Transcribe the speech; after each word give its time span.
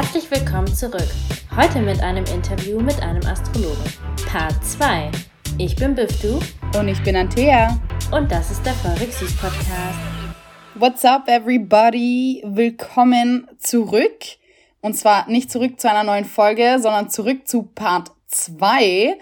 Herzlich 0.00 0.30
willkommen 0.30 0.66
zurück. 0.66 1.08
Heute 1.54 1.82
mit 1.82 2.02
einem 2.02 2.24
Interview 2.24 2.80
mit 2.80 3.02
einem 3.02 3.22
Astrologen. 3.26 3.84
Part 4.32 4.54
2. 4.64 5.10
Ich 5.58 5.76
bin 5.76 5.94
Biftu. 5.94 6.40
Und 6.74 6.88
ich 6.88 7.02
bin 7.02 7.16
Antea. 7.16 7.78
Und 8.10 8.32
das 8.32 8.50
ist 8.50 8.64
der 8.64 8.72
Süß 8.72 9.36
Podcast. 9.36 9.98
What's 10.76 11.04
up, 11.04 11.28
everybody? 11.28 12.42
Willkommen 12.46 13.46
zurück. 13.58 14.24
Und 14.80 14.94
zwar 14.94 15.28
nicht 15.28 15.52
zurück 15.52 15.78
zu 15.78 15.90
einer 15.90 16.02
neuen 16.02 16.24
Folge, 16.24 16.78
sondern 16.80 17.10
zurück 17.10 17.46
zu 17.46 17.64
Part 17.64 18.10
2 18.28 19.18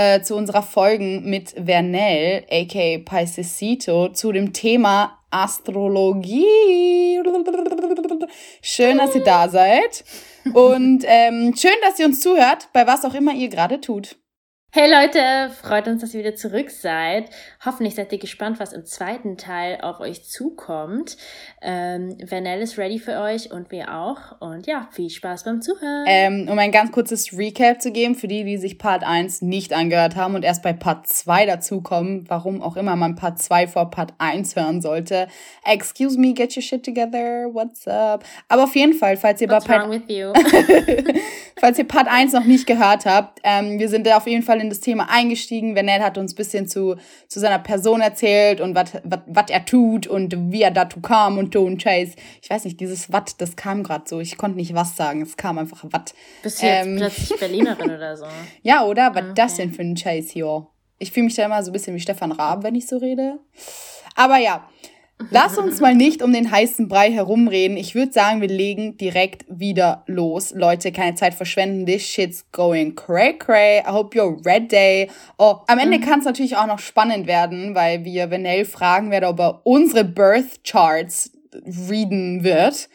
äh, 0.00 0.22
zu 0.22 0.34
unserer 0.34 0.62
Folgen 0.62 1.28
mit 1.28 1.50
Vernell, 1.50 2.46
aka 2.50 2.98
Paisecito, 3.04 4.08
zu 4.08 4.32
dem 4.32 4.54
Thema 4.54 5.18
Astrologie. 5.30 7.20
Schön, 8.62 8.96
dass 8.96 9.14
ihr 9.14 9.22
da 9.22 9.48
seid. 9.48 10.04
Und 10.54 11.04
ähm, 11.06 11.54
schön, 11.54 11.74
dass 11.82 11.98
ihr 11.98 12.06
uns 12.06 12.20
zuhört, 12.20 12.68
bei 12.72 12.86
was 12.86 13.04
auch 13.04 13.12
immer 13.14 13.34
ihr 13.34 13.48
gerade 13.48 13.80
tut. 13.80 14.16
Hey 14.72 14.90
Leute, 14.90 15.50
freut 15.60 15.86
uns, 15.88 16.00
dass 16.00 16.14
ihr 16.14 16.20
wieder 16.20 16.34
zurück 16.34 16.70
seid. 16.70 17.28
Hoffentlich 17.62 17.94
seid 17.94 18.10
ihr 18.10 18.18
gespannt, 18.18 18.58
was 18.58 18.72
im 18.72 18.86
zweiten 18.86 19.36
Teil 19.36 19.82
auf 19.82 20.00
euch 20.00 20.24
zukommt. 20.24 21.18
Ähm, 21.60 22.16
Vanelle 22.26 22.62
ist 22.62 22.78
ready 22.78 22.98
für 22.98 23.20
euch 23.20 23.52
und 23.52 23.70
wir 23.70 23.94
auch. 23.94 24.40
Und 24.40 24.66
ja, 24.66 24.88
viel 24.92 25.10
Spaß 25.10 25.44
beim 25.44 25.60
Zuhören. 25.60 26.06
Ähm, 26.06 26.48
um 26.50 26.58
ein 26.58 26.72
ganz 26.72 26.90
kurzes 26.90 27.36
Recap 27.36 27.82
zu 27.82 27.92
geben 27.92 28.14
für 28.14 28.28
die, 28.28 28.44
die 28.44 28.56
sich 28.56 28.78
Part 28.78 29.04
1 29.04 29.42
nicht 29.42 29.74
angehört 29.74 30.16
haben 30.16 30.36
und 30.36 30.42
erst 30.42 30.62
bei 30.62 30.72
Part 30.72 31.06
2 31.06 31.44
dazukommen, 31.44 32.24
warum 32.28 32.62
auch 32.62 32.76
immer 32.78 32.96
man 32.96 33.14
Part 33.14 33.42
2 33.42 33.66
vor 33.68 33.90
Part 33.90 34.14
1 34.16 34.56
hören 34.56 34.80
sollte. 34.80 35.28
Excuse 35.62 36.18
me, 36.18 36.32
get 36.32 36.56
your 36.56 36.62
shit 36.62 36.82
together, 36.82 37.50
what's 37.52 37.86
up? 37.86 38.24
Aber 38.48 38.64
auf 38.64 38.74
jeden 38.74 38.94
Fall, 38.94 39.18
falls 39.18 39.38
ihr 39.42 39.50
What's 39.50 39.66
bei 39.66 40.00
you? 40.08 40.32
falls 41.60 41.78
ihr 41.78 41.86
Part 41.86 42.08
1 42.08 42.32
noch 42.32 42.44
nicht 42.44 42.66
gehört 42.66 43.04
habt, 43.04 43.40
ähm, 43.44 43.78
wir 43.78 43.90
sind 43.90 44.06
da 44.06 44.16
auf 44.16 44.26
jeden 44.26 44.42
Fall 44.42 44.62
in 44.62 44.70
das 44.70 44.80
Thema 44.80 45.10
eingestiegen. 45.10 45.76
Vanette 45.76 46.02
hat 46.02 46.16
uns 46.16 46.32
ein 46.32 46.36
bisschen 46.36 46.66
zu, 46.66 46.96
zu 47.28 47.38
seiner 47.38 47.49
Person 47.58 48.00
erzählt 48.00 48.60
und 48.60 48.74
was 48.74 49.50
er 49.50 49.64
tut 49.64 50.06
und 50.06 50.52
wie 50.52 50.62
er 50.62 50.70
dazu 50.70 51.00
kam 51.00 51.38
und 51.38 51.54
do 51.54 51.64
und 51.64 51.82
Chase. 51.82 52.14
Ich 52.42 52.50
weiß 52.50 52.64
nicht, 52.64 52.80
dieses 52.80 53.12
Watt, 53.12 53.40
das 53.40 53.56
kam 53.56 53.82
gerade 53.82 54.04
so. 54.06 54.20
Ich 54.20 54.36
konnte 54.36 54.56
nicht 54.56 54.74
was 54.74 54.96
sagen, 54.96 55.22
es 55.22 55.36
kam 55.36 55.58
einfach 55.58 55.84
Watt. 55.90 56.14
Bist 56.42 56.62
du 56.62 56.66
jetzt 56.66 56.86
ähm, 56.86 56.96
plötzlich 56.96 57.36
Berlinerin 57.40 57.90
oder 57.90 58.16
so? 58.16 58.26
Ja, 58.62 58.84
oder? 58.84 59.14
Was 59.14 59.24
okay. 59.24 59.32
das 59.34 59.54
denn 59.54 59.72
für 59.72 59.82
ein 59.82 59.94
Chase 59.94 60.32
hier? 60.32 60.66
Ich 60.98 61.12
fühle 61.12 61.24
mich 61.24 61.34
da 61.34 61.44
immer 61.44 61.62
so 61.62 61.70
ein 61.70 61.72
bisschen 61.72 61.94
wie 61.94 62.00
Stefan 62.00 62.32
Raab, 62.32 62.62
wenn 62.62 62.74
ich 62.74 62.86
so 62.86 62.98
rede. 62.98 63.38
Aber 64.14 64.36
ja, 64.36 64.68
Lass 65.28 65.58
uns 65.58 65.80
mal 65.80 65.94
nicht 65.94 66.22
um 66.22 66.32
den 66.32 66.50
heißen 66.50 66.88
Brei 66.88 67.10
herumreden. 67.12 67.76
Ich 67.76 67.94
würde 67.94 68.12
sagen, 68.12 68.40
wir 68.40 68.48
legen 68.48 68.96
direkt 68.96 69.44
wieder 69.48 70.02
los. 70.06 70.52
Leute, 70.52 70.92
keine 70.92 71.14
Zeit 71.14 71.34
verschwenden. 71.34 71.84
This 71.84 72.02
shit's 72.02 72.50
going 72.52 72.94
cray 72.94 73.36
cray. 73.36 73.80
I 73.80 73.90
hope 73.90 74.16
you're 74.16 74.42
ready. 74.44 75.10
Oh, 75.38 75.58
am 75.66 75.78
Ende 75.78 75.98
mhm. 75.98 76.02
kann 76.02 76.20
es 76.20 76.24
natürlich 76.24 76.56
auch 76.56 76.66
noch 76.66 76.78
spannend 76.78 77.26
werden, 77.26 77.74
weil 77.74 78.04
wir 78.04 78.30
Vanell 78.30 78.64
fragen 78.64 79.10
werden, 79.10 79.26
ob 79.26 79.40
er 79.40 79.60
unsere 79.64 80.04
Birth 80.04 80.64
Charts 80.64 81.32
readen 81.88 82.42
wird. 82.42 82.88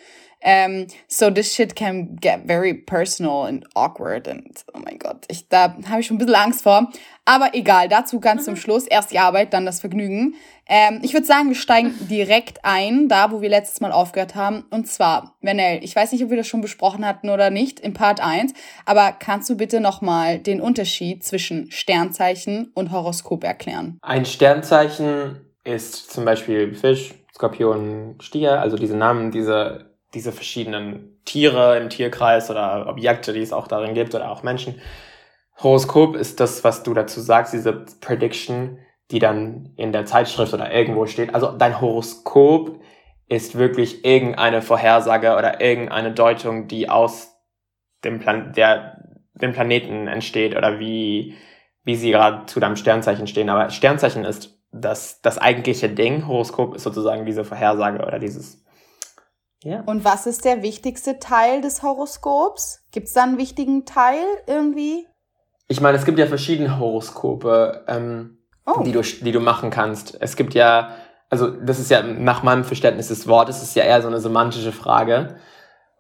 Um, 0.46 0.86
so 1.08 1.32
this 1.32 1.56
shit 1.56 1.76
can 1.76 2.18
get 2.22 2.46
very 2.46 2.76
personal 2.76 3.46
and 3.46 3.66
awkward 3.76 4.28
and 4.28 4.64
oh 4.76 4.80
mein 4.80 5.00
Gott, 5.00 5.26
ich, 5.28 5.50
da 5.50 5.76
habe 5.90 6.02
ich 6.02 6.06
schon 6.06 6.18
ein 6.18 6.20
bisschen 6.20 6.36
Angst 6.36 6.62
vor. 6.62 6.92
Aber 7.26 7.56
egal, 7.56 7.90
dazu 7.90 8.20
ganz 8.20 8.42
mhm. 8.42 8.46
zum 8.46 8.56
Schluss. 8.56 8.86
Erst 8.86 9.12
die 9.12 9.18
Arbeit, 9.18 9.54
dann 9.54 9.66
das 9.66 9.80
Vergnügen. 9.80 10.36
Ähm, 10.68 11.00
ich 11.02 11.14
würde 11.14 11.26
sagen, 11.26 11.48
wir 11.48 11.56
steigen 11.56 11.96
direkt 12.08 12.60
ein, 12.64 13.08
da 13.10 13.32
wo 13.32 13.42
wir 13.42 13.50
letztes 13.50 13.82
Mal 13.82 13.92
aufgehört 13.92 14.36
haben. 14.36 14.66
Und 14.70 14.88
zwar, 14.88 15.36
Vanel, 15.42 15.84
ich 15.84 15.96
weiß 15.96 16.12
nicht, 16.12 16.24
ob 16.24 16.30
wir 16.30 16.38
das 16.38 16.48
schon 16.48 16.62
besprochen 16.62 17.08
hatten 17.08 17.32
oder 17.32 17.50
nicht 17.50 17.80
in 17.80 17.94
Part 17.94 18.20
1, 18.20 18.54
aber 18.86 19.14
kannst 19.14 19.50
du 19.50 19.58
bitte 19.58 19.80
nochmal 19.80 20.38
den 20.38 20.62
Unterschied 20.62 21.24
zwischen 21.24 21.72
Sternzeichen 21.72 22.72
und 22.76 22.92
Horoskop 22.92 23.44
erklären? 23.44 23.98
Ein 24.04 24.26
Sternzeichen 24.26 25.40
ist 25.64 26.12
zum 26.12 26.26
Beispiel 26.26 26.76
Fisch, 26.76 27.16
Skorpion, 27.34 28.16
Stier, 28.20 28.62
also 28.62 28.78
diese 28.78 28.96
Namen, 28.96 29.32
diese 29.32 29.95
diese 30.16 30.32
verschiedenen 30.32 31.20
Tiere 31.26 31.78
im 31.78 31.90
Tierkreis 31.90 32.50
oder 32.50 32.88
Objekte, 32.88 33.34
die 33.34 33.42
es 33.42 33.54
auch 33.54 33.68
darin 33.68 33.94
gibt 33.94 34.16
oder 34.16 34.32
auch 34.32 34.42
Menschen. 34.42 34.82
Horoskop 35.62 36.16
ist 36.16 36.40
das, 36.40 36.64
was 36.64 36.84
du 36.84 36.94
dazu 36.94 37.22
sagst, 37.22 37.54
diese 37.54 37.86
Prediction, 38.02 38.80
die 39.12 39.20
dann 39.20 39.74
in 39.76 39.92
der 39.92 40.06
Zeitschrift 40.06 40.54
oder 40.54 40.72
irgendwo 40.72 41.06
steht. 41.06 41.36
Also 41.36 41.52
dein 41.52 41.80
Horoskop 41.80 42.82
ist 43.28 43.58
wirklich 43.58 44.06
irgendeine 44.06 44.62
Vorhersage 44.62 45.36
oder 45.36 45.62
irgendeine 45.62 46.12
Deutung, 46.12 46.68
die 46.68 46.90
aus 46.90 47.36
dem, 48.04 48.20
Plan 48.20 48.54
der, 48.54 48.98
dem 49.34 49.54
Planeten 49.54 50.08
entsteht 50.08 50.56
oder 50.56 50.80
wie, 50.80 51.36
wie 51.84 51.96
sie 51.96 52.12
gerade 52.12 52.46
zu 52.46 52.60
deinem 52.60 52.76
Sternzeichen 52.76 53.28
stehen. 53.28 53.50
Aber 53.50 53.70
Sternzeichen 53.70 54.26
ist 54.26 54.60
das, 54.72 55.22
das 55.22 55.38
eigentliche 55.38 55.90
Ding. 55.90 56.28
Horoskop 56.28 56.76
ist 56.76 56.84
sozusagen 56.84 57.26
diese 57.26 57.46
Vorhersage 57.46 58.06
oder 58.06 58.20
dieses 58.20 58.65
ja. 59.64 59.82
Und 59.82 60.06
was 60.06 60.28
ist 60.28 60.46
der 60.46 60.62
wichtigste 60.62 61.20
Teil 61.20 61.62
des 61.62 61.82
Horoskops? 61.82 62.86
Gibt 62.92 63.08
es 63.08 63.14
da 63.14 63.24
einen 63.24 63.38
wichtigen 63.38 63.86
Teil 63.86 64.24
irgendwie? 64.48 65.08
Ich 65.68 65.82
meine, 65.82 65.98
es 65.98 66.06
gibt 66.06 66.20
ja 66.20 66.28
verschiedene 66.28 66.80
Horoskope, 66.80 67.84
ähm, 67.88 68.38
oh. 68.66 68.84
die, 68.84 68.92
du, 68.92 69.02
die 69.02 69.32
du 69.32 69.40
machen 69.40 69.72
kannst. 69.72 70.18
Es 70.22 70.36
gibt 70.36 70.54
ja, 70.54 70.96
also 71.30 71.50
das 71.50 71.80
ist 71.80 71.90
ja 71.90 72.04
nach 72.04 72.44
meinem 72.44 72.64
Verständnis 72.64 73.08
des 73.08 73.28
Wortes, 73.28 73.64
ist 73.64 73.76
ja 73.76 73.84
eher 73.84 74.02
so 74.02 74.08
eine 74.08 74.20
semantische 74.20 74.72
Frage. 74.72 75.38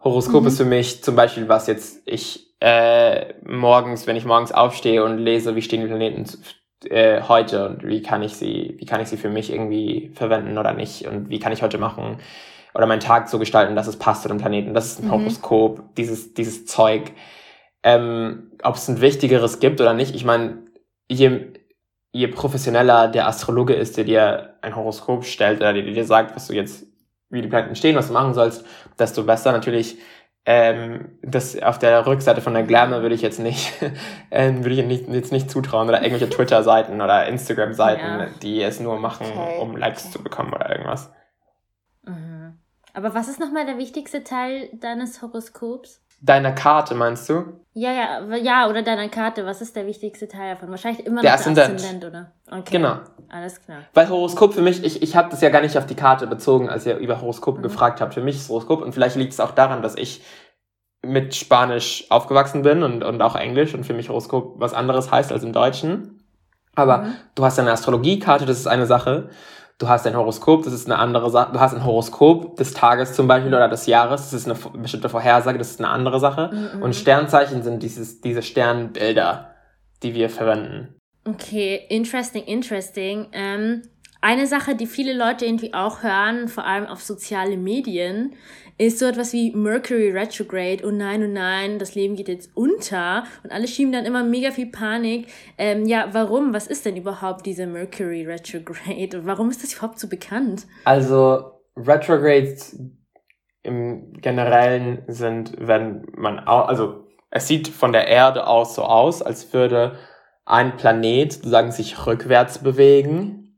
Horoskop 0.04 0.42
mhm. 0.42 0.48
ist 0.48 0.58
für 0.58 0.66
mich 0.66 1.04
zum 1.04 1.16
Beispiel, 1.16 1.50
was 1.50 1.66
jetzt 1.66 2.04
ich 2.06 2.56
äh, 2.60 3.34
morgens, 3.44 4.06
wenn 4.06 4.16
ich 4.16 4.26
morgens 4.26 4.52
aufstehe 4.52 5.04
und 5.04 5.18
lese, 5.18 5.56
wie 5.56 5.64
stehen 5.64 5.82
die 5.82 5.88
Planeten 5.88 6.26
äh, 6.88 7.24
heute 7.24 7.70
und 7.70 7.88
wie 7.88 8.04
kann 8.04 8.22
ich 8.22 8.36
sie, 8.36 8.76
wie 8.78 8.86
kann 8.86 9.02
ich 9.02 9.08
sie 9.08 9.18
für 9.18 9.30
mich 9.30 9.52
irgendwie 9.52 10.12
verwenden 10.14 10.60
oder 10.60 10.74
nicht 10.74 11.08
und 11.08 11.30
wie 11.30 11.40
kann 11.40 11.52
ich 11.52 11.64
heute 11.64 11.80
machen 11.80 12.20
oder 12.76 12.86
meinen 12.86 13.00
Tag 13.00 13.30
so 13.30 13.40
gestalten, 13.40 13.76
dass 13.76 13.88
es 13.88 13.98
passt 13.98 14.24
zu 14.24 14.28
dem 14.28 14.38
Planeten. 14.38 14.74
Das 14.74 14.88
ist 14.88 15.00
ein 15.00 15.08
mhm. 15.08 15.12
Horoskop, 15.12 15.96
dieses, 15.96 16.34
dieses 16.34 16.66
Zeug. 16.66 17.14
Ähm, 17.84 18.52
Ob 18.64 18.76
es 18.76 18.88
ein 18.90 19.00
wichtigeres 19.00 19.60
gibt 19.60 19.80
oder 19.80 19.94
nicht, 19.94 20.14
ich 20.14 20.26
meine, 20.26 20.58
je, 21.10 21.54
je 22.12 22.28
professioneller 22.28 23.08
der 23.08 23.28
Astrologe 23.28 23.74
ist, 23.74 23.96
der 23.96 24.04
dir 24.04 24.56
ein 24.62 24.76
Horoskop 24.76 25.24
stellt 25.24 25.62
oder 25.62 25.72
der 25.72 25.84
dir 25.84 26.06
sagt, 26.06 26.36
was 26.36 26.48
du 26.48 26.54
jetzt, 26.54 26.86
wie 27.30 27.42
die 27.42 27.48
Planeten 27.48 27.76
stehen, 27.76 27.96
was 27.96 28.08
du 28.08 28.14
machen 28.14 28.34
sollst, 28.34 28.66
desto 29.00 29.24
besser. 29.24 29.54
Natürlich, 29.54 29.98
ähm, 30.46 31.18
das 31.22 31.58
auf 31.62 31.80
der 31.80 32.06
Rückseite 32.06 32.42
von 32.42 32.54
der 32.54 32.64
Glamour 32.64 33.02
würde 33.02 33.16
ich 33.16 33.22
jetzt 33.22 33.40
nicht, 33.40 33.72
äh, 34.32 34.52
würde 34.54 34.76
ich 34.76 34.86
nicht, 34.86 35.08
jetzt 35.08 35.32
nicht 35.32 35.50
zutrauen 35.50 35.88
oder 35.88 36.04
irgendwelche 36.04 36.30
Twitter-Seiten 36.36 37.02
oder 37.02 37.26
Instagram-Seiten, 37.28 38.20
ja. 38.20 38.28
die 38.42 38.62
es 38.62 38.82
nur 38.82 39.00
machen, 39.00 39.28
okay. 39.34 39.60
um 39.62 39.78
Likes 39.78 40.12
zu 40.12 40.22
bekommen 40.22 40.52
oder 40.52 40.70
irgendwas. 40.70 41.10
Aber 42.96 43.14
was 43.14 43.28
ist 43.28 43.42
nochmal 43.42 43.66
der 43.66 43.78
wichtigste 43.78 44.24
Teil 44.24 44.70
deines 44.74 45.22
Horoskops? 45.22 46.02
Deiner 46.22 46.54
Karte, 46.54 46.96
meinst 46.96 47.30
du? 47.30 47.44
Ja, 47.74 47.92
ja, 47.92 48.36
ja, 48.38 48.70
oder 48.70 48.84
deiner 48.84 49.10
Karte. 49.10 49.46
Was 49.46 49.62
ist 49.62 49.76
der 49.76 49.86
wichtigste 49.86 50.30
Teil 50.30 50.54
davon? 50.54 50.70
Wahrscheinlich 50.72 51.06
immer 51.06 51.22
der 51.22 51.32
noch 51.32 51.40
Aszendent. 51.40 51.68
der 51.68 51.76
Aszendent, 51.76 52.06
oder? 52.06 52.32
Okay. 52.50 52.72
Genau. 52.72 53.00
Alles 53.28 53.62
klar. 53.62 53.80
Weil 53.94 54.08
Horoskop 54.08 54.54
für 54.54 54.62
mich, 54.62 54.82
ich, 54.86 55.04
ich 55.04 55.16
habe 55.18 55.30
das 55.30 55.42
ja 55.42 55.50
gar 55.50 55.62
nicht 55.62 55.78
auf 55.78 55.86
die 55.86 55.96
Karte 55.96 56.26
bezogen, 56.26 56.70
als 56.70 56.86
ihr 56.86 56.96
über 56.98 57.20
Horoskop 57.20 57.58
mhm. 57.58 57.64
gefragt 57.64 58.00
habt. 58.00 58.14
Für 58.14 58.22
mich 58.22 58.38
ist 58.38 58.48
Horoskop 58.48 58.82
und 58.82 58.94
vielleicht 58.94 59.18
liegt 59.18 59.34
es 59.34 59.42
auch 59.42 59.52
daran, 59.52 59.82
dass 59.82 59.98
ich 59.98 60.24
mit 61.06 61.36
Spanisch 61.36 62.06
aufgewachsen 62.10 62.62
bin 62.62 62.82
und, 62.82 63.04
und 63.04 63.22
auch 63.22 63.36
Englisch 63.36 63.76
und 63.76 63.84
für 63.84 63.94
mich 63.94 64.08
Horoskop 64.08 64.58
was 64.58 64.74
anderes 64.74 65.12
heißt 65.12 65.34
als 65.34 65.44
im 65.44 65.52
Deutschen. 65.52 66.24
Aber 66.76 67.00
mhm. 67.00 67.16
du 67.36 67.44
hast 67.44 67.60
eine 67.60 67.74
Astrologiekarte, 67.74 68.46
das 68.46 68.58
ist 68.58 68.68
eine 68.68 68.86
Sache. 68.86 69.30
Du 69.78 69.90
hast 69.90 70.08
ein 70.08 70.16
Horoskop, 70.16 70.64
das 70.64 70.74
ist 70.74 70.86
eine 70.86 70.98
andere 70.98 71.30
Sache. 71.30 71.52
Du 71.52 71.60
hast 71.60 71.74
ein 71.74 71.84
Horoskop 71.84 72.56
des 72.56 72.74
Tages 72.74 73.14
zum 73.14 73.28
Beispiel 73.28 73.54
oder 73.54 73.68
des 73.68 73.88
Jahres, 73.88 74.30
das 74.32 74.34
ist 74.34 74.46
eine 74.50 74.82
bestimmte 74.82 75.10
Vorhersage, 75.10 75.58
das 75.58 75.72
ist 75.72 75.80
eine 75.80 75.90
andere 75.90 76.20
Sache. 76.20 76.50
Mhm. 76.54 76.82
Und 76.82 76.96
Sternzeichen 76.96 77.62
sind 77.62 77.84
dieses, 77.84 78.22
diese 78.22 78.42
Sternbilder, 78.42 79.54
die 80.02 80.14
wir 80.14 80.30
verwenden. 80.30 80.96
Okay, 81.28 81.82
interesting, 81.90 82.44
interesting. 82.44 83.28
Ähm, 83.34 83.82
eine 84.22 84.48
Sache, 84.48 84.76
die 84.76 84.88
viele 84.88 85.14
Leute 85.14 85.46
irgendwie 85.46 85.74
auch 85.74 86.04
hören, 86.04 86.48
vor 86.48 86.66
allem 86.66 86.86
auf 86.86 87.04
soziale 87.04 87.58
Medien, 87.58 88.34
ist 88.78 89.00
so 89.00 89.06
etwas 89.06 89.32
wie 89.34 89.52
Mercury 89.52 90.12
Retrograde. 90.12 90.86
Oh 90.86 90.92
nein, 90.92 91.24
oh 91.24 91.28
nein, 91.28 91.80
das 91.80 91.96
Leben 91.96 92.16
geht 92.16 92.28
jetzt 92.28 92.50
unter. 92.56 93.24
Und 93.44 93.52
alle 93.52 93.68
schieben 93.68 93.94
dann 93.94 94.06
immer 94.06 94.24
mega 94.24 94.52
viel 94.52 94.68
Panik. 94.68 95.28
Ähm, 95.58 95.86
ja, 95.86 96.10
warum? 96.12 96.54
Was 96.54 96.68
ist 96.68 96.86
denn 96.86 96.98
überhaupt 96.98 97.46
diese 97.46 97.68
Mercury 97.68 98.26
Retrograde? 98.26 99.20
Und 99.20 99.26
warum 99.26 99.50
ist 99.50 99.64
das 99.64 99.74
überhaupt 99.74 100.00
so 100.00 100.10
bekannt? 100.10 100.68
Also, 100.84 101.52
Retrogrades 101.78 102.78
im 103.64 104.14
Generellen 104.14 105.04
sind, 105.08 105.54
wenn 105.58 106.06
man, 106.16 106.40
also 106.40 107.08
es 107.32 107.48
sieht 107.48 107.68
von 107.68 107.92
der 107.92 108.08
Erde 108.08 108.48
aus 108.48 108.76
so 108.76 108.84
aus, 108.84 109.22
als 109.22 109.52
würde 109.54 109.98
ein 110.46 110.78
Planet 110.78 111.34
sozusagen 111.34 111.72
sich 111.72 112.06
rückwärts 112.06 112.60
bewegen 112.60 113.58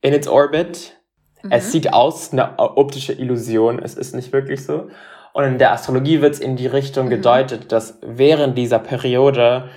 in 0.00 0.12
its 0.12 0.28
orbit 0.28 1.00
Mhm. 1.46 1.52
Es 1.52 1.72
sieht 1.72 1.92
aus, 1.92 2.32
eine 2.32 2.58
optische 2.58 3.12
Illusion, 3.12 3.78
es 3.78 3.94
ist 3.94 4.14
nicht 4.14 4.32
wirklich 4.32 4.64
so. 4.64 4.88
Und 5.32 5.44
in 5.44 5.58
der 5.58 5.72
Astrologie 5.72 6.20
wird 6.20 6.34
es 6.34 6.40
in 6.40 6.56
die 6.56 6.66
Richtung 6.66 7.06
mhm. 7.06 7.10
gedeutet, 7.10 7.72
dass 7.72 7.98
während 8.02 8.56
dieser 8.56 8.78
Periode 8.78 9.68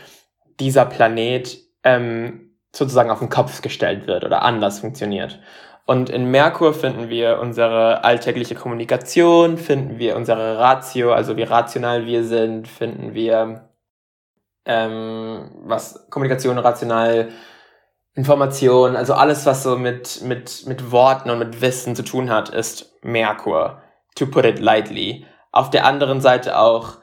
dieser 0.59 0.85
Planet 0.85 1.57
ähm, 1.83 2.55
sozusagen 2.75 3.09
auf 3.09 3.19
den 3.19 3.29
Kopf 3.29 3.61
gestellt 3.61 4.07
wird 4.07 4.23
oder 4.23 4.43
anders 4.43 4.79
funktioniert. 4.79 5.39
Und 5.85 6.09
in 6.09 6.29
Merkur 6.29 6.73
finden 6.73 7.09
wir 7.09 7.39
unsere 7.39 8.03
alltägliche 8.03 8.53
Kommunikation, 8.53 9.57
finden 9.57 9.97
wir 9.97 10.15
unsere 10.15 10.59
Ratio, 10.59 11.13
also 11.13 11.35
wie 11.35 11.43
rational 11.43 12.05
wir 12.05 12.23
sind, 12.23 12.67
finden 12.67 13.15
wir 13.15 13.69
ähm, 14.65 15.49
was 15.63 16.07
Kommunikation, 16.11 16.59
rational, 16.59 17.29
Information, 18.15 18.95
also 18.95 19.13
alles, 19.13 19.45
was 19.45 19.63
so 19.63 19.77
mit, 19.77 20.21
mit, 20.23 20.65
mit 20.67 20.91
Worten 20.91 21.29
und 21.29 21.39
mit 21.39 21.61
Wissen 21.61 21.95
zu 21.95 22.03
tun 22.03 22.29
hat, 22.29 22.49
ist 22.49 22.93
Merkur, 23.01 23.81
to 24.15 24.25
put 24.25 24.45
it 24.45 24.59
lightly. 24.59 25.25
Auf 25.51 25.69
der 25.69 25.85
anderen 25.85 26.21
Seite 26.21 26.57
auch, 26.57 26.97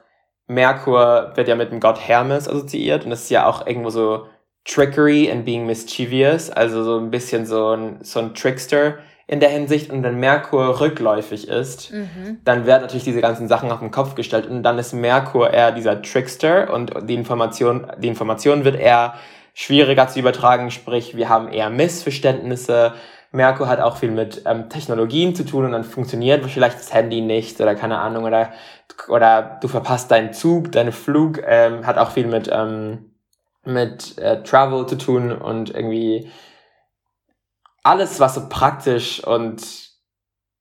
Merkur 0.46 1.32
wird 1.34 1.48
ja 1.48 1.56
mit 1.56 1.72
dem 1.72 1.80
Gott 1.80 1.98
Hermes 1.98 2.48
assoziiert 2.48 3.04
und 3.04 3.10
das 3.10 3.22
ist 3.22 3.30
ja 3.30 3.46
auch 3.46 3.66
irgendwo 3.66 3.90
so 3.90 4.26
Trickery 4.64 5.30
and 5.30 5.44
being 5.44 5.66
mischievous, 5.66 6.50
also 6.50 6.82
so 6.82 6.98
ein 6.98 7.10
bisschen 7.10 7.46
so 7.46 7.70
ein, 7.70 7.98
so 8.02 8.20
ein 8.20 8.34
Trickster 8.34 8.98
in 9.28 9.40
der 9.40 9.48
Hinsicht. 9.48 9.90
Und 9.90 10.02
wenn 10.02 10.18
Merkur 10.18 10.80
rückläufig 10.80 11.48
ist, 11.48 11.92
mhm. 11.92 12.38
dann 12.44 12.66
werden 12.66 12.82
natürlich 12.82 13.04
diese 13.04 13.20
ganzen 13.20 13.48
Sachen 13.48 13.70
auf 13.70 13.80
den 13.80 13.90
Kopf 13.90 14.14
gestellt 14.14 14.46
und 14.46 14.62
dann 14.62 14.78
ist 14.78 14.92
Merkur 14.92 15.52
eher 15.52 15.72
dieser 15.72 16.02
Trickster 16.02 16.72
und 16.72 16.92
die 17.08 17.14
Information, 17.14 17.86
die 17.98 18.08
Information 18.08 18.64
wird 18.64 18.76
eher 18.76 19.14
schwieriger 19.58 20.06
zu 20.06 20.18
übertragen, 20.18 20.70
sprich 20.70 21.16
wir 21.16 21.30
haben 21.30 21.48
eher 21.48 21.70
Missverständnisse. 21.70 22.92
Merkur 23.32 23.68
hat 23.68 23.80
auch 23.80 23.96
viel 23.96 24.10
mit 24.10 24.42
ähm, 24.44 24.68
Technologien 24.68 25.34
zu 25.34 25.46
tun 25.46 25.64
und 25.64 25.72
dann 25.72 25.82
funktioniert 25.82 26.44
vielleicht 26.44 26.78
das 26.78 26.92
Handy 26.92 27.22
nicht 27.22 27.58
oder 27.58 27.74
keine 27.74 27.98
Ahnung 27.98 28.24
oder 28.24 28.52
oder 29.08 29.58
du 29.62 29.68
verpasst 29.68 30.10
deinen 30.10 30.34
Zug, 30.34 30.72
deinen 30.72 30.92
Flug, 30.92 31.42
ähm, 31.46 31.86
hat 31.86 31.96
auch 31.96 32.10
viel 32.10 32.26
mit 32.26 32.50
ähm, 32.52 33.14
mit 33.64 34.18
äh, 34.18 34.42
Travel 34.42 34.86
zu 34.86 34.98
tun 34.98 35.32
und 35.32 35.74
irgendwie 35.74 36.30
alles, 37.82 38.20
was 38.20 38.34
so 38.34 38.48
praktisch 38.50 39.24
und 39.24 39.62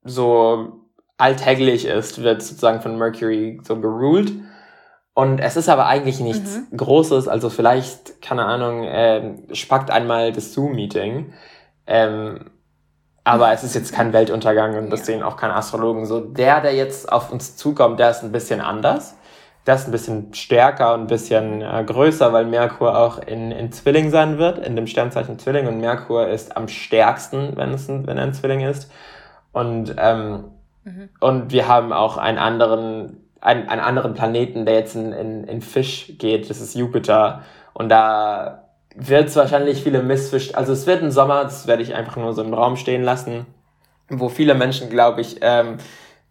so 0.03 0.85
alltäglich 1.17 1.85
ist, 1.85 2.23
wird 2.23 2.41
sozusagen 2.41 2.81
von 2.81 2.97
Mercury 2.97 3.59
so 3.63 3.79
geruled. 3.79 4.31
Und 5.15 5.39
es 5.39 5.55
ist 5.55 5.69
aber 5.69 5.87
eigentlich 5.87 6.19
nichts 6.19 6.61
mhm. 6.69 6.77
Großes, 6.77 7.27
also 7.27 7.49
vielleicht, 7.49 8.21
keine 8.21 8.45
Ahnung, 8.45 8.83
ähm, 8.85 9.43
spackt 9.53 9.89
einmal 9.89 10.31
das 10.31 10.53
Zoom-Meeting. 10.53 11.33
Ähm, 11.87 12.51
aber 13.23 13.51
es 13.51 13.63
ist 13.63 13.73
jetzt 13.73 13.91
kein 13.91 14.13
Weltuntergang 14.13 14.77
und 14.77 14.91
das 14.91 14.99
ja. 14.99 15.05
sehen 15.07 15.23
auch 15.23 15.37
keine 15.37 15.55
Astrologen. 15.55 16.05
So 16.05 16.19
der, 16.19 16.61
der 16.61 16.75
jetzt 16.75 17.11
auf 17.11 17.31
uns 17.31 17.55
zukommt, 17.55 17.99
der 17.99 18.11
ist 18.11 18.21
ein 18.21 18.31
bisschen 18.31 18.61
anders 18.61 19.15
das 19.65 19.81
ist 19.81 19.87
ein 19.87 19.91
bisschen 19.91 20.33
stärker 20.33 20.93
und 20.93 21.01
ein 21.01 21.07
bisschen 21.07 21.61
äh, 21.61 21.83
größer, 21.85 22.31
weil 22.31 22.45
Merkur 22.45 22.97
auch 22.97 23.17
in, 23.17 23.51
in 23.51 23.71
Zwilling 23.71 24.11
sein 24.11 24.37
wird, 24.37 24.59
in 24.59 24.75
dem 24.75 24.85
Sternzeichen 24.85 25.39
Zwilling. 25.39 25.67
Und 25.67 25.79
Merkur 25.79 26.27
ist 26.27 26.55
am 26.55 26.67
stärksten, 26.67 27.57
wenn, 27.57 27.73
es 27.73 27.89
ein, 27.89 28.05
wenn 28.05 28.17
er 28.17 28.25
ein 28.25 28.33
Zwilling 28.33 28.61
ist. 28.61 28.91
Und, 29.51 29.95
ähm, 29.97 30.45
mhm. 30.83 31.09
und 31.19 31.51
wir 31.51 31.67
haben 31.67 31.93
auch 31.93 32.17
einen 32.17 32.37
anderen, 32.37 33.24
einen, 33.45 33.69
einen 33.69 33.81
anderen 33.81 34.15
Planeten, 34.15 34.65
der 34.65 34.73
jetzt 34.75 34.95
in, 34.95 35.11
in, 35.13 35.43
in 35.43 35.61
Fisch 35.61 36.13
geht. 36.17 36.49
Das 36.49 36.59
ist 36.59 36.73
Jupiter. 36.73 37.43
Und 37.73 37.89
da 37.89 38.69
wird 38.95 39.27
es 39.27 39.35
wahrscheinlich 39.35 39.83
viele 39.83 40.01
Missverständnisse, 40.01 40.57
also 40.57 40.73
es 40.73 40.87
wird 40.87 41.03
ein 41.03 41.11
Sommer, 41.11 41.43
das 41.43 41.67
werde 41.67 41.83
ich 41.83 41.93
einfach 41.93 42.15
nur 42.15 42.33
so 42.33 42.41
im 42.41 42.53
Raum 42.53 42.75
stehen 42.75 43.03
lassen, 43.03 43.45
wo 44.09 44.29
viele 44.29 44.55
Menschen, 44.55 44.89
glaube 44.89 45.21
ich, 45.21 45.37
ähm, 45.41 45.77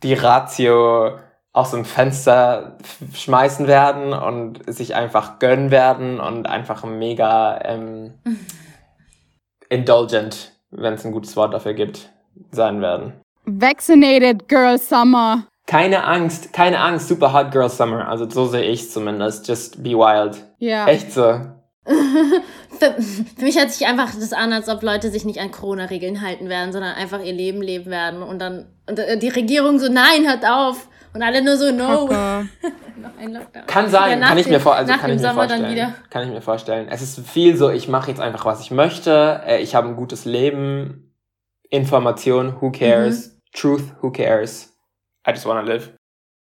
die 0.02 0.14
Ratio 0.14 1.18
aus 1.52 1.70
dem 1.70 1.84
Fenster 1.84 2.78
schmeißen 3.12 3.68
werden 3.68 4.12
und 4.12 4.62
sich 4.66 4.96
einfach 4.96 5.38
gönnen 5.38 5.70
werden 5.70 6.18
und 6.18 6.46
einfach 6.46 6.82
mega 6.84 7.60
ähm, 7.62 8.14
indulgent, 9.68 10.52
wenn 10.70 10.94
es 10.94 11.04
ein 11.04 11.12
gutes 11.12 11.36
Wort 11.36 11.54
dafür 11.54 11.74
gibt, 11.74 12.10
sein 12.50 12.80
werden. 12.80 13.12
Vaccinated 13.44 14.48
Girl 14.48 14.78
Summer. 14.78 15.44
Keine 15.66 16.04
Angst, 16.04 16.52
keine 16.52 16.80
Angst, 16.80 17.08
super 17.08 17.32
hot 17.32 17.50
Girl 17.50 17.70
Summer. 17.70 18.06
Also 18.08 18.28
so 18.28 18.46
sehe 18.46 18.64
ich 18.64 18.90
zumindest. 18.90 19.48
Just 19.48 19.82
be 19.82 19.90
wild. 19.90 20.44
Ja. 20.58 20.86
Echt 20.86 21.12
so. 21.12 21.40
für, 21.86 23.02
für, 23.36 23.44
mich 23.44 23.58
hört 23.58 23.70
sich 23.70 23.86
einfach 23.86 24.10
das 24.14 24.32
an, 24.32 24.52
als 24.52 24.68
ob 24.68 24.82
Leute 24.82 25.10
sich 25.10 25.24
nicht 25.24 25.38
an 25.38 25.50
Corona-Regeln 25.50 26.22
halten 26.22 26.48
werden, 26.48 26.72
sondern 26.72 26.94
einfach 26.94 27.22
ihr 27.22 27.32
Leben 27.32 27.60
leben 27.60 27.90
werden 27.90 28.22
und 28.22 28.38
dann 28.38 28.66
und 28.88 28.98
äh, 28.98 29.18
die 29.18 29.28
Regierung 29.28 29.78
so, 29.78 29.90
nein, 29.90 30.26
hört 30.26 30.44
auf. 30.46 30.88
Und 31.14 31.22
alle 31.22 31.44
nur 31.44 31.56
so, 31.56 31.70
no. 31.70 32.08
Kann 33.66 33.88
sein, 33.88 34.20
ja, 34.20 34.28
kann 34.28 34.38
ich 34.38 34.48
mir, 34.48 34.58
vor, 34.58 34.74
also 34.74 34.92
kann 34.92 35.12
ich 35.12 35.20
mir 35.20 35.32
vorstellen. 35.32 35.94
Kann 36.10 36.22
ich 36.24 36.28
mir 36.30 36.40
vorstellen. 36.40 36.88
Es 36.88 37.02
ist 37.02 37.20
viel 37.20 37.56
so, 37.56 37.70
ich 37.70 37.86
mache 37.86 38.10
jetzt 38.10 38.20
einfach, 38.20 38.44
was 38.44 38.60
ich 38.60 38.70
möchte. 38.70 39.42
Äh, 39.46 39.62
ich 39.62 39.74
habe 39.74 39.88
ein 39.88 39.96
gutes 39.96 40.24
Leben. 40.24 41.14
Information, 41.70 42.60
who 42.60 42.70
cares? 42.70 43.28
Mhm. 43.28 43.32
Truth, 43.52 43.82
who 44.00 44.10
cares? 44.10 44.73
I 45.26 45.30
just 45.30 45.46
wanna 45.46 45.62
live. 45.62 45.92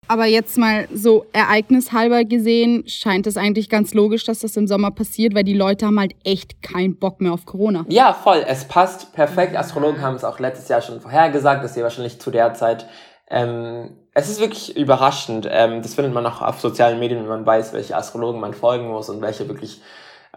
Aber 0.10 0.26
jetzt 0.26 0.58
mal 0.58 0.88
so 0.94 1.26
ereignishalber 1.32 2.26
gesehen, 2.26 2.84
scheint 2.88 3.26
es 3.26 3.38
eigentlich 3.38 3.70
ganz 3.70 3.94
logisch, 3.94 4.26
dass 4.26 4.40
das 4.40 4.58
im 4.58 4.68
Sommer 4.68 4.92
passiert, 4.92 5.34
weil 5.34 5.46
die 5.46 5.54
Leute 5.54 5.86
haben 5.86 5.98
halt 5.98 6.14
echt 6.26 6.62
keinen 6.62 6.98
Bock 6.98 7.22
mehr 7.22 7.32
auf 7.32 7.46
Corona. 7.46 7.86
Ja, 7.88 8.14
voll. 8.14 8.44
Es 8.46 8.66
passt 8.66 9.14
perfekt. 9.14 9.56
Astrologen 9.56 10.02
haben 10.02 10.16
es 10.16 10.26
auch 10.26 10.40
letztes 10.40 10.68
Jahr 10.68 10.82
schon 10.82 11.00
vorhergesagt, 11.00 11.64
dass 11.64 11.74
sie 11.74 11.84
wahrscheinlich 11.84 12.20
zu 12.20 12.32
der 12.32 12.54
Zeit 12.54 12.86
ähm, 13.30 13.98
es 14.14 14.30
ist 14.30 14.40
wirklich 14.40 14.78
überraschend. 14.78 15.48
Ähm, 15.50 15.82
das 15.82 15.96
findet 15.96 16.14
man 16.14 16.26
auch 16.26 16.42
auf 16.42 16.60
sozialen 16.60 17.00
Medien, 17.00 17.22
wenn 17.22 17.30
man 17.30 17.46
weiß, 17.46 17.74
welche 17.74 17.96
Astrologen 17.96 18.40
man 18.40 18.54
folgen 18.54 18.88
muss 18.88 19.10
und 19.10 19.22
welche 19.22 19.48
wirklich 19.48 19.82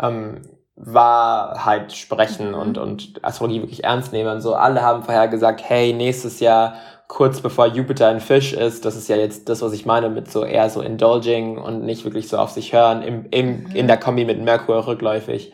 ähm, 0.00 0.43
Wahrheit 0.76 1.93
sprechen 1.93 2.48
mhm. 2.48 2.54
und, 2.54 2.78
und 2.78 3.25
Astrologie 3.25 3.60
wirklich 3.60 3.84
ernst 3.84 4.12
nehmen. 4.12 4.31
Und 4.31 4.40
so 4.40 4.54
alle 4.54 4.82
haben 4.82 5.02
vorher 5.02 5.28
gesagt, 5.28 5.62
hey, 5.62 5.93
nächstes 5.93 6.40
Jahr, 6.40 6.76
kurz 7.08 7.41
bevor 7.41 7.67
Jupiter 7.67 8.08
ein 8.08 8.20
Fisch 8.20 8.53
ist, 8.53 8.85
das 8.85 8.97
ist 8.97 9.08
ja 9.08 9.17
jetzt 9.17 9.49
das, 9.49 9.62
was 9.62 9.73
ich 9.73 9.87
meine 9.87 10.08
mit 10.08 10.31
so 10.31 10.44
eher 10.44 10.69
so 10.70 10.81
indulging 10.81 11.58
und 11.58 11.85
nicht 11.85 12.05
wirklich 12.05 12.29
so 12.29 12.38
auf 12.38 12.50
sich 12.50 12.73
hören, 12.73 13.03
im, 13.03 13.26
im, 13.31 13.64
mhm. 13.64 13.76
in 13.76 13.87
der 13.87 13.97
Kombi 13.97 14.25
mit 14.25 14.41
Merkur 14.43 14.87
rückläufig 14.87 15.53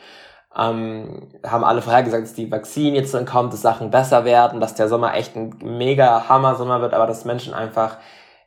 ähm, 0.57 1.29
haben 1.45 1.65
alle 1.65 1.81
vorhergesagt, 1.83 2.25
dass 2.25 2.35
die 2.35 2.51
Vakzin 2.51 2.95
jetzt 2.95 3.15
dann 3.15 3.25
kommt, 3.25 3.53
dass 3.53 3.63
Sachen 3.63 3.91
besser 3.91 4.25
werden, 4.25 4.61
dass 4.61 4.75
der 4.75 4.89
Sommer 4.89 5.15
echt 5.15 5.35
ein 5.35 5.55
mega 5.63 6.29
Hammer-Sommer 6.29 6.81
wird, 6.83 6.95
aber 6.95 7.07
dass 7.07 7.25
Menschen 7.25 7.55
einfach 7.55 7.97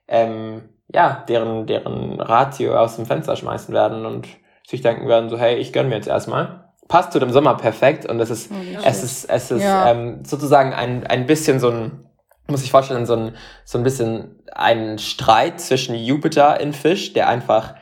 ähm, 0.08 0.70
ja 0.88 1.24
deren 1.28 1.66
deren 1.66 2.20
Ratio 2.22 2.78
aus 2.78 2.96
dem 2.96 3.08
Fenster 3.08 3.36
schmeißen 3.36 3.74
werden 3.74 4.06
und 4.06 4.28
sich 4.68 4.82
denken 4.82 5.08
werden 5.08 5.30
so 5.30 5.38
hey 5.38 5.56
ich 5.56 5.74
gönn 5.74 5.90
mir 5.90 5.96
jetzt 5.96 6.08
erstmal 6.08 6.66
passt 6.88 7.12
zu 7.12 7.20
dem 7.20 7.32
Sommer 7.32 7.56
perfekt 7.56 8.06
und 8.06 8.20
es 8.20 8.30
ist 8.30 8.52
oh, 8.52 8.80
es 8.86 9.04
ist 9.04 9.26
es 9.26 9.50
ist 9.50 9.64
ja. 9.64 9.90
ähm, 9.90 10.24
sozusagen 10.24 10.74
ein 10.74 11.08
ein 11.08 11.26
bisschen 11.26 11.60
so 11.60 11.70
ein 11.70 12.05
muss 12.48 12.64
ich 12.64 12.72
vorstellen 12.72 13.06
so 13.06 13.16
ein 13.16 13.36
so 13.64 13.78
ein 13.78 13.84
bisschen 13.84 14.40
ein 14.54 15.00
Streit 15.00 15.60
zwischen 15.60 15.96
Jupiter 15.96 16.60
in 16.60 16.74
Fisch 16.74 17.14
der 17.14 17.30
einfach 17.30 17.76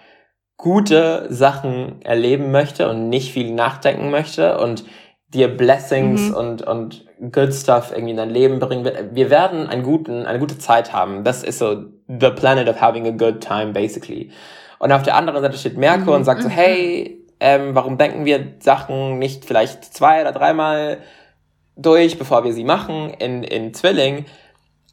gute 0.58 1.28
Sachen 1.30 2.02
erleben 2.04 2.52
möchte 2.52 2.90
und 2.90 3.10
nicht 3.10 3.34
viel 3.34 3.54
nachdenken 3.54 4.10
möchte 4.10 4.58
und 4.60 4.86
dir 5.34 5.50
Blessings 5.50 6.30
mhm. 6.30 6.36
und, 6.36 6.62
und 6.62 7.06
Good 7.32 7.54
Stuff 7.54 7.92
irgendwie 7.92 8.12
in 8.12 8.18
dein 8.18 8.30
Leben 8.30 8.60
bringen 8.60 8.86
wird. 8.86 9.16
Wir 9.16 9.30
werden 9.30 9.68
einen 9.68 9.84
guten, 9.84 10.26
eine 10.26 10.40
gute 10.40 10.58
Zeit 10.58 10.94
haben. 10.94 11.24
Das 11.24 11.44
ist 11.44 11.60
so 11.60 11.84
the 12.08 12.30
planet 12.30 12.70
of 12.70 12.80
having 12.80 13.08
a 13.08 13.12
good 13.12 13.42
time, 13.42 13.74
basically. 13.74 14.32
Und 14.80 14.92
auf 14.92 15.04
der 15.04 15.16
anderen 15.16 15.42
Seite 15.42 15.58
steht 15.58 15.78
Merkur 15.78 16.14
mhm. 16.14 16.20
und 16.20 16.24
sagt 16.24 16.44
so, 16.44 16.50
mhm. 16.50 16.54
hey, 16.54 17.26
ähm, 17.40 17.76
warum 17.76 17.98
denken 17.98 18.26
wir 18.26 18.54
Sachen 18.60 19.20
nicht 19.20 19.46
vielleicht 19.46 19.84
zwei 19.84 20.22
oder 20.22 20.32
dreimal 20.32 21.00
durch, 21.76 22.18
bevor 22.18 22.44
wir 22.44 22.54
sie 22.54 22.64
machen 22.64 23.10
in, 23.20 23.44
in 23.44 23.74
Zwilling? 23.74 24.26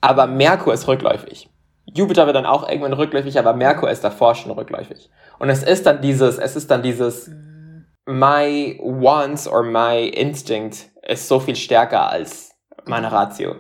Aber 0.01 0.27
Merkur 0.27 0.73
ist 0.73 0.89
rückläufig. 0.89 1.49
Jupiter 1.87 2.27
wird 2.27 2.37
dann 2.37 2.47
auch 2.47 2.69
irgendwann 2.69 2.93
rückläufig, 2.93 3.39
aber 3.39 3.53
Merkur 3.53 3.91
ist 3.91 4.05
davor 4.05 4.35
schon 4.35 4.53
rückläufig. 4.53 5.11
Und 5.39 5.51
es 5.51 5.63
ist 5.63 5.87
dann 5.87 6.01
dieses, 6.01 6.39
es 6.39 6.57
ist 6.57 6.71
dann 6.71 6.83
dieses, 6.83 7.31
my 8.07 8.79
wants 8.83 9.49
or 9.49 9.63
my 9.63 10.09
instinct 10.09 10.91
ist 11.03 11.29
so 11.29 11.41
viel 11.41 11.57
stärker 11.57 12.09
als 12.09 12.53
meine 12.85 13.11
Ratio. 13.11 13.57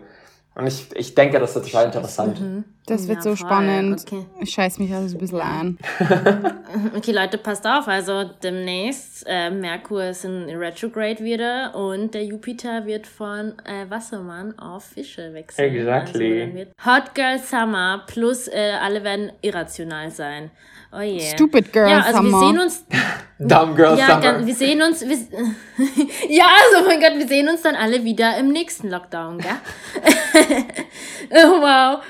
Und 0.54 0.66
ich, 0.66 0.94
ich 0.94 1.14
denke, 1.14 1.38
das 1.38 1.56
ist 1.56 1.64
total 1.66 1.86
interessant. 1.86 2.40
Mhm. 2.40 2.64
Das 2.90 3.06
wird 3.06 3.18
ja, 3.18 3.22
so 3.22 3.36
voll. 3.36 3.46
spannend. 3.46 4.04
Okay. 4.06 4.26
Ich 4.40 4.50
scheiß 4.50 4.78
mich 4.80 4.92
also 4.92 5.16
ein 5.16 5.20
bisschen 5.20 5.40
an. 5.40 5.78
okay, 6.96 7.12
Leute, 7.12 7.38
passt 7.38 7.64
auf. 7.64 7.86
Also 7.86 8.24
demnächst, 8.42 9.24
äh, 9.28 9.48
Merkur 9.48 10.06
ist 10.06 10.24
in 10.24 10.50
Retrograde 10.50 11.22
wieder 11.22 11.74
und 11.74 12.14
der 12.14 12.24
Jupiter 12.24 12.86
wird 12.86 13.06
von 13.06 13.52
äh, 13.64 13.88
Wassermann 13.88 14.58
auf 14.58 14.84
Fische 14.84 15.32
wechseln. 15.32 15.72
Exactly. 15.72 16.42
Also 16.42 16.70
Hot 16.84 17.14
Girl 17.14 17.38
Summer 17.38 18.02
plus 18.08 18.48
äh, 18.48 18.72
alle 18.82 19.04
werden 19.04 19.30
irrational 19.40 20.10
sein. 20.10 20.50
Oh 20.92 20.98
yeah. 20.98 21.20
Stupid 21.20 21.72
Girl 21.72 21.88
ja, 21.88 22.00
also 22.00 22.16
Summer. 22.16 22.40
wir 22.40 22.48
sehen 22.48 22.58
uns. 22.58 22.86
Dumb 23.40 23.74
Girl 23.74 23.96
ja, 23.96 24.06
Summer. 24.06 24.20
Dann, 24.20 24.46
wir 24.46 24.54
sehen 24.54 24.82
uns. 24.82 25.00
Wir, 25.00 25.16
ja, 26.28 26.44
also 26.44 26.86
mein 26.86 27.00
Gott, 27.00 27.18
wir 27.18 27.26
sehen 27.26 27.48
uns 27.48 27.62
dann 27.62 27.74
alle 27.74 28.04
wieder 28.04 28.36
im 28.36 28.52
nächsten 28.52 28.90
Lockdown, 28.90 29.38
gell? 29.38 29.50
oh, 31.30 31.60
wow. 31.60 32.02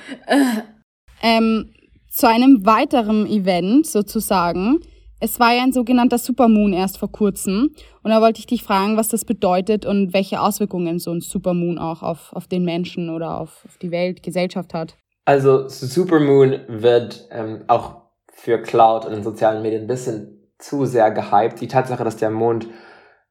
Ähm, 1.22 1.72
zu 2.10 2.26
einem 2.26 2.66
weiteren 2.66 3.26
Event 3.26 3.86
sozusagen. 3.86 4.80
Es 5.20 5.38
war 5.38 5.54
ja 5.54 5.62
ein 5.62 5.72
sogenannter 5.72 6.18
Supermoon 6.18 6.72
erst 6.72 6.98
vor 6.98 7.12
kurzem. 7.12 7.74
Und 8.02 8.10
da 8.10 8.20
wollte 8.20 8.40
ich 8.40 8.46
dich 8.46 8.64
fragen, 8.64 8.96
was 8.96 9.08
das 9.08 9.24
bedeutet 9.24 9.86
und 9.86 10.12
welche 10.12 10.40
Auswirkungen 10.40 10.98
so 10.98 11.12
ein 11.12 11.20
Supermoon 11.20 11.78
auch 11.78 12.02
auf, 12.02 12.32
auf 12.32 12.48
den 12.48 12.64
Menschen 12.64 13.08
oder 13.08 13.38
auf, 13.38 13.64
auf 13.66 13.78
die 13.78 13.92
Welt, 13.92 14.24
Gesellschaft 14.24 14.74
hat. 14.74 14.96
Also 15.26 15.68
Supermoon 15.68 16.60
wird 16.66 17.28
ähm, 17.30 17.62
auch 17.68 18.00
für 18.32 18.60
Cloud 18.60 19.04
und 19.04 19.12
in 19.12 19.22
sozialen 19.22 19.62
Medien 19.62 19.82
ein 19.82 19.86
bisschen 19.86 20.39
zu 20.60 20.86
sehr 20.86 21.10
gehypt. 21.10 21.60
Die 21.60 21.68
Tatsache, 21.68 22.04
dass 22.04 22.16
der 22.16 22.30
Mond 22.30 22.68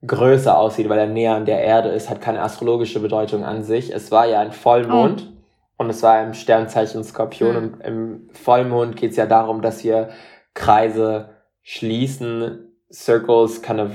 größer 0.06 0.58
aussieht, 0.58 0.90
weil 0.90 1.00
er 1.00 1.08
näher 1.08 1.36
an 1.36 1.46
der 1.46 1.62
Erde 1.62 1.90
ist, 1.90 2.10
hat 2.10 2.22
keine 2.22 2.42
astrologische 2.42 3.00
Bedeutung 3.00 3.44
an 3.44 3.64
sich. 3.64 3.94
Es 3.94 4.12
war 4.12 4.28
ja 4.28 4.40
ein 4.40 4.52
Vollmond 4.52 5.28
oh. 5.28 5.84
und 5.84 5.90
es 5.90 6.02
war 6.04 6.24
im 6.24 6.34
Sternzeichen 6.34 7.04
Skorpion. 7.04 7.52
Mhm. 7.52 7.58
Und 7.58 7.82
im 7.82 8.30
Vollmond 8.34 8.96
geht 8.96 9.12
es 9.12 9.18
ja 9.18 9.26
darum, 9.26 9.62
dass 9.62 9.84
wir 9.84 10.10
Kreise 10.54 11.30
schließen, 11.62 12.74
Circles 12.92 13.62
kind 13.62 13.80
of 13.80 13.92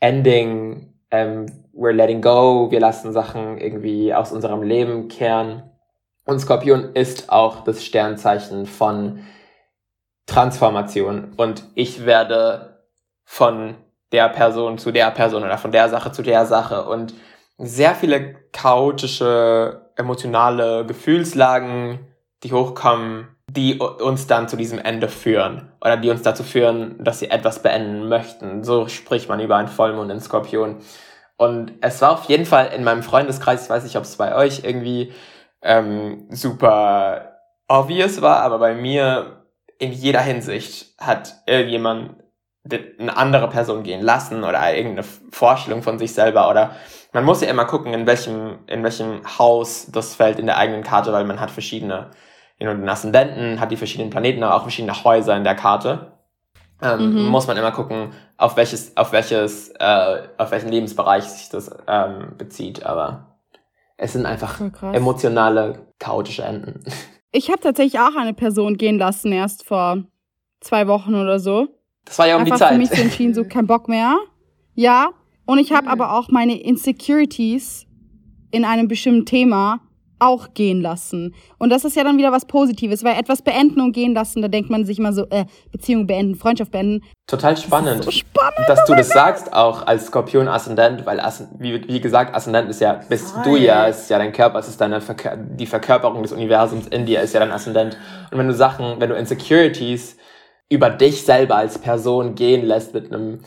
ending, 0.00 0.94
um, 1.12 1.46
we're 1.74 1.92
letting 1.92 2.22
go, 2.22 2.70
wir 2.70 2.80
lassen 2.80 3.12
Sachen 3.12 3.58
irgendwie 3.58 4.14
aus 4.14 4.32
unserem 4.32 4.62
Leben 4.62 5.08
kehren. 5.08 5.70
Und 6.24 6.40
Skorpion 6.40 6.94
ist 6.94 7.30
auch 7.30 7.62
das 7.64 7.84
Sternzeichen 7.84 8.66
von 8.66 9.20
Transformation 10.26 11.32
und 11.36 11.64
ich 11.74 12.04
werde 12.04 12.82
von 13.24 13.76
der 14.12 14.28
Person 14.28 14.78
zu 14.78 14.92
der 14.92 15.10
Person 15.10 15.44
oder 15.44 15.58
von 15.58 15.72
der 15.72 15.88
Sache 15.88 16.12
zu 16.12 16.22
der 16.22 16.46
Sache 16.46 16.84
und 16.84 17.14
sehr 17.58 17.94
viele 17.94 18.34
chaotische, 18.52 19.90
emotionale 19.96 20.84
Gefühlslagen, 20.84 22.00
die 22.42 22.52
hochkommen, 22.52 23.28
die 23.50 23.78
uns 23.78 24.26
dann 24.26 24.48
zu 24.48 24.56
diesem 24.56 24.78
Ende 24.78 25.08
führen 25.08 25.72
oder 25.80 25.96
die 25.96 26.10
uns 26.10 26.22
dazu 26.22 26.42
führen, 26.42 27.02
dass 27.02 27.20
sie 27.20 27.30
etwas 27.30 27.62
beenden 27.62 28.08
möchten. 28.08 28.64
So 28.64 28.88
spricht 28.88 29.28
man 29.28 29.40
über 29.40 29.56
einen 29.56 29.68
Vollmond 29.68 30.10
in 30.10 30.20
Skorpion. 30.20 30.76
Und 31.38 31.72
es 31.80 32.00
war 32.02 32.12
auf 32.12 32.24
jeden 32.24 32.46
Fall 32.46 32.72
in 32.74 32.84
meinem 32.84 33.02
Freundeskreis, 33.02 33.64
ich 33.64 33.70
weiß 33.70 33.84
nicht, 33.84 33.96
ob 33.96 34.04
es 34.04 34.16
bei 34.16 34.34
euch 34.34 34.64
irgendwie 34.64 35.12
ähm, 35.62 36.26
super 36.30 37.40
obvious 37.68 38.22
war, 38.22 38.38
aber 38.40 38.58
bei 38.58 38.74
mir 38.74 39.35
in 39.78 39.92
jeder 39.92 40.20
Hinsicht 40.20 40.94
hat 40.98 41.42
irgendjemand 41.46 42.16
eine 42.98 43.16
andere 43.16 43.48
Person 43.48 43.82
gehen 43.82 44.02
lassen 44.02 44.42
oder 44.42 44.74
irgendeine 44.74 45.06
Vorstellung 45.30 45.82
von 45.82 45.98
sich 45.98 46.12
selber 46.12 46.50
oder 46.50 46.72
man 47.12 47.24
muss 47.24 47.40
ja 47.40 47.48
immer 47.48 47.64
gucken, 47.64 47.94
in 47.94 48.06
welchem, 48.06 48.58
in 48.66 48.82
welchem 48.82 49.22
Haus 49.38 49.86
das 49.90 50.14
fällt 50.14 50.38
in 50.38 50.46
der 50.46 50.58
eigenen 50.58 50.82
Karte, 50.82 51.12
weil 51.12 51.24
man 51.24 51.40
hat 51.40 51.50
verschiedene, 51.50 52.10
you 52.58 52.66
know, 52.66 52.74
den 52.74 52.88
Aszendenten, 52.88 53.60
hat 53.60 53.70
die 53.70 53.76
verschiedenen 53.76 54.10
Planeten, 54.10 54.42
aber 54.42 54.56
auch 54.56 54.62
verschiedene 54.62 55.04
Häuser 55.04 55.36
in 55.36 55.44
der 55.44 55.54
Karte. 55.54 56.12
Ähm, 56.82 57.14
mhm. 57.14 57.28
Muss 57.28 57.46
man 57.46 57.56
immer 57.56 57.72
gucken, 57.72 58.12
auf 58.36 58.56
welches, 58.56 58.96
auf 58.96 59.12
welches, 59.12 59.70
äh, 59.78 60.28
auf 60.36 60.50
welchen 60.50 60.68
Lebensbereich 60.68 61.24
sich 61.24 61.48
das 61.48 61.70
ähm, 61.88 62.34
bezieht, 62.36 62.84
aber 62.84 63.38
es 63.96 64.12
sind 64.12 64.26
einfach 64.26 64.60
emotionale, 64.92 65.86
chaotische 65.98 66.42
Enden. 66.42 66.84
Ich 67.36 67.50
habe 67.50 67.60
tatsächlich 67.60 68.00
auch 68.00 68.16
eine 68.16 68.32
Person 68.32 68.78
gehen 68.78 68.96
lassen, 68.96 69.30
erst 69.30 69.66
vor 69.66 70.04
zwei 70.60 70.88
Wochen 70.88 71.14
oder 71.14 71.38
so. 71.38 71.68
Das 72.06 72.18
war 72.18 72.26
ja 72.26 72.36
um 72.36 72.40
Einfach 72.40 72.56
die 72.56 72.60
Zeit. 72.60 72.72
für 72.72 72.78
mich 72.78 72.88
so 72.88 73.02
entschieden, 73.02 73.34
so 73.34 73.44
kein 73.44 73.66
Bock 73.66 73.90
mehr. 73.90 74.16
Ja, 74.74 75.10
und 75.44 75.58
ich 75.58 75.70
habe 75.70 75.82
mhm. 75.84 75.92
aber 75.92 76.12
auch 76.14 76.30
meine 76.30 76.58
Insecurities 76.58 77.86
in 78.52 78.64
einem 78.64 78.88
bestimmten 78.88 79.26
Thema 79.26 79.80
auch 80.18 80.54
gehen 80.54 80.80
lassen. 80.80 81.34
Und 81.58 81.70
das 81.70 81.84
ist 81.84 81.96
ja 81.96 82.04
dann 82.04 82.18
wieder 82.18 82.32
was 82.32 82.44
Positives, 82.46 83.04
weil 83.04 83.18
etwas 83.18 83.42
beenden 83.42 83.80
und 83.80 83.92
gehen 83.92 84.14
lassen, 84.14 84.42
da 84.42 84.48
denkt 84.48 84.70
man 84.70 84.84
sich 84.84 84.98
immer 84.98 85.12
so, 85.12 85.26
äh, 85.30 85.44
Beziehung 85.72 86.06
beenden, 86.06 86.34
Freundschaft 86.34 86.70
beenden. 86.70 87.04
Total 87.26 87.56
spannend. 87.56 87.98
Das 87.98 88.04
so 88.06 88.10
spannend 88.10 88.46
dass 88.66 88.84
du 88.84 88.94
das 88.94 89.08
sagst, 89.08 89.52
auch 89.52 89.86
als 89.86 90.06
Skorpion 90.06 90.48
Aszendent, 90.48 91.06
weil, 91.06 91.20
wie, 91.58 91.86
wie 91.88 92.00
gesagt, 92.00 92.34
Aszendent 92.34 92.68
ist 92.68 92.80
ja, 92.80 93.00
bist 93.08 93.30
Voll. 93.30 93.44
du 93.44 93.56
ja, 93.56 93.86
ist 93.86 94.10
ja 94.10 94.18
dein 94.18 94.32
Körper, 94.32 94.58
es 94.58 94.68
ist 94.68 94.80
deine 94.80 95.00
Verkör 95.00 95.36
die 95.36 95.66
Verkörperung 95.66 96.22
des 96.22 96.32
Universums 96.32 96.86
in 96.88 97.06
dir, 97.06 97.20
ist 97.20 97.34
ja 97.34 97.40
dein 97.40 97.52
Aszendent. 97.52 97.96
Und 98.30 98.38
wenn 98.38 98.48
du 98.48 98.54
Sachen, 98.54 99.00
wenn 99.00 99.10
du 99.10 99.16
Insecurities 99.16 100.16
über 100.68 100.90
dich 100.90 101.24
selber 101.24 101.56
als 101.56 101.78
Person 101.78 102.34
gehen 102.34 102.66
lässt 102.66 102.94
mit 102.94 103.12
einem 103.12 103.40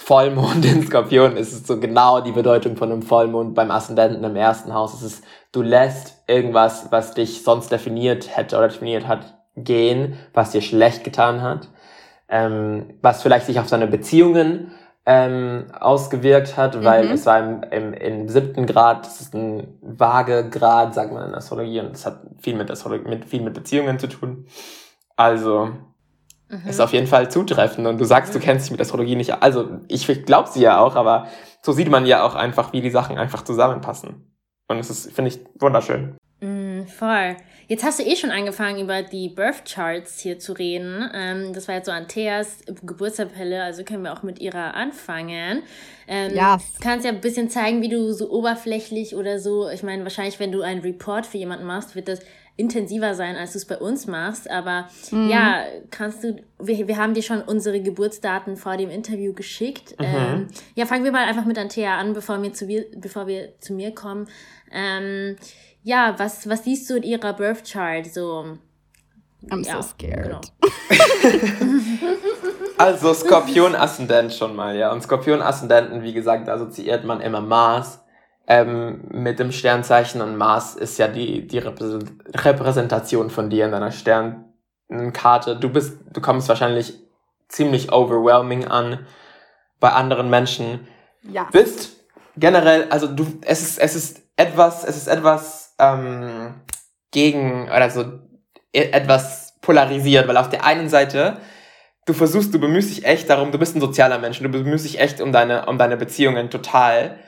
Vollmond 0.00 0.64
in 0.64 0.86
Skorpion 0.86 1.36
ist 1.36 1.52
es 1.52 1.66
so 1.66 1.78
genau 1.80 2.20
die 2.20 2.30
Bedeutung 2.30 2.76
von 2.76 2.90
einem 2.90 3.02
Vollmond 3.02 3.56
beim 3.56 3.72
Aszendenten 3.72 4.22
im 4.22 4.36
ersten 4.36 4.72
Haus. 4.72 4.94
Es 4.94 5.02
ist, 5.02 5.24
du 5.50 5.60
lässt 5.60 6.22
irgendwas, 6.28 6.86
was 6.90 7.14
dich 7.14 7.42
sonst 7.42 7.72
definiert 7.72 8.34
hätte 8.34 8.56
oder 8.56 8.68
definiert 8.68 9.08
hat, 9.08 9.36
gehen, 9.56 10.16
was 10.32 10.52
dir 10.52 10.62
schlecht 10.62 11.02
getan 11.02 11.42
hat, 11.42 11.68
ähm, 12.28 12.94
was 13.02 13.22
vielleicht 13.22 13.46
sich 13.46 13.58
auf 13.58 13.68
seine 13.68 13.88
Beziehungen 13.88 14.70
ähm, 15.04 15.66
ausgewirkt 15.78 16.56
hat, 16.56 16.82
weil 16.84 17.06
mhm. 17.06 17.12
es 17.12 17.26
war 17.26 17.40
im, 17.40 17.62
im, 17.64 17.92
im 17.92 18.28
siebten 18.28 18.66
Grad, 18.66 19.04
das 19.04 19.20
ist 19.20 19.34
ein 19.34 19.78
vage 19.82 20.48
Grad, 20.48 20.94
sagt 20.94 21.12
man 21.12 21.28
in 21.28 21.34
Astrologie, 21.34 21.80
und 21.80 21.92
das 21.92 22.06
hat 22.06 22.20
viel 22.40 22.54
mit, 22.54 22.70
Astrologie, 22.70 23.08
mit, 23.08 23.24
viel 23.24 23.42
mit 23.42 23.52
Beziehungen 23.52 23.98
zu 23.98 24.06
tun. 24.06 24.46
Also 25.16 25.70
Mhm. 26.48 26.68
Ist 26.68 26.80
auf 26.80 26.92
jeden 26.92 27.06
Fall 27.06 27.30
zutreffend. 27.30 27.86
Und 27.86 27.98
du 27.98 28.04
sagst, 28.04 28.34
du 28.34 28.40
kennst 28.40 28.66
dich 28.66 28.72
mit 28.72 28.80
Astrologie 28.80 29.16
nicht. 29.16 29.42
Also 29.42 29.80
ich 29.88 30.06
glaube 30.24 30.48
sie 30.50 30.62
ja 30.62 30.80
auch, 30.80 30.96
aber 30.96 31.28
so 31.62 31.72
sieht 31.72 31.90
man 31.90 32.06
ja 32.06 32.22
auch 32.22 32.34
einfach, 32.34 32.72
wie 32.72 32.80
die 32.80 32.90
Sachen 32.90 33.18
einfach 33.18 33.42
zusammenpassen. 33.42 34.34
Und 34.68 34.78
es 34.78 34.90
ist, 34.90 35.12
finde 35.12 35.30
ich, 35.30 35.40
wunderschön. 35.58 36.16
Mm, 36.40 36.86
voll. 36.86 37.36
Jetzt 37.66 37.84
hast 37.84 37.98
du 37.98 38.04
eh 38.04 38.16
schon 38.16 38.30
angefangen, 38.30 38.80
über 38.80 39.02
die 39.02 39.28
Birth 39.28 39.64
Charts 39.66 40.20
hier 40.20 40.38
zu 40.38 40.52
reden. 40.54 41.10
Ähm, 41.12 41.52
das 41.52 41.68
war 41.68 41.74
jetzt 41.74 41.86
so 41.86 41.92
Antheas 41.92 42.60
Geburtstappelle, 42.82 43.62
also 43.62 43.84
können 43.84 44.04
wir 44.04 44.12
auch 44.12 44.22
mit 44.22 44.38
ihrer 44.38 44.74
anfangen. 44.74 45.62
Ähm, 46.06 46.34
yes. 46.34 46.62
Kannst 46.80 47.04
ja 47.04 47.12
ein 47.12 47.20
bisschen 47.20 47.50
zeigen, 47.50 47.82
wie 47.82 47.90
du 47.90 48.12
so 48.12 48.30
oberflächlich 48.30 49.16
oder 49.16 49.38
so, 49.38 49.68
ich 49.68 49.82
meine, 49.82 50.02
wahrscheinlich, 50.04 50.40
wenn 50.40 50.52
du 50.52 50.62
einen 50.62 50.80
Report 50.80 51.26
für 51.26 51.36
jemanden 51.36 51.66
machst, 51.66 51.94
wird 51.94 52.08
das 52.08 52.20
intensiver 52.58 53.14
sein, 53.14 53.36
als 53.36 53.52
du 53.52 53.58
es 53.58 53.64
bei 53.64 53.78
uns 53.78 54.06
machst. 54.06 54.50
Aber 54.50 54.88
mhm. 55.10 55.28
ja, 55.28 55.64
kannst 55.90 56.24
du, 56.24 56.36
wir, 56.58 56.88
wir 56.88 56.96
haben 56.96 57.14
dir 57.14 57.22
schon 57.22 57.40
unsere 57.40 57.80
Geburtsdaten 57.80 58.56
vor 58.56 58.76
dem 58.76 58.90
Interview 58.90 59.32
geschickt. 59.32 59.94
Mhm. 59.98 60.04
Ähm, 60.04 60.48
ja, 60.74 60.84
fangen 60.84 61.04
wir 61.04 61.12
mal 61.12 61.24
einfach 61.24 61.44
mit 61.44 61.56
Antea 61.56 61.96
an, 61.96 62.12
bevor 62.12 62.42
wir 62.42 62.52
zu, 62.52 62.66
wir, 62.66 62.84
bevor 62.96 63.28
wir 63.28 63.58
zu 63.60 63.72
mir 63.72 63.94
kommen. 63.94 64.28
Ähm, 64.72 65.36
ja, 65.84 66.16
was, 66.18 66.48
was 66.48 66.64
siehst 66.64 66.90
du 66.90 66.96
in 66.96 67.04
ihrer 67.04 67.32
Birth 67.32 67.64
Chart? 67.64 68.04
So, 68.04 68.58
I'm 69.48 69.64
ja, 69.64 69.80
so 69.80 69.88
scared. 69.88 70.24
Genau. 70.24 70.40
also 72.76 73.14
Skorpion 73.14 73.76
Aszendent 73.76 74.34
schon 74.34 74.56
mal, 74.56 74.76
ja. 74.76 74.92
Und 74.92 75.00
Skorpion 75.02 75.40
Aszendenten, 75.40 76.02
wie 76.02 76.12
gesagt, 76.12 76.48
assoziiert 76.48 77.04
man 77.04 77.20
immer 77.20 77.40
Mars 77.40 78.00
ähm, 78.48 79.02
mit 79.10 79.38
dem 79.38 79.52
Sternzeichen 79.52 80.22
und 80.22 80.36
Mars 80.36 80.74
ist 80.74 80.98
ja 80.98 81.06
die, 81.06 81.46
die 81.46 81.58
Repräsentation 81.58 83.28
von 83.28 83.50
dir 83.50 83.66
in 83.66 83.72
deiner 83.72 83.92
Sternkarte. 83.92 85.56
Du 85.56 85.68
bist, 85.68 85.98
du 86.10 86.22
kommst 86.22 86.48
wahrscheinlich 86.48 86.94
ziemlich 87.48 87.92
overwhelming 87.92 88.66
an 88.66 89.06
bei 89.80 89.90
anderen 89.90 90.30
Menschen. 90.30 90.88
Ja. 91.22 91.46
Bist 91.52 91.96
generell, 92.38 92.86
also 92.88 93.06
du, 93.06 93.26
es 93.42 93.60
ist, 93.60 93.78
es 93.78 93.94
ist 93.94 94.22
etwas, 94.36 94.82
es 94.84 94.96
ist 94.96 95.08
etwas 95.08 95.74
ähm, 95.78 96.54
gegen, 97.10 97.64
oder 97.64 97.90
so 97.90 98.04
e, 98.72 98.90
etwas 98.92 99.58
polarisiert, 99.60 100.26
weil 100.26 100.38
auf 100.38 100.48
der 100.48 100.64
einen 100.64 100.88
Seite 100.88 101.36
du 102.06 102.14
versuchst, 102.14 102.54
du 102.54 102.58
bemühst 102.58 102.88
dich 102.88 103.04
echt 103.04 103.28
darum, 103.28 103.52
du 103.52 103.58
bist 103.58 103.76
ein 103.76 103.82
sozialer 103.82 104.18
Mensch, 104.18 104.40
du 104.40 104.48
bemühst 104.48 104.86
dich 104.86 104.98
echt 105.00 105.20
um 105.20 105.32
deine, 105.32 105.66
um 105.66 105.76
deine 105.76 105.98
Beziehungen 105.98 106.48
total 106.48 107.18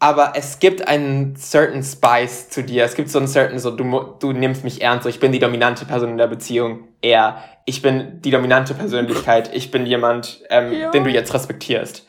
aber 0.00 0.32
es 0.36 0.60
gibt 0.60 0.86
einen 0.86 1.34
certain 1.36 1.82
Spice 1.82 2.50
zu 2.50 2.62
dir. 2.62 2.84
Es 2.84 2.94
gibt 2.94 3.10
so 3.10 3.18
einen 3.18 3.28
certain, 3.28 3.58
so, 3.58 3.70
du, 3.70 4.14
du 4.20 4.32
nimmst 4.32 4.62
mich 4.62 4.80
ernst, 4.80 5.04
so, 5.04 5.08
ich 5.08 5.18
bin 5.18 5.32
die 5.32 5.40
dominante 5.40 5.84
Person 5.84 6.10
in 6.10 6.18
der 6.18 6.28
Beziehung. 6.28 6.88
Er, 7.00 7.42
ich 7.64 7.82
bin 7.82 8.20
die 8.22 8.30
dominante 8.30 8.74
Persönlichkeit. 8.74 9.54
Ich 9.54 9.70
bin 9.70 9.86
jemand, 9.86 10.42
ähm, 10.50 10.72
ja. 10.72 10.90
den 10.90 11.04
du 11.04 11.10
jetzt 11.10 11.34
respektierst. 11.34 12.06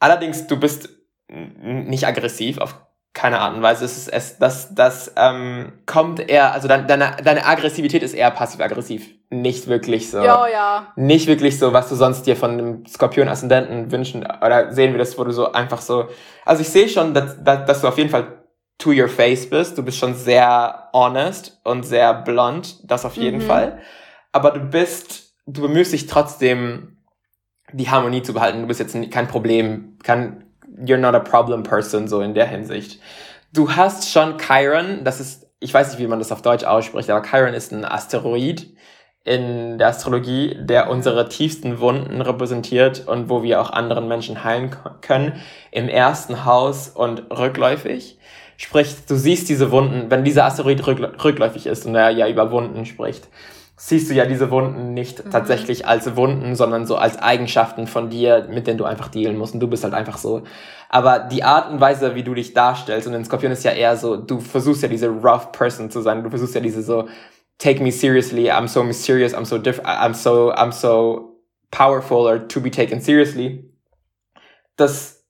Allerdings, 0.00 0.48
du 0.48 0.58
bist 0.58 0.88
nicht 1.28 2.06
aggressiv, 2.06 2.58
auf 2.58 2.74
keine 3.14 3.40
Art 3.40 3.54
und 3.54 3.62
Weise. 3.62 3.84
Es 3.84 3.96
ist, 3.96 4.08
es, 4.08 4.38
das, 4.38 4.74
das 4.74 5.12
ähm, 5.16 5.72
kommt 5.86 6.18
eher, 6.18 6.52
also 6.52 6.66
deine, 6.66 6.86
deine, 6.86 7.46
Aggressivität 7.46 8.02
ist 8.02 8.14
eher 8.14 8.30
passiv-aggressiv. 8.30 9.08
Nicht 9.28 9.66
wirklich 9.68 10.10
so. 10.10 10.18
Ja, 10.18 10.46
ja. 10.46 10.92
Nicht 10.96 11.26
wirklich 11.26 11.58
so, 11.58 11.72
was 11.72 11.88
du 11.88 11.94
sonst 11.94 12.26
dir 12.26 12.36
von 12.36 12.52
einem 12.52 12.86
Skorpion-Aszendenten 12.86 13.92
wünschen 13.92 14.26
oder 14.26 14.72
sehen 14.72 14.94
würdest, 14.94 15.18
wo 15.18 15.24
du 15.24 15.32
so 15.32 15.52
einfach 15.52 15.80
so. 15.80 16.08
Also 16.44 16.62
ich 16.62 16.68
sehe 16.68 16.88
schon, 16.88 17.12
dass, 17.12 17.42
dass, 17.42 17.66
dass 17.66 17.80
du 17.82 17.88
auf 17.88 17.98
jeden 17.98 18.10
Fall 18.10 18.42
to 18.78 18.90
your 18.90 19.08
face 19.08 19.48
bist. 19.48 19.76
Du 19.76 19.82
bist 19.82 19.98
schon 19.98 20.14
sehr 20.14 20.88
honest 20.92 21.60
und 21.64 21.84
sehr 21.84 22.14
blond, 22.14 22.78
das 22.90 23.04
auf 23.04 23.16
jeden 23.16 23.38
mhm. 23.38 23.46
Fall. 23.46 23.80
Aber 24.32 24.50
du 24.50 24.60
bist, 24.60 25.34
du 25.46 25.62
bemühst 25.62 25.92
dich 25.92 26.06
trotzdem, 26.06 26.96
die 27.72 27.90
Harmonie 27.90 28.22
zu 28.22 28.32
behalten. 28.32 28.62
Du 28.62 28.66
bist 28.66 28.80
jetzt 28.80 28.96
kein 29.10 29.28
Problem, 29.28 29.98
kein, 30.02 30.51
you're 30.84 30.98
not 30.98 31.14
a 31.14 31.20
problem 31.20 31.62
person, 31.62 32.08
so 32.08 32.20
in 32.20 32.34
der 32.34 32.46
Hinsicht. 32.46 33.00
Du 33.52 33.70
hast 33.72 34.10
schon 34.10 34.38
Chiron, 34.38 35.04
das 35.04 35.20
ist, 35.20 35.46
ich 35.60 35.72
weiß 35.72 35.90
nicht, 35.90 35.98
wie 35.98 36.06
man 36.06 36.18
das 36.18 36.32
auf 36.32 36.42
Deutsch 36.42 36.64
ausspricht, 36.64 37.10
aber 37.10 37.26
Chiron 37.26 37.54
ist 37.54 37.72
ein 37.72 37.84
Asteroid 37.84 38.66
in 39.24 39.78
der 39.78 39.88
Astrologie, 39.88 40.56
der 40.58 40.90
unsere 40.90 41.28
tiefsten 41.28 41.78
Wunden 41.78 42.20
repräsentiert 42.20 43.06
und 43.06 43.28
wo 43.28 43.42
wir 43.42 43.60
auch 43.60 43.70
anderen 43.70 44.08
Menschen 44.08 44.42
heilen 44.42 44.74
können, 45.00 45.40
im 45.70 45.88
ersten 45.88 46.44
Haus 46.44 46.88
und 46.88 47.30
rückläufig. 47.30 48.18
Sprich, 48.56 48.94
du 49.06 49.14
siehst 49.14 49.48
diese 49.48 49.70
Wunden, 49.70 50.10
wenn 50.10 50.24
dieser 50.24 50.44
Asteroid 50.44 50.84
rückläufig 50.86 51.66
ist 51.66 51.86
und 51.86 51.94
er 51.94 52.10
ja 52.10 52.28
über 52.28 52.50
Wunden 52.50 52.84
spricht, 52.84 53.28
siehst 53.84 54.08
du 54.08 54.14
ja 54.14 54.26
diese 54.26 54.52
Wunden 54.52 54.94
nicht 54.94 55.24
mhm. 55.24 55.30
tatsächlich 55.32 55.88
als 55.88 56.14
Wunden, 56.14 56.54
sondern 56.54 56.86
so 56.86 56.94
als 56.94 57.18
Eigenschaften 57.18 57.88
von 57.88 58.10
dir, 58.10 58.46
mit 58.48 58.68
denen 58.68 58.78
du 58.78 58.84
einfach 58.84 59.08
dealen 59.08 59.36
musst. 59.36 59.54
Und 59.54 59.60
du 59.60 59.66
bist 59.66 59.82
halt 59.82 59.92
einfach 59.92 60.18
so. 60.18 60.44
Aber 60.88 61.18
die 61.18 61.42
Art 61.42 61.68
und 61.68 61.80
Weise, 61.80 62.14
wie 62.14 62.22
du 62.22 62.32
dich 62.32 62.54
darstellst, 62.54 63.08
und 63.08 63.14
in 63.14 63.24
Skorpion 63.24 63.50
ist 63.50 63.64
ja 63.64 63.72
eher 63.72 63.96
so, 63.96 64.14
du 64.14 64.38
versuchst 64.38 64.84
ja 64.84 64.88
diese 64.88 65.08
rough 65.08 65.50
person 65.50 65.90
zu 65.90 66.00
sein. 66.00 66.22
Du 66.22 66.30
versuchst 66.30 66.54
ja 66.54 66.60
diese 66.60 66.80
so, 66.80 67.08
take 67.58 67.82
me 67.82 67.90
seriously, 67.90 68.52
I'm 68.52 68.68
so 68.68 68.84
mysterious, 68.84 69.34
I'm 69.34 69.44
so 69.44 69.58
different, 69.58 69.88
I'm 69.88 70.14
so, 70.14 70.52
I'm 70.52 70.70
so 70.70 71.40
powerful 71.72 72.18
or 72.18 72.46
to 72.46 72.60
be 72.60 72.70
taken 72.70 73.00
seriously. 73.00 73.68
Das 74.76 75.24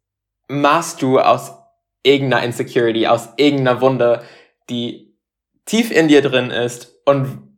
machst 0.49 1.00
du 1.00 1.18
aus 1.18 1.54
irgendeiner 2.02 2.44
Insecurity, 2.44 3.06
aus 3.06 3.30
irgendeiner 3.38 3.80
Wunde, 3.80 4.23
die 4.68 5.16
tief 5.64 5.90
in 5.90 6.09
dir 6.09 6.21
drin 6.21 6.50
ist 6.50 7.00
und 7.06 7.51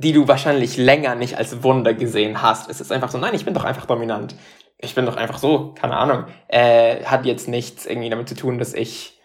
die 0.00 0.12
du 0.12 0.28
wahrscheinlich 0.28 0.78
länger 0.78 1.14
nicht 1.14 1.36
als 1.36 1.62
Wunder 1.62 1.92
gesehen 1.92 2.40
hast. 2.40 2.70
Es 2.70 2.80
ist 2.80 2.90
einfach 2.90 3.10
so, 3.10 3.18
nein, 3.18 3.34
ich 3.34 3.44
bin 3.44 3.52
doch 3.52 3.64
einfach 3.64 3.84
dominant. 3.84 4.34
Ich 4.78 4.94
bin 4.94 5.04
doch 5.04 5.16
einfach 5.16 5.38
so, 5.38 5.74
keine 5.74 5.98
Ahnung. 5.98 6.24
Äh, 6.48 7.04
hat 7.04 7.26
jetzt 7.26 7.48
nichts 7.48 7.84
irgendwie 7.84 8.08
damit 8.08 8.26
zu 8.26 8.34
tun, 8.34 8.58
dass 8.58 8.72
ich, 8.72 9.20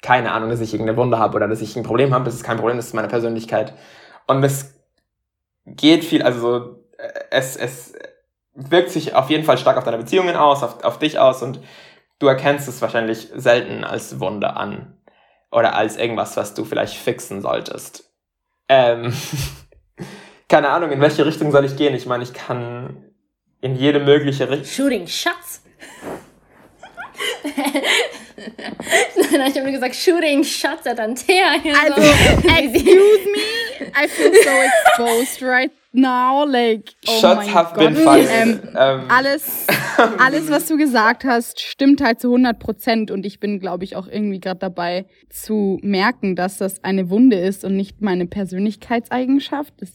keine 0.00 0.30
Ahnung, 0.30 0.50
dass 0.50 0.60
ich 0.60 0.72
irgendeine 0.72 0.96
Wunde 0.96 1.18
habe 1.18 1.34
oder 1.34 1.48
dass 1.48 1.60
ich 1.60 1.74
ein 1.74 1.82
Problem 1.82 2.14
habe. 2.14 2.24
Das 2.24 2.34
ist 2.34 2.44
kein 2.44 2.58
Problem, 2.58 2.76
das 2.76 2.86
ist 2.86 2.94
meine 2.94 3.08
Persönlichkeit. 3.08 3.74
Und 4.28 4.44
es 4.44 4.74
geht 5.66 6.04
viel, 6.04 6.22
also 6.22 6.84
äh, 6.96 7.08
es, 7.30 7.56
es 7.56 7.94
wirkt 8.54 8.90
sich 8.90 9.16
auf 9.16 9.28
jeden 9.28 9.42
Fall 9.42 9.58
stark 9.58 9.76
auf 9.76 9.84
deine 9.84 9.98
Beziehungen 9.98 10.36
aus, 10.36 10.62
auf, 10.62 10.84
auf 10.84 11.00
dich 11.00 11.18
aus 11.18 11.42
und 11.42 11.58
du 12.20 12.28
erkennst 12.28 12.68
es 12.68 12.80
wahrscheinlich 12.80 13.28
selten 13.34 13.82
als 13.82 14.20
Wunder 14.20 14.56
an. 14.56 14.96
Oder 15.50 15.74
als 15.74 15.96
irgendwas, 15.96 16.36
was 16.36 16.54
du 16.54 16.64
vielleicht 16.64 16.94
fixen 16.94 17.42
solltest. 17.42 18.14
Ähm, 18.68 19.12
keine 20.48 20.68
Ahnung, 20.68 20.90
in 20.92 21.00
welche 21.00 21.24
Richtung 21.26 21.50
soll 21.52 21.64
ich 21.64 21.76
gehen? 21.76 21.94
Ich 21.94 22.06
meine, 22.06 22.22
ich 22.22 22.32
kann 22.32 23.12
in 23.60 23.76
jede 23.76 24.00
mögliche 24.00 24.48
Richtung. 24.48 24.66
Shooting 24.66 25.06
Shots. 25.06 25.62
Nein, 29.32 29.50
ich 29.50 29.56
habe 29.56 29.64
mir 29.64 29.72
gesagt, 29.72 29.94
shooting 29.94 30.44
shots 30.44 30.86
at 30.86 30.98
Antea. 30.98 31.52
Also, 31.52 32.02
excuse 32.48 33.26
me, 33.30 33.92
I 33.94 34.08
feel 34.08 34.32
so 34.42 34.50
exposed 34.50 35.42
right 35.42 35.70
now. 35.94 36.44
Like, 36.44 36.94
oh 37.06 37.20
Shots 37.20 37.52
have 37.52 37.74
Gott. 37.74 37.94
been 37.94 37.96
fired. 37.96 38.28
Ähm, 38.30 38.60
ähm. 38.76 39.00
Alles, 39.08 39.66
alles, 40.18 40.50
was 40.50 40.66
du 40.66 40.76
gesagt 40.76 41.24
hast, 41.24 41.60
stimmt 41.60 42.02
halt 42.02 42.20
zu 42.20 42.28
100 42.28 42.58
Prozent. 42.58 43.10
Und 43.10 43.24
ich 43.24 43.40
bin, 43.40 43.60
glaube 43.60 43.84
ich, 43.84 43.96
auch 43.96 44.06
irgendwie 44.06 44.40
gerade 44.40 44.60
dabei 44.60 45.06
zu 45.30 45.78
merken, 45.82 46.36
dass 46.36 46.58
das 46.58 46.82
eine 46.84 47.10
Wunde 47.10 47.36
ist 47.36 47.64
und 47.64 47.76
nicht 47.76 48.02
meine 48.02 48.26
Persönlichkeitseigenschaft. 48.26 49.74
Das 49.78 49.90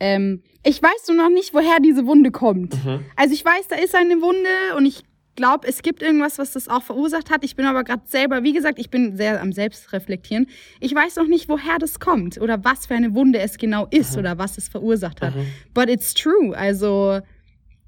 ähm, 0.00 0.42
ich 0.62 0.82
weiß 0.82 1.08
nur 1.08 1.16
noch 1.16 1.30
nicht, 1.30 1.54
woher 1.54 1.80
diese 1.80 2.06
Wunde 2.06 2.30
kommt. 2.30 2.84
Mhm. 2.84 3.04
Also 3.16 3.34
ich 3.34 3.44
weiß, 3.44 3.68
da 3.68 3.76
ist 3.76 3.94
eine 3.94 4.20
Wunde 4.20 4.76
und 4.76 4.86
ich 4.86 5.02
glaube, 5.38 5.68
es 5.68 5.82
gibt 5.82 6.02
irgendwas, 6.02 6.36
was 6.38 6.52
das 6.52 6.68
auch 6.68 6.82
verursacht 6.82 7.30
hat. 7.30 7.44
Ich 7.44 7.54
bin 7.54 7.64
aber 7.64 7.84
gerade 7.84 8.02
selber, 8.06 8.42
wie 8.42 8.52
gesagt, 8.52 8.80
ich 8.80 8.90
bin 8.90 9.16
sehr 9.16 9.40
am 9.40 9.52
Selbstreflektieren. 9.52 10.48
Ich 10.80 10.92
weiß 10.92 11.14
noch 11.16 11.28
nicht, 11.28 11.48
woher 11.48 11.78
das 11.78 12.00
kommt 12.00 12.40
oder 12.40 12.64
was 12.64 12.86
für 12.86 12.94
eine 12.94 13.14
Wunde 13.14 13.38
es 13.38 13.56
genau 13.56 13.86
ist 13.90 14.14
mhm. 14.14 14.18
oder 14.18 14.38
was 14.38 14.58
es 14.58 14.68
verursacht 14.68 15.22
hat. 15.22 15.36
Mhm. 15.36 15.46
But 15.72 15.88
it's 15.88 16.12
true. 16.12 16.56
Also 16.56 17.20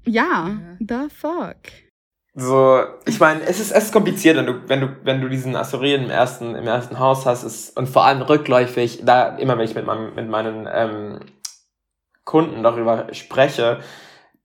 ja, 0.05 0.57
the 0.79 1.09
fuck. 1.13 1.57
So, 2.33 2.83
ich 3.05 3.19
meine, 3.19 3.41
es 3.41 3.59
ist, 3.59 3.71
es 3.71 3.85
ist 3.85 3.91
kompliziert, 3.91 4.37
wenn 4.37 4.45
du, 4.45 4.69
wenn 4.69 4.79
du, 4.79 4.95
wenn 5.03 5.19
du 5.19 5.27
diesen 5.27 5.53
Asteroiden 5.57 6.05
im 6.05 6.09
ersten, 6.09 6.55
im 6.55 6.65
ersten 6.65 6.97
Haus 6.97 7.25
hast, 7.25 7.43
ist, 7.43 7.75
und 7.77 7.89
vor 7.89 8.05
allem 8.05 8.21
rückläufig, 8.21 9.01
da, 9.03 9.35
immer 9.35 9.57
wenn 9.57 9.65
ich 9.65 9.75
mit, 9.75 9.85
meinem, 9.85 10.15
mit 10.15 10.29
meinen 10.29 10.69
ähm, 10.73 11.19
Kunden 12.23 12.63
darüber 12.63 13.13
spreche, 13.13 13.81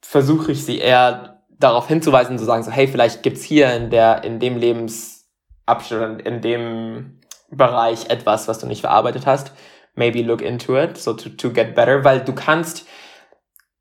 versuche 0.03 0.51
ich 0.51 0.65
sie 0.65 0.79
eher 0.79 1.36
darauf 1.59 1.89
hinzuweisen, 1.89 2.39
zu 2.39 2.45
sagen, 2.45 2.63
so, 2.63 2.71
hey, 2.71 2.89
vielleicht 2.89 3.23
gibt's 3.23 3.43
hier 3.43 3.75
in 3.75 3.91
der, 3.91 4.25
in 4.25 4.39
dem 4.41 4.57
Lebensabschnitt, 4.57 6.23
in 6.27 6.41
dem 6.41 7.21
Bereich 7.51 8.11
etwas, 8.11 8.49
was 8.49 8.59
du 8.59 8.67
nicht 8.67 8.81
verarbeitet 8.81 9.27
hast. 9.27 9.53
Maybe 9.95 10.23
look 10.23 10.43
into 10.43 10.77
it, 10.77 10.99
so 10.99 11.15
to, 11.15 11.31
to 11.31 11.51
get 11.51 11.75
better, 11.75 12.05
weil 12.05 12.21
du 12.21 12.35
kannst, 12.35 12.87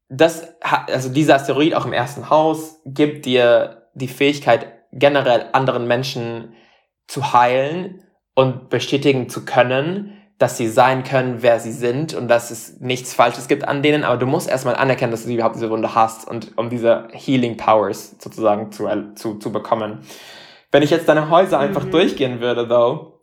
das, 0.07 0.53
also 0.61 1.09
dieser 1.09 1.35
Asteroid 1.35 1.73
auch 1.73 1.85
im 1.85 1.93
ersten 1.93 2.29
Haus 2.29 2.79
gibt 2.85 3.25
dir 3.25 3.89
die 3.95 4.07
Fähigkeit, 4.07 4.71
generell 4.91 5.49
anderen 5.51 5.87
Menschen 5.87 6.53
zu 7.07 7.33
heilen 7.33 8.03
und 8.35 8.69
bestätigen 8.69 9.29
zu 9.29 9.45
können, 9.45 10.21
dass 10.37 10.57
sie 10.57 10.67
sein 10.67 11.03
können, 11.03 11.37
wer 11.41 11.59
sie 11.59 11.71
sind 11.71 12.13
und 12.13 12.27
dass 12.27 12.51
es 12.51 12.79
nichts 12.81 13.13
Falsches 13.13 13.47
gibt 13.47 13.67
an 13.67 13.81
denen, 13.81 14.03
aber 14.03 14.17
du 14.17 14.25
musst 14.25 14.49
erstmal 14.49 14.75
anerkennen, 14.75 15.11
dass 15.11 15.25
du 15.25 15.33
überhaupt 15.33 15.55
diese 15.55 15.69
Wunde 15.69 15.95
hast 15.95 16.27
und 16.27 16.57
um 16.57 16.69
diese 16.69 17.07
Healing 17.11 17.55
Powers 17.55 18.15
sozusagen 18.19 18.71
zu, 18.71 18.87
zu, 19.15 19.35
zu 19.35 19.51
bekommen. 19.51 19.99
Wenn 20.71 20.83
ich 20.83 20.89
jetzt 20.89 21.07
deine 21.07 21.29
Häuser 21.29 21.59
einfach 21.59 21.85
mhm. 21.85 21.91
durchgehen 21.91 22.41
würde, 22.41 22.67
though, 22.67 23.21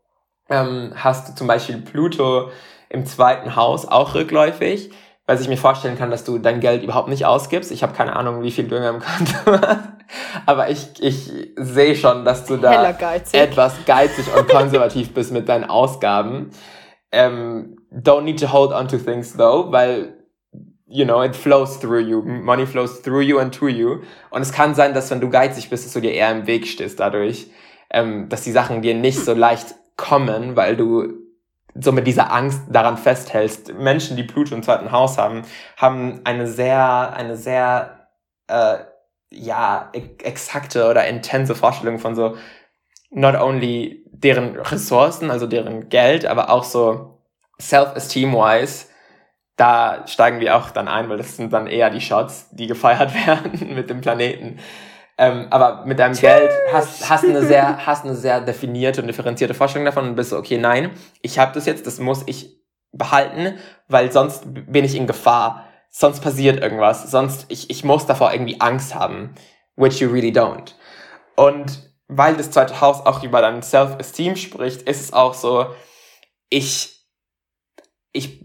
ähm, 0.49 0.93
hast 0.97 1.29
du 1.29 1.35
zum 1.35 1.47
Beispiel 1.47 1.79
Pluto 1.79 2.51
im 2.89 3.05
zweiten 3.05 3.57
Haus 3.57 3.87
auch 3.87 4.15
rückläufig, 4.15 4.91
weil 5.27 5.39
ich 5.39 5.49
mir 5.49 5.59
vorstellen 5.59 5.99
kann, 5.99 6.11
dass 6.11 6.25
du 6.25 6.39
dein 6.39 6.61
Geld 6.61 6.83
überhaupt 6.83 7.09
nicht 7.09 7.27
ausgibst. 7.27 7.71
Ich 7.73 7.83
habe 7.83 7.95
keine 7.95 8.17
Ahnung, 8.17 8.43
wie 8.43 8.51
viel 8.51 8.69
du 8.69 8.77
im 8.77 9.01
Konto 9.01 9.63
hast, 9.67 9.89
aber 10.47 10.71
ich, 10.71 10.89
ich 11.01 11.31
sehe 11.57 11.95
schon, 11.95 12.25
dass 12.25 12.47
du 12.47 12.57
da 12.57 12.93
geizig. 12.93 13.39
etwas 13.39 13.75
geizig 13.87 14.27
und 14.35 14.49
konservativ 14.49 15.13
bist 15.13 15.33
mit 15.33 15.49
deinen 15.49 15.65
Ausgaben. 15.65 16.51
Um, 17.15 17.77
don't 17.93 18.25
need 18.25 18.39
to 18.39 18.47
hold 18.47 18.73
on 18.73 18.89
to 18.89 18.99
things 18.99 19.35
though, 19.35 19.71
weil 19.71 20.15
you 20.93 21.07
know, 21.07 21.23
it 21.23 21.35
flows 21.35 21.79
through 21.79 22.07
you. 22.07 22.23
Money 22.23 22.67
flows 22.67 23.01
through 23.01 23.23
you 23.23 23.39
and 23.39 23.53
to 23.55 23.69
you. 23.69 24.03
Und 24.31 24.43
es 24.43 24.53
kann 24.53 24.75
sein, 24.75 24.93
dass 24.93 25.11
wenn 25.11 25.21
du 25.21 25.31
geizig 25.31 25.71
bist, 25.71 25.87
dass 25.87 25.93
du 25.95 26.01
dir 26.01 26.13
eher 26.13 26.31
im 26.31 26.47
Weg 26.47 26.67
stehst 26.67 27.01
dadurch, 27.01 27.47
ähm, 27.91 28.29
dass 28.29 28.43
die 28.43 28.53
Sachen 28.53 28.83
dir 28.83 28.95
nicht 28.95 29.19
so 29.19 29.33
leicht 29.33 29.75
kommen, 29.97 30.55
weil 30.55 30.77
du 30.77 31.15
so 31.75 31.93
mit 31.93 32.07
dieser 32.07 32.31
Angst 32.31 32.61
daran 32.69 32.99
festhältst. 32.99 33.73
Menschen, 33.75 34.17
die 34.17 34.23
Pluto 34.23 34.55
im 34.55 34.63
zweiten 34.63 34.93
Haus 34.93 35.17
haben, 35.17 35.43
haben 35.79 36.21
eine 36.25 36.47
sehr, 36.47 37.15
eine 37.17 37.37
sehr, 37.37 38.09
äh, 38.49 38.79
ja, 39.31 39.91
exakte 39.93 40.91
oder 40.91 41.07
intense 41.07 41.55
Vorstellung 41.55 41.99
von 41.99 42.15
so, 42.15 42.37
not 43.13 43.35
only 43.35 44.05
deren 44.11 44.57
Ressourcen, 44.57 45.31
also 45.31 45.47
deren 45.47 45.89
Geld, 45.89 46.27
aber 46.27 46.51
auch 46.51 46.65
so 46.65 47.19
self-esteem-wise, 47.61 48.87
da 49.57 50.07
steigen 50.07 50.41
wir 50.41 50.57
auch 50.57 50.71
dann 50.71 50.89
ein, 50.89 51.09
weil 51.09 51.19
das 51.19 51.37
sind 51.37 51.53
dann 51.53 51.67
eher 51.67 51.91
die 51.91 52.01
Shots, 52.01 52.49
die 52.51 52.67
gefeiert 52.67 53.15
werden 53.27 53.75
mit 53.75 53.91
dem 53.91 54.01
Planeten. 54.01 54.59
Ähm, 55.19 55.47
aber 55.51 55.85
mit 55.85 55.99
deinem 55.99 56.17
Geld 56.17 56.51
hast, 56.73 57.09
hast, 57.09 57.25
eine 57.25 57.43
sehr, 57.43 57.87
hast 57.87 58.05
eine 58.05 58.15
sehr 58.15 58.41
definierte 58.41 59.03
und 59.03 59.07
differenzierte 59.07 59.55
Vorstellung 59.55 59.85
davon 59.85 60.09
und 60.09 60.17
bist 60.17 60.31
so, 60.31 60.39
okay, 60.39 60.57
nein, 60.57 60.91
ich 61.21 61.39
habe 61.39 61.53
das 61.53 61.67
jetzt, 61.67 61.87
das 61.87 62.01
muss 62.01 62.23
ich 62.27 62.59
behalten, 62.93 63.59
weil 63.89 64.11
sonst 64.11 64.45
bin 64.47 64.85
ich 64.85 64.95
in 64.95 65.07
Gefahr. 65.07 65.67
Sonst 65.91 66.21
passiert 66.21 66.63
irgendwas. 66.63 67.11
Sonst, 67.11 67.45
ich, 67.51 67.69
ich 67.69 67.85
muss 67.85 68.07
davor 68.07 68.33
irgendwie 68.33 68.61
Angst 68.61 68.95
haben. 68.95 69.35
Which 69.77 70.01
you 70.01 70.09
really 70.09 70.31
don't. 70.31 70.73
Und 71.37 71.92
weil 72.17 72.37
das 72.37 72.51
zweite 72.51 72.81
Haus 72.81 73.05
auch 73.05 73.23
über 73.23 73.41
dein 73.41 73.63
Self-Esteem 73.63 74.37
spricht, 74.37 74.83
ist 74.83 75.01
es 75.01 75.13
auch 75.13 75.35
so, 75.35 75.67
ich, 76.49 77.07
ich 78.13 78.45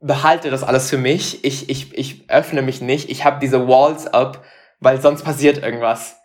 behalte 0.00 0.50
das 0.50 0.62
alles 0.62 0.88
für 0.88 0.98
mich, 0.98 1.44
ich, 1.44 1.68
ich, 1.68 1.96
ich 1.96 2.30
öffne 2.30 2.62
mich 2.62 2.80
nicht, 2.80 3.10
ich 3.10 3.24
habe 3.24 3.40
diese 3.40 3.68
Walls 3.68 4.06
up, 4.06 4.44
weil 4.80 5.00
sonst 5.00 5.24
passiert 5.24 5.58
irgendwas. 5.58 6.16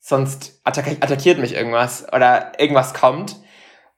Sonst 0.00 0.60
attack 0.64 0.96
attackiert 1.00 1.38
mich 1.38 1.54
irgendwas 1.54 2.10
oder 2.12 2.58
irgendwas 2.58 2.94
kommt. 2.94 3.36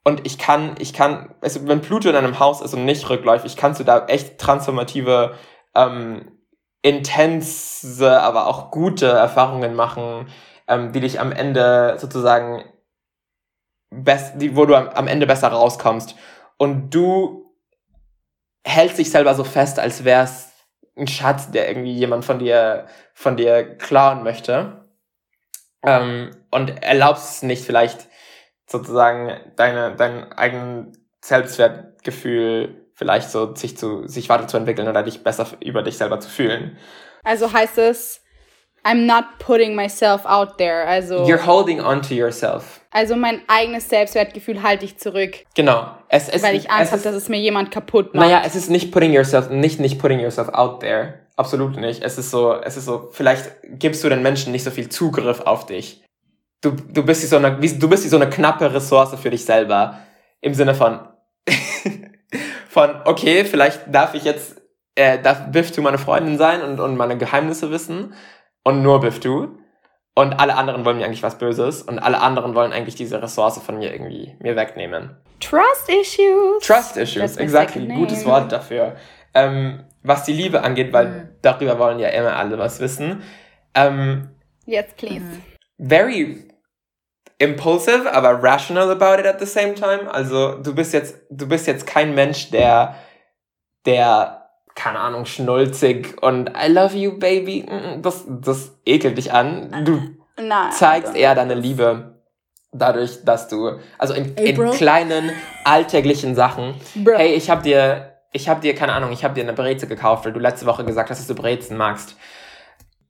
Und 0.04 0.26
ich 0.26 0.36
kann, 0.36 0.74
ich 0.80 0.92
kann, 0.92 1.32
also 1.40 1.66
wenn 1.68 1.80
Pluto 1.80 2.08
in 2.08 2.16
einem 2.16 2.40
Haus 2.40 2.60
ist 2.60 2.74
und 2.74 2.84
nicht 2.84 3.08
rückläufig, 3.08 3.56
kannst 3.56 3.78
du 3.78 3.84
da 3.84 4.06
echt 4.06 4.38
transformative, 4.38 5.36
ähm, 5.76 6.38
intense, 6.82 8.20
aber 8.20 8.48
auch 8.48 8.72
gute 8.72 9.06
Erfahrungen 9.06 9.76
machen, 9.76 10.26
ähm, 10.68 10.92
die 10.92 11.00
dich 11.00 11.20
am 11.20 11.32
Ende 11.32 11.96
sozusagen 11.98 12.64
best, 13.90 14.40
die, 14.40 14.56
wo 14.56 14.64
du 14.64 14.74
am, 14.74 14.88
am 14.88 15.08
Ende 15.08 15.26
besser 15.26 15.48
rauskommst. 15.48 16.16
Und 16.56 16.90
du 16.90 17.54
hältst 18.64 18.98
dich 18.98 19.10
selber 19.10 19.34
so 19.34 19.44
fest, 19.44 19.78
als 19.78 20.04
wär's 20.04 20.52
ein 20.96 21.08
Schatz, 21.08 21.50
der 21.50 21.68
irgendwie 21.68 21.92
jemand 21.92 22.24
von 22.24 22.38
dir, 22.38 22.86
von 23.14 23.36
dir 23.36 23.76
klauen 23.76 24.22
möchte. 24.22 24.86
Ähm, 25.82 26.30
und 26.50 26.82
erlaubst 26.82 27.30
es 27.30 27.42
nicht 27.42 27.64
vielleicht 27.64 28.08
sozusagen 28.66 29.52
deine, 29.56 29.96
dein 29.96 30.32
eigenen 30.32 30.92
Selbstwertgefühl 31.20 32.82
vielleicht 32.94 33.30
so 33.30 33.54
sich 33.54 33.76
zu, 33.76 34.06
sich 34.06 34.28
weiterzuentwickeln 34.28 34.88
oder 34.88 35.02
dich 35.02 35.24
besser 35.24 35.46
über 35.60 35.82
dich 35.82 35.98
selber 35.98 36.20
zu 36.20 36.28
fühlen. 36.28 36.78
Also 37.24 37.52
heißt 37.52 37.78
es, 37.78 38.21
I'm 38.84 39.06
not 39.06 39.38
putting 39.38 39.76
myself 39.76 40.22
out 40.26 40.58
there. 40.58 40.86
Also 40.86 41.26
You're 41.26 41.44
holding 41.46 41.80
on 41.80 42.02
to 42.02 42.14
yourself. 42.14 42.80
Also 42.90 43.16
mein 43.16 43.40
eigenes 43.46 43.88
Selbstwertgefühl 43.88 44.62
halte 44.62 44.84
ich 44.84 44.98
zurück. 44.98 45.44
Genau. 45.54 45.96
Es, 46.08 46.28
es, 46.28 46.42
weil 46.42 46.56
ich 46.56 46.70
Angst 46.70 46.92
habe, 46.92 47.02
dass 47.02 47.14
es 47.14 47.28
mir 47.28 47.38
jemand 47.38 47.70
kaputt 47.70 48.14
macht. 48.14 48.26
Naja, 48.26 48.42
es 48.44 48.54
ist 48.54 48.70
nicht 48.70 48.92
putting 48.92 49.12
yourself, 49.12 49.50
nicht 49.50 49.80
nicht 49.80 49.98
putting 49.98 50.20
yourself 50.20 50.48
out 50.48 50.80
there. 50.80 51.20
Absolut 51.36 51.76
nicht. 51.76 52.02
Es 52.02 52.18
ist 52.18 52.30
so, 52.30 52.60
es 52.60 52.76
ist 52.76 52.84
so, 52.84 53.08
vielleicht 53.12 53.52
gibst 53.64 54.04
du 54.04 54.08
den 54.08 54.22
Menschen 54.22 54.52
nicht 54.52 54.64
so 54.64 54.70
viel 54.70 54.88
Zugriff 54.88 55.40
auf 55.40 55.66
dich. 55.66 56.02
Du, 56.60 56.70
du 56.70 57.04
bist 57.04 57.22
wie 57.22 57.26
so 57.26 57.36
eine, 57.36 57.56
du 57.56 57.88
bist 57.88 58.08
so 58.08 58.16
eine 58.16 58.28
knappe 58.28 58.72
Ressource 58.72 59.14
für 59.20 59.30
dich 59.30 59.44
selber. 59.44 59.98
Im 60.40 60.54
Sinne 60.54 60.74
von, 60.74 61.00
von, 62.68 62.90
okay, 63.04 63.44
vielleicht 63.44 63.82
darf 63.86 64.14
ich 64.14 64.24
jetzt, 64.24 64.60
äh, 64.96 65.18
darf 65.20 65.50
Biff 65.50 65.70
du 65.70 65.82
meine 65.82 65.98
Freundin 65.98 66.36
sein 66.36 66.62
und, 66.62 66.80
und 66.80 66.96
meine 66.96 67.16
Geheimnisse 67.16 67.70
wissen 67.70 68.12
und 68.64 68.82
nur 68.82 69.00
Biff 69.00 69.20
du. 69.20 69.58
Und 70.14 70.34
alle 70.34 70.56
anderen 70.56 70.84
wollen 70.84 70.98
mir 70.98 71.06
eigentlich 71.06 71.22
was 71.22 71.38
Böses 71.38 71.82
und 71.82 71.98
alle 71.98 72.20
anderen 72.20 72.54
wollen 72.54 72.72
eigentlich 72.72 72.96
diese 72.96 73.22
Ressource 73.22 73.58
von 73.58 73.78
mir 73.78 73.92
irgendwie 73.92 74.36
mir 74.40 74.56
wegnehmen. 74.56 75.16
Trust 75.40 75.88
Issues. 75.88 76.62
Trust 76.62 76.98
Issues, 76.98 77.38
exactly. 77.38 77.86
Gutes 77.86 78.26
Wort 78.26 78.52
dafür. 78.52 78.96
Ähm, 79.32 79.84
was 80.02 80.24
die 80.24 80.34
Liebe 80.34 80.62
angeht, 80.62 80.92
weil 80.92 81.06
mhm. 81.06 81.28
darüber 81.40 81.78
wollen 81.78 81.98
ja 81.98 82.08
immer 82.08 82.36
alle 82.36 82.58
was 82.58 82.80
wissen. 82.80 83.22
Ähm, 83.74 84.28
yes, 84.66 84.86
please. 84.98 85.24
Mhm. 85.24 85.42
Very 85.78 86.48
impulsive, 87.38 88.12
aber 88.12 88.42
rational 88.42 88.90
about 88.90 89.18
it 89.18 89.26
at 89.26 89.40
the 89.40 89.46
same 89.46 89.74
time. 89.74 90.12
Also 90.12 90.58
du 90.58 90.74
bist 90.74 90.92
jetzt, 90.92 91.16
du 91.30 91.48
bist 91.48 91.66
jetzt 91.66 91.86
kein 91.86 92.14
Mensch, 92.14 92.50
der, 92.50 92.96
der 93.86 94.41
keine 94.74 94.98
Ahnung, 94.98 95.26
schnulzig 95.26 96.22
und 96.22 96.50
I 96.50 96.70
love 96.70 96.96
you, 96.96 97.18
baby. 97.18 97.66
Das, 98.00 98.24
das 98.28 98.72
ekelt 98.84 99.18
dich 99.18 99.32
an. 99.32 99.84
Du 99.84 100.00
Nein, 100.42 100.72
zeigst 100.72 101.14
eher 101.14 101.34
deine 101.34 101.54
Liebe 101.54 102.12
dadurch, 102.72 103.24
dass 103.24 103.48
du, 103.48 103.78
also 103.98 104.14
in, 104.14 104.34
hey, 104.36 104.50
in 104.50 104.70
kleinen, 104.70 105.30
alltäglichen 105.64 106.34
Sachen, 106.34 106.74
bro. 106.94 107.16
hey, 107.16 107.34
ich 107.34 107.50
hab 107.50 107.62
dir, 107.62 108.14
ich 108.32 108.48
hab 108.48 108.62
dir, 108.62 108.74
keine 108.74 108.94
Ahnung, 108.94 109.12
ich 109.12 109.24
hab 109.24 109.34
dir 109.34 109.42
eine 109.42 109.52
Breze 109.52 109.86
gekauft, 109.86 110.24
weil 110.24 110.32
du 110.32 110.40
letzte 110.40 110.66
Woche 110.66 110.84
gesagt 110.84 111.10
hast, 111.10 111.18
dass 111.18 111.26
du 111.26 111.34
Brezen 111.34 111.76
magst. 111.76 112.16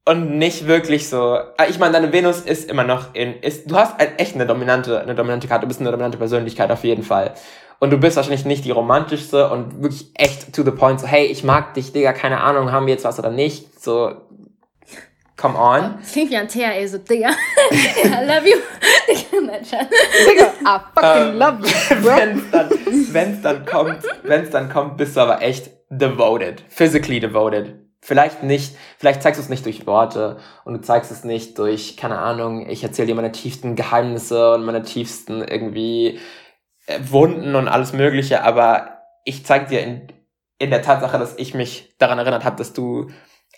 Und 0.05 0.37
nicht 0.37 0.67
wirklich 0.67 1.09
so, 1.09 1.38
ah, 1.57 1.67
ich 1.69 1.79
meine, 1.79 1.93
deine 1.93 2.12
Venus 2.12 2.41
ist 2.41 2.69
immer 2.69 2.83
noch 2.83 3.15
in, 3.15 3.35
ist, 3.41 3.71
du 3.71 3.77
hast 3.77 3.95
echt 4.19 4.35
eine 4.35 4.47
dominante, 4.47 5.01
eine 5.01 5.15
dominante 5.15 5.47
Karte, 5.47 5.62
du 5.62 5.69
bist 5.69 5.79
eine 5.79 5.93
dominante 5.93 6.19
Persönlichkeit 6.19 6.73
auf 6.73 6.83
jeden 6.83 7.05
Fall. 7.05 7.35
Und 7.79 7.91
du 7.91 7.99
bist 7.99 8.17
wahrscheinlich 8.17 8.45
nicht 8.45 8.65
die 8.65 8.73
romantischste 8.73 9.49
und 9.51 9.81
wirklich 9.81 10.11
echt 10.15 10.53
to 10.53 10.65
the 10.65 10.73
point, 10.73 11.01
so, 11.01 11.07
hey, 11.07 11.27
ich 11.27 11.45
mag 11.45 11.75
dich, 11.75 11.93
Digga, 11.93 12.12
keine 12.12 12.41
Ahnung, 12.41 12.73
haben 12.73 12.87
wir 12.87 12.95
jetzt 12.95 13.05
was 13.05 13.21
oder 13.21 13.31
nicht? 13.31 13.81
So, 13.81 14.12
come 15.37 15.57
on. 15.57 15.99
Klingt 16.11 16.33
wie 16.33 16.37
ein 16.37 16.49
Thea, 16.49 16.71
ey, 16.73 16.88
so, 16.88 16.99
Digga, 16.99 17.31
I 17.71 18.27
love 18.27 18.49
you. 18.49 18.57
Digga, 19.31 20.53
I 20.65 20.81
fucking 20.95 21.35
uh, 21.35 21.38
love 21.38 21.59
you, 21.65 21.97
bro. 22.03 22.17
Wenn's 22.17 22.51
dann, 22.51 22.71
wenn's 23.12 23.43
dann 23.43 23.65
kommt, 23.65 24.03
wenn's 24.25 24.51
dann 24.51 24.69
kommt, 24.69 24.97
bist 24.97 25.17
du 25.17 25.21
aber 25.21 25.43
echt 25.43 25.71
devoted, 25.91 26.65
physically 26.69 27.21
devoted. 27.21 27.77
Vielleicht 28.05 28.43
nicht, 28.43 28.77
vielleicht 28.99 29.23
zeigst 29.23 29.38
du 29.38 29.45
es 29.45 29.49
nicht 29.49 29.65
durch 29.65 29.87
Worte 29.87 30.38
und 30.65 30.75
du 30.75 30.81
zeigst 30.81 31.12
es 31.12 31.23
nicht 31.23 31.57
durch, 31.57 31.97
keine 31.97 32.19
Ahnung, 32.19 32.69
ich 32.69 32.83
erzähle 32.83 33.07
dir 33.07 33.15
meine 33.15 33.31
tiefsten 33.31 33.77
Geheimnisse 33.77 34.55
und 34.55 34.65
meine 34.65 34.83
tiefsten 34.83 35.41
irgendwie 35.41 36.19
äh, 36.87 36.99
Wunden 37.01 37.55
und 37.55 37.69
alles 37.69 37.93
Mögliche, 37.93 38.43
aber 38.43 38.99
ich 39.25 39.47
zeige 39.47 39.67
dir 39.67 39.85
in, 39.85 40.09
in 40.59 40.71
der 40.71 40.83
Tatsache, 40.83 41.17
dass 41.17 41.38
ich 41.38 41.55
mich 41.55 41.95
daran 41.99 42.19
erinnert 42.19 42.45
habe, 42.45 42.57
dass 42.57 42.73
du 42.73 43.09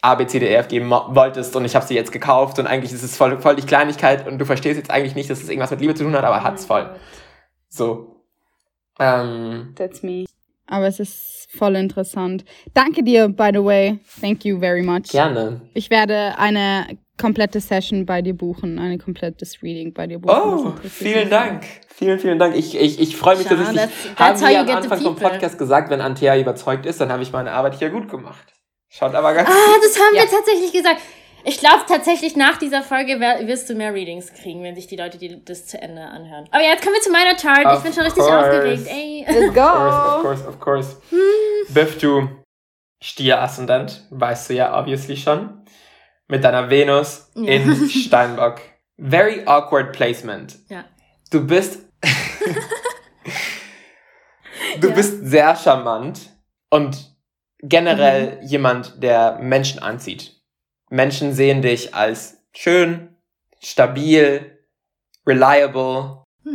A, 0.02 0.14
B, 0.14 0.26
C, 0.26 0.38
D, 0.40 0.46
E, 0.48 0.54
F 0.56 0.68
geben 0.68 0.90
wolltest 0.90 1.56
und 1.56 1.64
ich 1.64 1.74
habe 1.74 1.86
sie 1.86 1.94
jetzt 1.94 2.12
gekauft 2.12 2.58
und 2.58 2.66
eigentlich 2.66 2.92
ist 2.92 3.02
es 3.02 3.16
voll, 3.16 3.40
voll 3.40 3.56
die 3.56 3.62
Kleinigkeit 3.62 4.28
und 4.28 4.36
du 4.36 4.44
verstehst 4.44 4.76
jetzt 4.76 4.90
eigentlich 4.90 5.14
nicht, 5.14 5.30
dass 5.30 5.42
es 5.42 5.48
irgendwas 5.48 5.70
mit 5.70 5.80
Liebe 5.80 5.94
zu 5.94 6.04
tun 6.04 6.14
hat, 6.14 6.24
aber 6.24 6.36
oh 6.36 6.44
hat's 6.44 6.66
voll. 6.66 6.94
So. 7.70 8.26
Ähm, 8.98 9.72
That's 9.74 10.02
me. 10.02 10.26
Aber 10.66 10.86
es 10.86 11.00
ist 11.00 11.43
voll 11.54 11.76
interessant. 11.76 12.44
Danke 12.74 13.02
dir, 13.02 13.28
by 13.28 13.50
the 13.52 13.64
way. 13.64 13.98
Thank 14.20 14.44
you 14.44 14.58
very 14.58 14.82
much. 14.82 15.08
Gerne. 15.10 15.60
Ich 15.74 15.90
werde 15.90 16.38
eine 16.38 16.86
komplette 17.18 17.60
Session 17.60 18.06
bei 18.06 18.22
dir 18.22 18.34
buchen, 18.34 18.78
ein 18.78 18.98
komplettes 18.98 19.62
Reading 19.62 19.92
bei 19.94 20.06
dir 20.06 20.18
buchen. 20.18 20.34
Oh, 20.36 20.72
vielen 20.82 21.30
Dank. 21.30 21.64
Vielen, 21.88 22.18
vielen 22.18 22.38
Dank. 22.38 22.56
Ich, 22.56 22.76
ich, 22.76 23.00
ich 23.00 23.16
freue 23.16 23.36
mich, 23.36 23.46
Schau, 23.48 23.54
dass 23.54 23.72
ich 23.72 23.80
haben 24.16 24.40
wir 24.40 24.60
am 24.60 24.68
Anfang 24.68 25.00
vom 25.00 25.16
Podcast 25.16 25.58
gesagt, 25.58 25.90
wenn 25.90 26.00
Antea 26.00 26.38
überzeugt 26.38 26.86
ist, 26.86 27.00
dann 27.00 27.12
habe 27.12 27.22
ich 27.22 27.32
meine 27.32 27.52
Arbeit 27.52 27.78
hier 27.78 27.90
gut 27.90 28.08
gemacht. 28.08 28.52
Schaut 28.88 29.14
aber 29.14 29.34
ganz 29.34 29.48
Ah, 29.48 29.52
das 29.80 29.96
haben 29.98 30.14
ja. 30.14 30.22
wir 30.22 30.30
tatsächlich 30.30 30.72
gesagt. 30.72 31.00
Ich 31.46 31.58
glaube 31.58 31.84
tatsächlich, 31.86 32.36
nach 32.36 32.56
dieser 32.56 32.82
Folge 32.82 33.20
wirst 33.20 33.68
du 33.68 33.74
mehr 33.74 33.92
Readings 33.92 34.32
kriegen, 34.32 34.62
wenn 34.62 34.74
sich 34.74 34.86
die 34.86 34.96
Leute 34.96 35.18
die, 35.18 35.44
das 35.44 35.66
zu 35.66 35.78
Ende 35.80 36.02
anhören. 36.02 36.48
Aber 36.50 36.62
jetzt 36.62 36.82
kommen 36.82 36.94
wir 36.94 37.02
zu 37.02 37.10
meiner 37.10 37.34
Chart. 37.34 37.66
Of 37.66 37.78
ich 37.78 37.84
bin 37.84 37.92
schon 37.92 38.04
richtig 38.04 38.24
course. 38.24 38.38
aufgeregt. 38.38 38.86
Ey. 38.88 39.26
Let's 39.28 39.54
go. 39.54 39.60
Of 39.60 40.22
course, 40.22 40.22
of 40.22 40.22
course, 40.22 40.48
of 40.48 40.60
course. 40.60 40.96
Hm. 41.10 41.18
Biff, 41.74 41.98
du 41.98 42.28
Stier-Aszendent, 43.02 44.06
weißt 44.10 44.48
du 44.48 44.54
ja 44.54 44.78
obviously 44.78 45.18
schon 45.18 45.66
mit 46.28 46.42
deiner 46.42 46.70
Venus 46.70 47.30
ja. 47.34 47.52
in 47.52 47.90
Steinbock. 47.90 48.62
Very 48.96 49.42
awkward 49.44 49.92
placement. 49.92 50.56
Ja. 50.70 50.86
Du 51.30 51.46
bist. 51.46 51.80
du 54.80 54.88
ja. 54.88 54.94
bist 54.94 55.26
sehr 55.26 55.54
charmant 55.56 56.20
und 56.70 57.14
generell 57.58 58.38
mhm. 58.40 58.46
jemand, 58.46 59.02
der 59.02 59.38
Menschen 59.40 59.82
anzieht. 59.82 60.34
Menschen 60.90 61.32
sehen 61.32 61.62
dich 61.62 61.94
als 61.94 62.38
schön, 62.52 63.16
stabil, 63.60 64.58
reliable. 65.26 66.24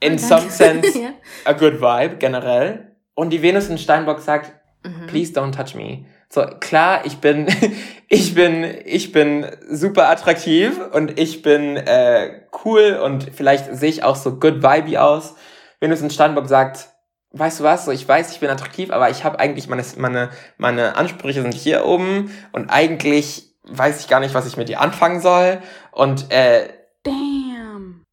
In 0.00 0.14
oh, 0.14 0.18
some 0.18 0.48
sense, 0.48 0.96
ja. 1.02 1.10
a 1.44 1.52
good 1.52 1.80
vibe 1.80 2.18
generell. 2.18 2.96
Und 3.14 3.30
die 3.30 3.42
Venus 3.42 3.68
in 3.68 3.78
Steinbock 3.78 4.20
sagt, 4.20 4.52
mhm. 4.84 5.08
please 5.08 5.32
don't 5.32 5.50
touch 5.50 5.74
me. 5.74 6.04
So, 6.28 6.46
klar, 6.60 7.04
ich 7.04 7.18
bin, 7.18 7.48
ich 8.08 8.34
bin, 8.34 8.64
ich 8.84 9.10
bin 9.10 9.46
super 9.68 10.08
attraktiv 10.08 10.78
und 10.92 11.18
ich 11.18 11.42
bin 11.42 11.76
äh, 11.76 12.42
cool 12.64 13.00
und 13.02 13.30
vielleicht 13.34 13.74
sehe 13.74 13.88
ich 13.88 14.04
auch 14.04 14.14
so 14.14 14.38
good 14.38 14.62
vibey 14.62 14.98
aus. 14.98 15.34
Wenn 15.80 15.90
es 15.90 16.00
in 16.00 16.10
Steinbock 16.10 16.46
sagt, 16.48 16.90
weißt 17.32 17.60
du 17.60 17.64
was, 17.64 17.84
so 17.84 17.92
ich 17.92 18.06
weiß, 18.06 18.32
ich 18.32 18.40
bin 18.40 18.50
attraktiv, 18.50 18.90
aber 18.90 19.10
ich 19.10 19.24
habe 19.24 19.38
eigentlich 19.38 19.68
meine, 19.68 19.84
meine, 19.96 20.30
meine 20.56 20.96
Ansprüche 20.96 21.42
sind 21.42 21.54
hier 21.54 21.84
oben 21.84 22.32
und 22.52 22.70
eigentlich 22.70 23.54
weiß 23.64 24.00
ich 24.00 24.08
gar 24.08 24.20
nicht, 24.20 24.34
was 24.34 24.46
ich 24.46 24.56
mit 24.56 24.68
dir 24.68 24.80
anfangen 24.80 25.20
soll. 25.20 25.60
Und 25.92 26.30
äh, 26.30 26.68
Damn. 27.02 28.04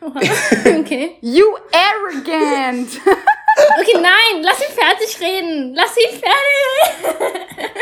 okay. 0.00 1.16
you 1.20 1.44
arrogant. 1.72 2.88
Okay, 3.78 3.94
nein, 3.94 4.42
lass 4.42 4.60
ihn 4.60 4.74
fertig 4.74 5.20
reden. 5.20 5.74
Lass 5.74 5.94
ihn 5.96 6.18
fertig 6.18 7.18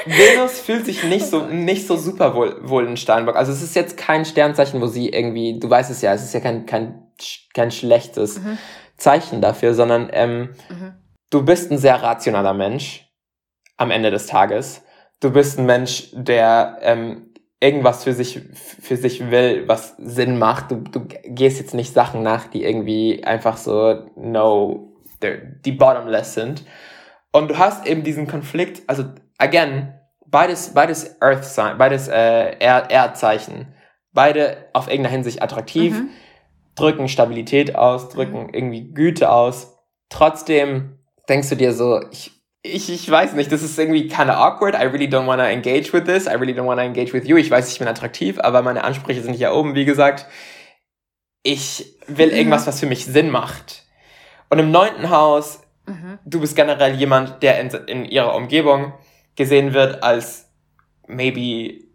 reden. 0.06 0.34
Venus 0.34 0.60
fühlt 0.60 0.86
sich 0.86 1.04
nicht 1.04 1.26
so, 1.26 1.44
nicht 1.44 1.86
so 1.86 1.96
super 1.96 2.34
wohl, 2.34 2.56
wohl 2.68 2.86
in 2.86 2.96
Steinbock. 2.96 3.36
Also 3.36 3.52
es 3.52 3.62
ist 3.62 3.76
jetzt 3.76 3.96
kein 3.96 4.24
Sternzeichen, 4.24 4.80
wo 4.80 4.86
sie 4.86 5.10
irgendwie, 5.10 5.58
du 5.60 5.68
weißt 5.70 5.90
es 5.90 6.02
ja, 6.02 6.12
es 6.14 6.24
ist 6.24 6.34
ja 6.34 6.40
kein, 6.40 6.66
kein, 6.66 7.06
kein 7.54 7.70
schlechtes 7.70 8.40
mhm. 8.40 8.58
Zeichen 8.98 9.40
dafür, 9.40 9.74
sondern 9.74 10.10
ähm, 10.12 10.50
mhm. 10.68 10.94
du 11.30 11.44
bist 11.44 11.70
ein 11.70 11.78
sehr 11.78 12.02
rationaler 12.02 12.54
Mensch 12.54 13.08
am 13.76 13.90
Ende 13.90 14.10
des 14.10 14.26
Tages. 14.26 14.82
Du 15.20 15.32
bist 15.32 15.58
ein 15.58 15.66
Mensch, 15.66 16.10
der 16.12 16.78
ähm, 16.82 17.32
irgendwas 17.60 18.04
für 18.04 18.12
sich, 18.12 18.40
für 18.54 18.96
sich 18.96 19.30
will, 19.30 19.66
was 19.66 19.96
Sinn 19.98 20.38
macht. 20.38 20.70
Du, 20.70 20.76
du 20.76 21.06
gehst 21.24 21.58
jetzt 21.58 21.74
nicht 21.74 21.94
Sachen 21.94 22.22
nach, 22.22 22.46
die 22.48 22.64
irgendwie 22.64 23.24
einfach 23.24 23.56
so 23.56 24.06
no 24.16 24.84
die 25.20 25.72
bottomless 25.72 26.34
sind. 26.34 26.64
Und 27.32 27.50
du 27.50 27.58
hast 27.58 27.86
eben 27.86 28.04
diesen 28.04 28.26
Konflikt, 28.26 28.82
also 28.86 29.04
again, 29.36 29.94
beides, 30.26 30.74
beides 30.74 31.20
Earth 31.20 31.44
Sign, 31.44 31.76
beides 31.78 32.08
äh, 32.08 32.56
Erdzeichen, 32.58 33.74
beide 34.12 34.68
auf 34.72 34.88
irgendeiner 34.88 35.14
Hinsicht 35.14 35.42
attraktiv. 35.42 35.94
Mhm. 35.94 36.10
Drücken 36.78 37.08
Stabilität 37.08 37.74
aus, 37.74 38.08
drücken 38.08 38.44
mhm. 38.44 38.54
irgendwie 38.54 38.92
Güte 38.92 39.30
aus. 39.30 39.76
Trotzdem 40.08 40.98
denkst 41.28 41.50
du 41.50 41.56
dir 41.56 41.72
so, 41.72 42.00
ich, 42.10 42.32
ich, 42.62 42.90
ich 42.90 43.10
weiß 43.10 43.34
nicht, 43.34 43.52
das 43.52 43.62
ist 43.62 43.78
irgendwie 43.78 44.08
kind 44.08 44.30
of 44.30 44.36
awkward. 44.36 44.74
I 44.74 44.86
really 44.86 45.06
don't 45.06 45.26
want 45.26 45.40
to 45.40 45.46
engage 45.46 45.92
with 45.92 46.04
this. 46.04 46.26
I 46.26 46.34
really 46.34 46.52
don't 46.52 46.66
want 46.66 46.80
to 46.80 46.84
engage 46.84 47.12
with 47.12 47.26
you. 47.26 47.36
Ich 47.36 47.50
weiß, 47.50 47.70
ich 47.70 47.78
bin 47.78 47.88
attraktiv, 47.88 48.38
aber 48.40 48.62
meine 48.62 48.84
Ansprüche 48.84 49.22
sind 49.22 49.34
hier 49.34 49.52
oben, 49.52 49.74
wie 49.74 49.84
gesagt. 49.84 50.26
Ich 51.42 51.96
will 52.06 52.30
irgendwas, 52.30 52.66
was 52.66 52.80
für 52.80 52.86
mich 52.86 53.04
Sinn 53.06 53.30
macht. 53.30 53.84
Und 54.50 54.58
im 54.58 54.70
neunten 54.70 55.10
Haus, 55.10 55.60
mhm. 55.86 56.18
du 56.24 56.40
bist 56.40 56.56
generell 56.56 56.94
jemand, 56.94 57.42
der 57.42 57.60
in, 57.60 57.68
in 57.86 58.04
ihrer 58.04 58.34
Umgebung 58.34 58.92
gesehen 59.36 59.72
wird 59.72 60.02
als 60.02 60.50
maybe 61.06 61.87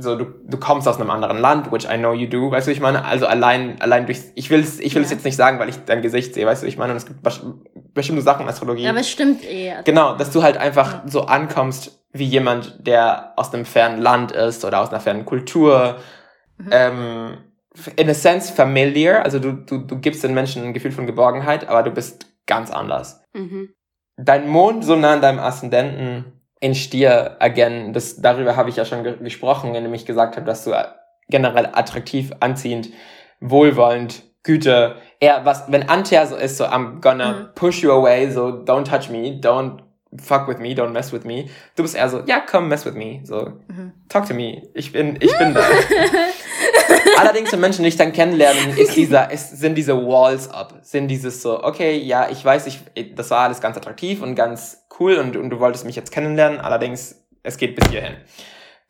so 0.00 0.14
du, 0.14 0.24
du 0.24 0.58
kommst 0.58 0.86
aus 0.86 1.00
einem 1.00 1.10
anderen 1.10 1.38
Land, 1.38 1.72
which 1.72 1.84
I 1.84 1.98
know 1.98 2.12
you 2.12 2.28
do, 2.28 2.52
weißt 2.52 2.68
du, 2.68 2.70
ich 2.70 2.80
meine, 2.80 3.04
also 3.04 3.26
allein 3.26 3.80
allein 3.80 4.06
durch 4.06 4.20
ich 4.36 4.48
will 4.48 4.60
es 4.60 4.78
ich 4.78 4.94
will 4.94 5.02
es 5.02 5.10
jetzt 5.10 5.24
nicht 5.24 5.36
sagen, 5.36 5.58
weil 5.58 5.68
ich 5.68 5.84
dein 5.84 6.02
Gesicht 6.02 6.34
sehe, 6.34 6.46
weißt 6.46 6.62
du, 6.62 6.68
ich 6.68 6.78
meine, 6.78 6.92
und 6.92 6.96
es 6.96 7.04
gibt 7.06 7.20
bestimmte 7.94 8.22
Sachen 8.22 8.42
in 8.42 8.48
Astrologie. 8.48 8.84
Ja, 8.84 8.90
aber 8.90 9.00
es 9.00 9.10
stimmt 9.10 9.44
eh. 9.44 9.72
Also 9.72 9.82
genau, 9.84 10.16
dass 10.16 10.30
du 10.30 10.42
halt 10.42 10.56
einfach 10.56 10.92
ja. 10.92 11.02
so 11.06 11.22
ankommst 11.22 12.04
wie 12.12 12.24
jemand, 12.24 12.86
der 12.86 13.32
aus 13.36 13.52
einem 13.52 13.64
fernen 13.64 14.00
Land 14.00 14.32
ist 14.32 14.64
oder 14.64 14.80
aus 14.80 14.90
einer 14.90 15.00
fernen 15.00 15.24
Kultur. 15.24 15.96
Mhm. 16.58 16.68
Ähm, 16.70 17.38
in 17.96 18.08
a 18.08 18.14
sense 18.14 18.52
familiar, 18.52 19.22
also 19.22 19.38
du, 19.38 19.52
du, 19.52 19.78
du 19.78 19.98
gibst 19.98 20.24
den 20.24 20.34
Menschen 20.34 20.64
ein 20.64 20.74
Gefühl 20.74 20.92
von 20.92 21.06
Geborgenheit, 21.06 21.68
aber 21.68 21.82
du 21.82 21.90
bist 21.90 22.26
ganz 22.46 22.70
anders. 22.70 23.22
Mhm. 23.34 23.70
Dein 24.16 24.48
Mond 24.48 24.84
so 24.84 24.96
nah 24.96 25.12
an 25.12 25.20
deinem 25.20 25.38
Aszendenten 25.38 26.37
in 26.60 26.74
Stier 26.74 27.36
again, 27.40 27.92
das, 27.92 28.20
darüber 28.20 28.56
habe 28.56 28.70
ich 28.70 28.76
ja 28.76 28.84
schon 28.84 29.04
ge 29.04 29.16
gesprochen, 29.18 29.74
indem 29.74 29.94
ich 29.94 30.06
gesagt 30.06 30.36
habe, 30.36 30.46
dass 30.46 30.64
du 30.64 30.72
generell 31.28 31.68
attraktiv, 31.72 32.32
anziehend, 32.40 32.90
wohlwollend, 33.40 34.22
Güte, 34.42 34.96
eher 35.20 35.44
was, 35.44 35.70
wenn 35.70 35.88
Antia 35.88 36.26
so 36.26 36.36
ist, 36.36 36.56
so 36.56 36.64
I'm 36.64 37.00
gonna 37.00 37.32
mhm. 37.32 37.48
push 37.54 37.82
you 37.82 37.90
away, 37.90 38.30
so 38.30 38.48
don't 38.48 38.84
touch 38.84 39.10
me, 39.10 39.38
don't 39.40 39.82
fuck 40.16 40.48
with 40.48 40.58
me, 40.58 40.74
don't 40.74 40.92
mess 40.92 41.12
with 41.12 41.24
me. 41.24 41.50
Du 41.76 41.82
bist 41.82 41.94
eher 41.94 42.08
so, 42.08 42.22
ja, 42.24 42.40
komm, 42.40 42.68
mess 42.68 42.86
with 42.86 42.94
me, 42.94 43.20
so, 43.24 43.52
mhm. 43.68 43.92
talk 44.08 44.26
to 44.26 44.34
me, 44.34 44.62
ich 44.74 44.92
bin, 44.92 45.18
ich 45.20 45.36
bin 45.36 45.54
da. 45.54 45.60
Allerdings, 47.18 47.52
wenn 47.52 47.60
Menschen 47.60 47.84
dich 47.84 47.96
dann 47.96 48.12
kennenlernen, 48.12 48.76
ist 48.76 48.96
dieser, 48.96 49.30
ist, 49.30 49.58
sind 49.58 49.74
diese 49.74 49.94
Walls 49.94 50.48
up, 50.50 50.78
sind 50.82 51.08
dieses 51.08 51.42
so, 51.42 51.62
okay, 51.62 51.98
ja, 51.98 52.28
ich 52.30 52.42
weiß, 52.44 52.66
ich, 52.66 52.80
das 53.14 53.30
war 53.30 53.40
alles 53.40 53.60
ganz 53.60 53.76
attraktiv 53.76 54.22
und 54.22 54.34
ganz 54.34 54.86
cool 55.00 55.16
und, 55.16 55.36
und 55.36 55.50
du 55.50 55.60
wolltest 55.60 55.84
mich 55.84 55.96
jetzt 55.96 56.12
kennenlernen, 56.12 56.60
allerdings, 56.60 57.26
es 57.42 57.56
geht 57.56 57.76
bis 57.76 57.88
hierhin. 57.90 58.16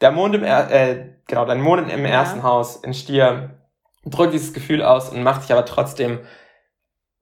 Der 0.01 0.13
Mond 0.13 0.35
im, 0.35 0.45
äh, 0.45 1.15
genau, 1.27 1.45
dein 1.45 1.61
Mond 1.61 1.91
im 1.91 2.05
ja. 2.05 2.11
ersten 2.11 2.43
Haus 2.43 2.77
in 2.77 2.95
Stier 2.95 3.59
drückt 4.05 4.33
dieses 4.33 4.53
Gefühl 4.53 4.83
aus 4.83 5.11
und 5.11 5.23
macht 5.23 5.45
dich 5.45 5.53
aber 5.53 5.65
trotzdem 5.65 6.21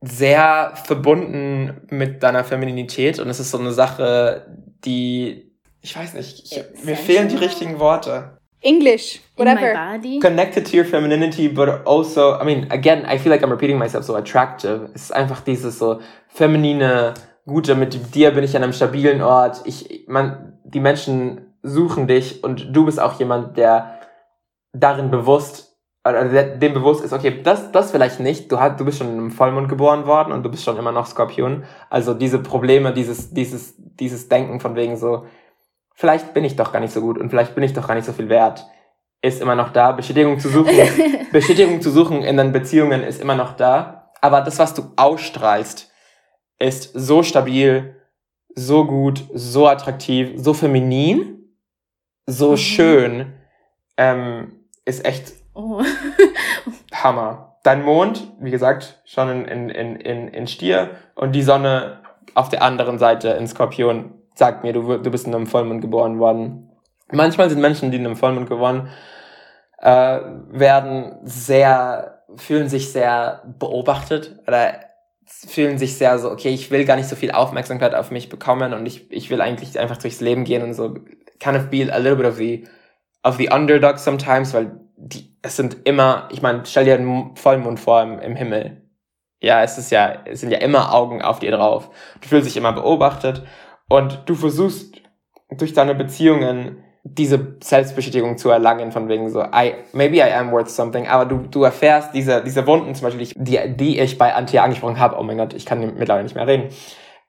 sehr 0.02 0.72
verbunden 0.84 1.86
mit 1.88 2.22
deiner 2.22 2.44
Femininität 2.44 3.18
und 3.18 3.28
es 3.28 3.40
ist 3.40 3.50
so 3.50 3.58
eine 3.58 3.72
Sache, 3.72 4.46
die, 4.84 5.56
ich 5.80 5.96
weiß 5.96 6.14
nicht, 6.14 6.44
ich, 6.44 6.84
mir 6.84 6.96
fehlen 6.96 7.28
die 7.28 7.36
richtigen 7.36 7.78
Worte. 7.78 8.38
English, 8.60 9.20
whatever. 9.36 9.98
Connected 10.20 10.66
to 10.70 10.78
your 10.78 10.84
femininity, 10.84 11.48
but 11.48 11.86
also, 11.86 12.38
I 12.40 12.44
mean, 12.44 12.66
again, 12.70 13.04
I 13.06 13.18
feel 13.18 13.30
like 13.30 13.42
I'm 13.42 13.50
repeating 13.50 13.78
myself, 13.78 14.04
so 14.04 14.16
attractive. 14.16 14.90
Es 14.94 15.04
ist 15.04 15.12
einfach 15.12 15.40
dieses 15.42 15.78
so 15.78 16.00
feminine, 16.28 17.14
gute, 17.46 17.74
mit 17.74 18.14
dir 18.14 18.32
bin 18.32 18.44
ich 18.44 18.56
an 18.56 18.62
einem 18.62 18.72
stabilen 18.72 19.22
Ort. 19.22 19.62
Ich, 19.64 20.04
man, 20.08 20.58
die 20.64 20.80
Menschen 20.80 21.54
suchen 21.62 22.06
dich 22.06 22.44
und 22.44 22.74
du 22.74 22.84
bist 22.84 23.00
auch 23.00 23.18
jemand, 23.18 23.56
der 23.56 24.00
darin 24.72 25.10
bewusst, 25.10 25.76
also 26.02 26.34
dem 26.34 26.74
bewusst 26.74 27.04
ist, 27.04 27.12
okay, 27.12 27.42
das, 27.42 27.72
das 27.72 27.90
vielleicht 27.90 28.20
nicht. 28.20 28.50
Du, 28.52 28.60
hast, 28.60 28.78
du 28.78 28.84
bist 28.84 28.98
schon 28.98 29.16
im 29.16 29.30
Vollmond 29.30 29.68
geboren 29.68 30.06
worden 30.06 30.32
und 30.32 30.42
du 30.42 30.50
bist 30.50 30.64
schon 30.64 30.76
immer 30.76 30.92
noch 30.92 31.06
Skorpion. 31.06 31.64
Also 31.88 32.14
diese 32.14 32.40
Probleme, 32.40 32.92
dieses, 32.92 33.32
dieses, 33.32 33.74
dieses 33.78 34.28
Denken 34.28 34.60
von 34.60 34.76
wegen 34.76 34.96
so, 34.96 35.26
vielleicht 35.94 36.34
bin 36.34 36.44
ich 36.44 36.56
doch 36.56 36.72
gar 36.72 36.80
nicht 36.80 36.92
so 36.92 37.00
gut 37.00 37.18
und 37.18 37.30
vielleicht 37.30 37.54
bin 37.54 37.64
ich 37.64 37.72
doch 37.72 37.86
gar 37.86 37.94
nicht 37.94 38.04
so 38.04 38.12
viel 38.12 38.28
wert, 38.28 38.66
ist 39.22 39.40
immer 39.40 39.54
noch 39.54 39.72
da. 39.72 39.92
Bestätigung 39.92 40.38
zu 40.38 40.48
suchen, 40.48 40.74
Bestätigung 41.32 41.80
zu 41.80 41.90
suchen 41.90 42.22
in 42.22 42.36
den 42.36 42.52
Beziehungen 42.52 43.02
ist 43.02 43.20
immer 43.20 43.34
noch 43.34 43.56
da. 43.56 44.12
Aber 44.20 44.40
das, 44.40 44.58
was 44.58 44.74
du 44.74 44.82
ausstrahlst, 44.96 45.85
ist 46.58 46.90
so 46.94 47.22
stabil, 47.22 47.96
so 48.54 48.86
gut, 48.86 49.24
so 49.34 49.66
attraktiv, 49.68 50.32
so 50.36 50.54
feminin, 50.54 51.52
so 52.26 52.52
mhm. 52.52 52.56
schön, 52.56 53.32
ähm, 53.96 54.66
ist 54.84 55.04
echt 55.04 55.32
oh. 55.54 55.82
Hammer. 56.94 57.58
Dein 57.62 57.84
Mond, 57.84 58.32
wie 58.40 58.50
gesagt, 58.50 59.02
schon 59.04 59.44
in, 59.44 59.68
in, 59.70 59.96
in, 59.96 60.28
in 60.28 60.46
Stier 60.46 60.92
und 61.16 61.32
die 61.32 61.42
Sonne 61.42 62.00
auf 62.34 62.48
der 62.48 62.62
anderen 62.62 62.98
Seite 62.98 63.30
in 63.30 63.46
Skorpion 63.48 64.14
sagt 64.34 64.62
mir, 64.62 64.72
du, 64.72 64.98
du 64.98 65.10
bist 65.10 65.26
in 65.26 65.34
einem 65.34 65.46
Vollmond 65.46 65.80
geboren 65.80 66.18
worden. 66.18 66.70
Manchmal 67.10 67.48
sind 67.48 67.60
Menschen, 67.60 67.90
die 67.90 67.96
in 67.96 68.06
einem 68.06 68.16
Vollmond 68.16 68.48
geboren 68.48 68.88
äh, 69.78 70.20
werden, 70.50 71.18
sehr, 71.24 72.22
fühlen 72.36 72.68
sich 72.68 72.92
sehr 72.92 73.42
beobachtet 73.58 74.38
oder 74.46 74.80
fühlen 75.26 75.78
sich 75.78 75.96
sehr 75.96 76.18
so, 76.18 76.30
okay, 76.30 76.50
ich 76.50 76.70
will 76.70 76.84
gar 76.84 76.96
nicht 76.96 77.08
so 77.08 77.16
viel 77.16 77.32
Aufmerksamkeit 77.32 77.94
auf 77.94 78.10
mich 78.10 78.28
bekommen 78.28 78.72
und 78.72 78.86
ich, 78.86 79.10
ich 79.10 79.28
will 79.30 79.40
eigentlich 79.40 79.78
einfach 79.78 79.96
durchs 79.96 80.20
Leben 80.20 80.44
gehen 80.44 80.62
und 80.62 80.74
so 80.74 80.94
kind 81.40 81.56
of 81.56 81.68
be 81.68 81.92
a 81.92 81.98
little 81.98 82.16
bit 82.16 82.26
of 82.26 82.36
the, 82.36 82.64
of 83.22 83.36
the 83.36 83.48
underdog 83.50 83.98
sometimes, 83.98 84.54
weil 84.54 84.80
die, 84.96 85.36
es 85.42 85.56
sind 85.56 85.78
immer, 85.84 86.28
ich 86.32 86.42
meine, 86.42 86.64
stell 86.64 86.84
dir 86.84 86.94
einen 86.94 87.36
Vollmond 87.36 87.80
vor 87.80 88.02
im, 88.02 88.18
im 88.20 88.36
Himmel. 88.36 88.82
Ja, 89.40 89.62
es 89.62 89.76
ist 89.78 89.90
ja, 89.90 90.22
es 90.24 90.40
sind 90.40 90.50
ja 90.50 90.58
immer 90.58 90.94
Augen 90.94 91.22
auf 91.22 91.40
dir 91.40 91.50
drauf. 91.50 91.90
Du 92.20 92.28
fühlst 92.28 92.48
dich 92.48 92.56
immer 92.56 92.72
beobachtet 92.72 93.44
und 93.88 94.22
du 94.26 94.34
versuchst 94.34 95.02
durch 95.50 95.74
deine 95.74 95.94
Beziehungen 95.94 96.82
diese 97.14 97.56
Selbstbestätigung 97.62 98.36
zu 98.36 98.50
erlangen, 98.50 98.90
von 98.90 99.08
wegen 99.08 99.30
so, 99.30 99.42
I, 99.42 99.74
maybe 99.92 100.16
I 100.16 100.32
am 100.32 100.50
worth 100.50 100.68
something, 100.68 101.06
aber 101.06 101.24
du, 101.24 101.38
du 101.48 101.62
erfährst 101.62 102.12
diese, 102.14 102.42
diese 102.42 102.66
Wunden 102.66 102.94
zum 102.94 103.04
Beispiel, 103.04 103.28
die, 103.36 103.76
die 103.76 104.00
ich 104.00 104.18
bei 104.18 104.34
Antia 104.34 104.64
angesprochen 104.64 104.98
habe, 104.98 105.16
oh 105.18 105.22
mein 105.22 105.38
Gott, 105.38 105.54
ich 105.54 105.64
kann 105.66 105.80
mittlerweile 105.80 106.24
nicht 106.24 106.34
mehr 106.34 106.46
reden. 106.46 106.68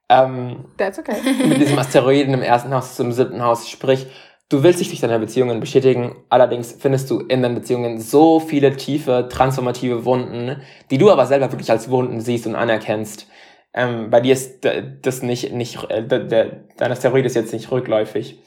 Ähm, 0.10 0.66
That's 0.78 0.98
okay. 0.98 1.18
mit 1.48 1.60
diesem 1.60 1.78
Asteroiden 1.78 2.34
im 2.34 2.42
ersten 2.42 2.74
Haus 2.74 2.96
zum 2.96 3.12
siebten 3.12 3.44
Haus, 3.44 3.70
sprich, 3.70 4.08
du 4.50 4.63
willst 4.63 4.80
dich 4.80 4.88
durch 4.88 5.02
deine 5.02 5.20
Beziehungen 5.20 5.60
bestätigen, 5.60 6.16
allerdings 6.30 6.76
findest 6.80 7.12
du 7.12 7.20
in 7.20 7.44
deinen 7.44 7.56
Beziehungen 7.56 8.00
so 8.00 8.40
viele 8.40 8.76
tiefe, 8.76 9.28
transformative 9.30 10.06
Wunden, 10.06 10.62
die 10.90 10.98
du 10.98 11.12
aber 11.12 11.28
selber 11.28 11.52
wirklich 11.52 11.70
als 11.70 11.90
Wunden 11.92 12.20
siehst 12.20 12.48
und 12.48 12.56
anerkennst. 12.56 13.28
Ähm, 13.74 14.10
bei 14.10 14.22
dir 14.22 14.34
ist 14.34 14.66
das 15.04 15.22
nicht, 15.22 15.54
nicht, 15.54 15.78
äh, 15.92 16.04
der, 16.04 16.63
dein 16.78 16.92
Asteroid 16.92 17.26
ist 17.26 17.36
jetzt 17.36 17.54
nicht 17.54 17.70
rückläufig 17.70 18.40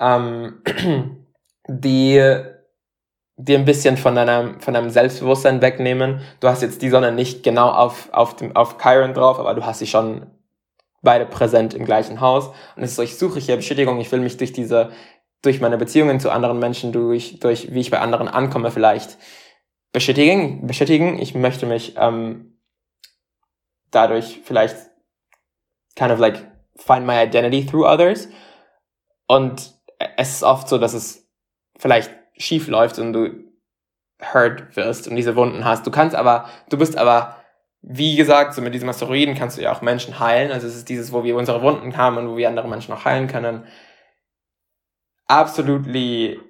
ähm, 0.00 0.62
die 1.68 2.44
dir 3.36 3.58
ein 3.58 3.64
bisschen 3.64 3.96
von 3.96 4.14
deinem, 4.14 4.60
von 4.60 4.74
deinem 4.74 4.90
Selbstbewusstsein 4.90 5.60
wegnehmen. 5.60 6.20
Du 6.40 6.48
hast 6.48 6.62
jetzt 6.62 6.82
die 6.82 6.90
Sonne 6.90 7.12
nicht 7.12 7.42
genau 7.42 7.68
auf, 7.68 8.08
auf, 8.12 8.36
dem, 8.36 8.54
auf 8.54 8.78
Chiron 8.80 9.14
drauf, 9.14 9.38
aber 9.38 9.54
du 9.54 9.66
hast 9.66 9.80
sie 9.80 9.86
schon 9.86 10.26
beide 11.02 11.26
präsent 11.26 11.74
im 11.74 11.84
gleichen 11.84 12.20
Haus. 12.20 12.48
Und 12.76 12.82
es 12.82 12.90
ist 12.90 12.96
so, 12.96 13.02
ich 13.02 13.18
suche 13.18 13.40
hier 13.40 13.56
Bestätigung, 13.56 14.00
ich 14.00 14.10
will 14.12 14.20
mich 14.20 14.36
durch 14.36 14.52
diese, 14.52 14.92
durch 15.42 15.60
meine 15.60 15.76
Beziehungen 15.76 16.20
zu 16.20 16.30
anderen 16.30 16.58
Menschen, 16.58 16.92
durch, 16.92 17.40
durch 17.40 17.72
wie 17.74 17.80
ich 17.80 17.90
bei 17.90 17.98
anderen 17.98 18.28
ankomme 18.28 18.70
vielleicht 18.70 19.18
bestätigen, 19.92 20.66
bestätigen. 20.66 21.18
Ich 21.18 21.34
möchte 21.34 21.66
mich 21.66 21.94
ähm, 21.98 22.58
dadurch 23.90 24.40
vielleicht 24.44 24.76
kind 25.96 26.10
of 26.10 26.18
like 26.18 26.50
find 26.76 27.06
my 27.06 27.20
identity 27.22 27.66
through 27.66 27.86
others. 27.86 28.28
Und 29.26 29.73
es 30.16 30.36
ist 30.36 30.42
oft 30.42 30.68
so, 30.68 30.78
dass 30.78 30.94
es 30.94 31.28
vielleicht 31.78 32.10
schief 32.36 32.68
läuft 32.68 32.98
und 32.98 33.12
du 33.12 33.44
hurt 34.32 34.76
wirst 34.76 35.08
und 35.08 35.16
diese 35.16 35.36
Wunden 35.36 35.64
hast. 35.64 35.86
Du 35.86 35.90
kannst 35.90 36.16
aber, 36.16 36.48
du 36.70 36.78
bist 36.78 36.96
aber, 36.96 37.36
wie 37.82 38.16
gesagt, 38.16 38.54
so 38.54 38.62
mit 38.62 38.74
diesem 38.74 38.88
Asteroiden 38.88 39.34
kannst 39.34 39.58
du 39.58 39.62
ja 39.62 39.72
auch 39.72 39.82
Menschen 39.82 40.18
heilen. 40.18 40.50
Also 40.50 40.66
es 40.66 40.76
ist 40.76 40.88
dieses, 40.88 41.12
wo 41.12 41.24
wir 41.24 41.36
unsere 41.36 41.62
Wunden 41.62 41.96
haben 41.96 42.16
und 42.16 42.28
wo 42.28 42.36
wir 42.36 42.48
andere 42.48 42.68
Menschen 42.68 42.94
auch 42.94 43.04
heilen 43.04 43.26
können. 43.26 43.66
Absolutely, 45.26 46.40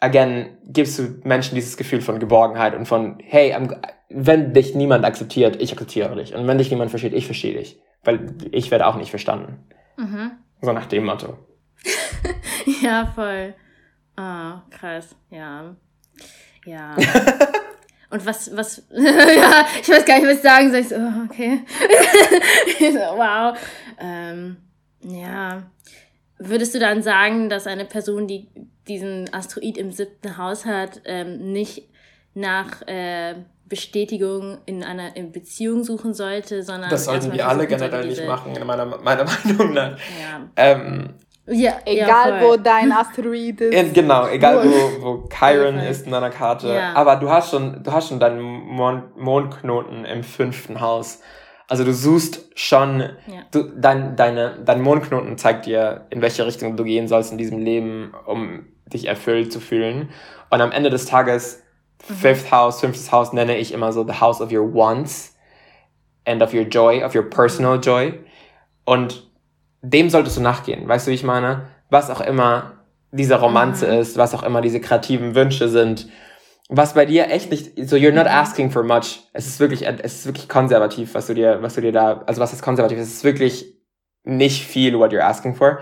again, 0.00 0.58
gibst 0.64 0.98
du 0.98 1.20
Menschen 1.24 1.54
dieses 1.54 1.76
Gefühl 1.76 2.00
von 2.00 2.18
Geborgenheit 2.18 2.74
und 2.74 2.86
von, 2.86 3.18
hey, 3.22 3.54
wenn 4.08 4.52
dich 4.52 4.74
niemand 4.74 5.04
akzeptiert, 5.04 5.60
ich 5.60 5.72
akzeptiere 5.72 6.16
dich. 6.16 6.34
Und 6.34 6.46
wenn 6.46 6.58
dich 6.58 6.70
niemand 6.70 6.90
versteht, 6.90 7.14
ich 7.14 7.26
verstehe 7.26 7.58
dich. 7.58 7.80
Weil 8.04 8.34
ich 8.52 8.70
werde 8.70 8.86
auch 8.86 8.96
nicht 8.96 9.10
verstanden. 9.10 9.66
Mhm. 9.96 10.32
So 10.60 10.72
nach 10.72 10.86
dem 10.86 11.04
Motto. 11.04 11.45
ja, 12.82 13.06
voll. 13.14 13.54
Ah, 14.16 14.56
oh, 14.56 14.60
krass. 14.70 15.14
Ja. 15.30 15.74
Ja. 16.64 16.96
Und 18.10 18.24
was, 18.24 18.56
was, 18.56 18.82
ja, 18.90 19.66
ich 19.80 19.88
weiß 19.88 20.04
gar 20.04 20.20
nicht, 20.20 20.28
was 20.28 20.36
ich 20.36 20.42
sagen 20.42 20.70
soll. 20.70 20.80
Ich 20.80 20.88
so, 20.88 20.96
oh, 20.96 21.24
okay. 21.28 21.64
wow. 23.16 23.58
Ähm, 23.98 24.56
ja. 25.02 25.70
Würdest 26.38 26.74
du 26.74 26.78
dann 26.78 27.02
sagen, 27.02 27.48
dass 27.48 27.66
eine 27.66 27.84
Person, 27.84 28.26
die 28.26 28.48
diesen 28.86 29.32
Asteroid 29.32 29.76
im 29.76 29.90
siebten 29.90 30.36
Haus 30.36 30.66
hat, 30.66 31.00
ähm, 31.04 31.52
nicht 31.52 31.88
nach 32.34 32.82
äh, 32.86 33.34
Bestätigung 33.68 34.58
in 34.66 34.84
einer 34.84 35.10
Beziehung 35.10 35.82
suchen 35.82 36.14
sollte, 36.14 36.62
sondern. 36.62 36.90
Das 36.90 37.06
sollten 37.06 37.32
wir 37.32 37.48
alle 37.48 37.66
generell 37.66 38.06
nicht 38.06 38.24
machen, 38.26 38.54
in 38.54 38.66
meiner, 38.66 38.84
meiner 38.84 39.24
Meinung 39.24 39.72
nach. 39.72 39.98
Ja. 40.20 40.48
Ähm, 40.56 41.14
ja, 41.48 41.78
egal 41.84 42.40
ja, 42.40 42.42
wo 42.42 42.56
dein 42.56 42.90
Asteroid 42.92 43.60
ist. 43.60 43.74
In, 43.74 43.92
genau, 43.92 44.26
egal 44.28 44.64
wo, 44.64 45.02
wo 45.02 45.28
Chiron 45.28 45.78
ist 45.78 46.06
in 46.06 46.12
deiner 46.12 46.30
Karte. 46.30 46.68
Ja. 46.68 46.94
Aber 46.94 47.16
du 47.16 47.30
hast 47.30 47.50
schon, 47.50 47.82
du 47.82 47.92
hast 47.92 48.08
schon 48.08 48.18
deinen 48.18 48.40
Mond, 48.40 49.16
Mondknoten 49.16 50.04
im 50.04 50.24
fünften 50.24 50.80
Haus. 50.80 51.20
Also 51.68 51.84
du 51.84 51.92
suchst 51.92 52.50
schon, 52.54 53.00
ja. 53.00 53.42
du, 53.50 53.64
dein, 53.76 54.16
deine, 54.16 54.58
dein 54.64 54.82
Mondknoten 54.82 55.36
zeigt 55.38 55.66
dir, 55.66 56.06
in 56.10 56.22
welche 56.22 56.46
Richtung 56.46 56.76
du 56.76 56.84
gehen 56.84 57.08
sollst 57.08 57.32
in 57.32 57.38
diesem 57.38 57.58
Leben, 57.58 58.12
um 58.26 58.66
dich 58.86 59.06
erfüllt 59.06 59.52
zu 59.52 59.60
fühlen. 59.60 60.10
Und 60.50 60.60
am 60.60 60.72
Ende 60.72 60.90
des 60.90 61.06
Tages, 61.06 61.62
mhm. 62.08 62.14
Fifth 62.14 62.50
House, 62.52 62.80
fünftes 62.80 63.10
Haus 63.12 63.32
nenne 63.32 63.56
ich 63.56 63.72
immer 63.72 63.92
so 63.92 64.04
the 64.04 64.20
house 64.20 64.40
of 64.40 64.52
your 64.52 64.72
wants 64.72 65.36
and 66.24 66.42
of 66.42 66.52
your 66.52 66.64
joy, 66.64 67.04
of 67.04 67.14
your 67.14 67.28
personal 67.28 67.80
joy. 67.80 68.14
Und 68.84 69.28
dem 69.82 70.10
solltest 70.10 70.36
du 70.36 70.40
nachgehen. 70.40 70.86
Weißt 70.88 71.06
du, 71.06 71.10
wie 71.10 71.16
ich 71.16 71.24
meine? 71.24 71.68
Was 71.90 72.10
auch 72.10 72.20
immer 72.20 72.84
diese 73.12 73.40
Romanze 73.40 73.86
mhm. 73.86 74.00
ist, 74.00 74.16
was 74.16 74.34
auch 74.34 74.42
immer 74.42 74.60
diese 74.60 74.80
kreativen 74.80 75.34
Wünsche 75.34 75.68
sind, 75.68 76.08
was 76.68 76.94
bei 76.94 77.06
dir 77.06 77.30
echt 77.30 77.50
nicht, 77.50 77.88
so 77.88 77.96
you're 77.96 78.12
not 78.12 78.26
asking 78.26 78.70
for 78.70 78.82
much. 78.82 79.20
Es 79.32 79.46
ist 79.46 79.60
wirklich, 79.60 79.86
es 79.86 80.18
ist 80.18 80.26
wirklich 80.26 80.48
konservativ, 80.48 81.14
was 81.14 81.28
du 81.28 81.34
dir, 81.34 81.62
was 81.62 81.74
du 81.74 81.80
dir 81.80 81.92
da, 81.92 82.22
also 82.26 82.40
was 82.40 82.52
ist 82.52 82.62
konservativ? 82.62 82.98
Es 82.98 83.08
ist 83.08 83.24
wirklich 83.24 83.76
nicht 84.24 84.66
viel, 84.66 84.98
what 84.98 85.12
you're 85.12 85.20
asking 85.20 85.54
for. 85.54 85.78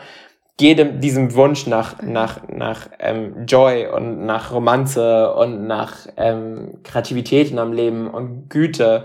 Geh 0.58 0.74
dem, 0.74 1.00
diesem 1.00 1.34
Wunsch 1.34 1.66
nach, 1.66 2.00
nach, 2.02 2.46
nach 2.48 2.88
ähm, 3.00 3.46
Joy 3.46 3.88
und 3.88 4.24
nach 4.24 4.52
Romanze 4.52 5.34
und 5.34 5.66
nach 5.66 6.06
ähm, 6.16 6.80
Kreativität 6.84 7.50
in 7.50 7.56
deinem 7.56 7.72
Leben 7.72 8.08
und 8.08 8.50
Güte 8.50 9.04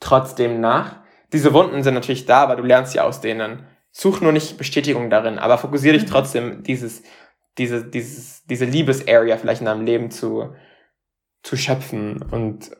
trotzdem 0.00 0.60
nach. 0.60 0.96
Diese 1.32 1.54
Wunden 1.54 1.82
sind 1.82 1.94
natürlich 1.94 2.26
da, 2.26 2.42
aber 2.42 2.56
du 2.56 2.62
lernst 2.62 2.92
sie 2.92 3.00
aus 3.00 3.20
denen. 3.20 3.64
Such 3.98 4.20
nur 4.20 4.32
nicht 4.32 4.58
Bestätigung 4.58 5.08
darin, 5.08 5.38
aber 5.38 5.56
fokussiere 5.56 5.94
dich 5.94 6.06
mhm. 6.06 6.10
trotzdem, 6.10 6.62
dieses, 6.62 7.02
diese, 7.56 7.82
dieses, 7.82 8.44
diese 8.44 8.66
Liebesarea 8.66 9.38
vielleicht 9.38 9.62
in 9.62 9.64
deinem 9.64 9.86
Leben 9.86 10.10
zu, 10.10 10.54
zu 11.42 11.56
schöpfen 11.56 12.20
und 12.20 12.72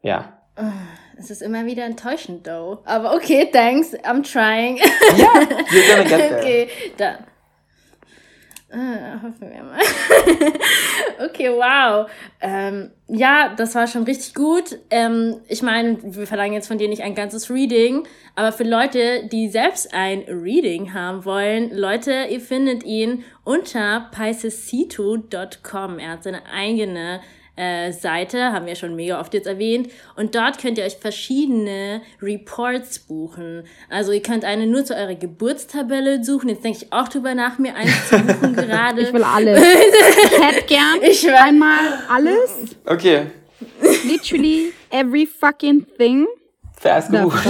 ja. 0.00 0.40
Ah, 0.54 0.72
es 1.18 1.28
ist 1.30 1.42
immer 1.42 1.66
wieder 1.66 1.84
enttäuschend, 1.84 2.44
though. 2.46 2.78
Aber 2.86 3.14
okay, 3.14 3.50
thanks. 3.52 3.92
I'm 3.92 4.22
trying. 4.22 4.78
Ja, 5.18 5.34
you're 5.70 5.86
gonna 5.86 6.04
get 6.04 6.08
there. 6.08 6.38
Okay, 6.38 6.68
dann. 6.96 7.18
Ah, 8.68 9.22
hoffen 9.22 9.48
wir 9.48 9.62
mal. 9.62 9.78
okay, 11.24 11.50
wow. 11.50 12.10
Ähm, 12.40 12.90
ja, 13.06 13.54
das 13.56 13.76
war 13.76 13.86
schon 13.86 14.02
richtig 14.02 14.34
gut. 14.34 14.80
Ähm, 14.90 15.36
ich 15.46 15.62
meine, 15.62 15.98
wir 16.02 16.26
verlangen 16.26 16.54
jetzt 16.54 16.66
von 16.66 16.76
dir 16.76 16.88
nicht 16.88 17.02
ein 17.02 17.14
ganzes 17.14 17.48
Reading, 17.48 18.08
aber 18.34 18.50
für 18.50 18.64
Leute, 18.64 19.28
die 19.30 19.48
selbst 19.48 19.94
ein 19.94 20.24
Reading 20.28 20.92
haben 20.94 21.24
wollen, 21.24 21.70
Leute, 21.76 22.26
ihr 22.28 22.40
findet 22.40 22.82
ihn 22.82 23.22
unter 23.44 24.10
piscesitu.com. 24.10 26.00
Er 26.00 26.10
hat 26.10 26.24
seine 26.24 26.44
eigene 26.52 27.20
äh, 27.56 27.92
Seite, 27.92 28.52
haben 28.52 28.66
wir 28.66 28.76
schon 28.76 28.94
mega 28.94 29.20
oft 29.20 29.34
jetzt 29.34 29.46
erwähnt. 29.46 29.90
Und 30.14 30.34
dort 30.34 30.60
könnt 30.60 30.78
ihr 30.78 30.84
euch 30.84 30.96
verschiedene 30.96 32.02
Reports 32.22 32.98
buchen. 33.00 33.64
Also 33.90 34.12
ihr 34.12 34.22
könnt 34.22 34.44
eine 34.44 34.66
nur 34.66 34.84
zu 34.84 34.94
eurer 34.94 35.14
Geburtstabelle 35.14 36.22
suchen. 36.22 36.50
Jetzt 36.50 36.64
denke 36.64 36.78
ich 36.82 36.92
auch 36.92 37.08
drüber 37.08 37.34
nach, 37.34 37.58
mir 37.58 37.74
eins 37.74 38.08
zu 38.08 38.18
buchen 38.18 38.54
gerade. 38.56 39.02
Ich 39.02 39.12
will 39.12 39.24
alles. 39.24 39.60
ich 39.62 40.42
hätte 40.42 40.66
gern 40.66 41.00
ich 41.02 41.22
will 41.24 41.34
einmal 41.34 41.78
alles. 42.08 42.76
Okay. 42.84 43.26
Literally 44.04 44.72
every 44.90 45.26
fucking 45.26 45.86
thing. 45.98 46.26
Fast 46.78 47.10
gebucht. 47.10 47.42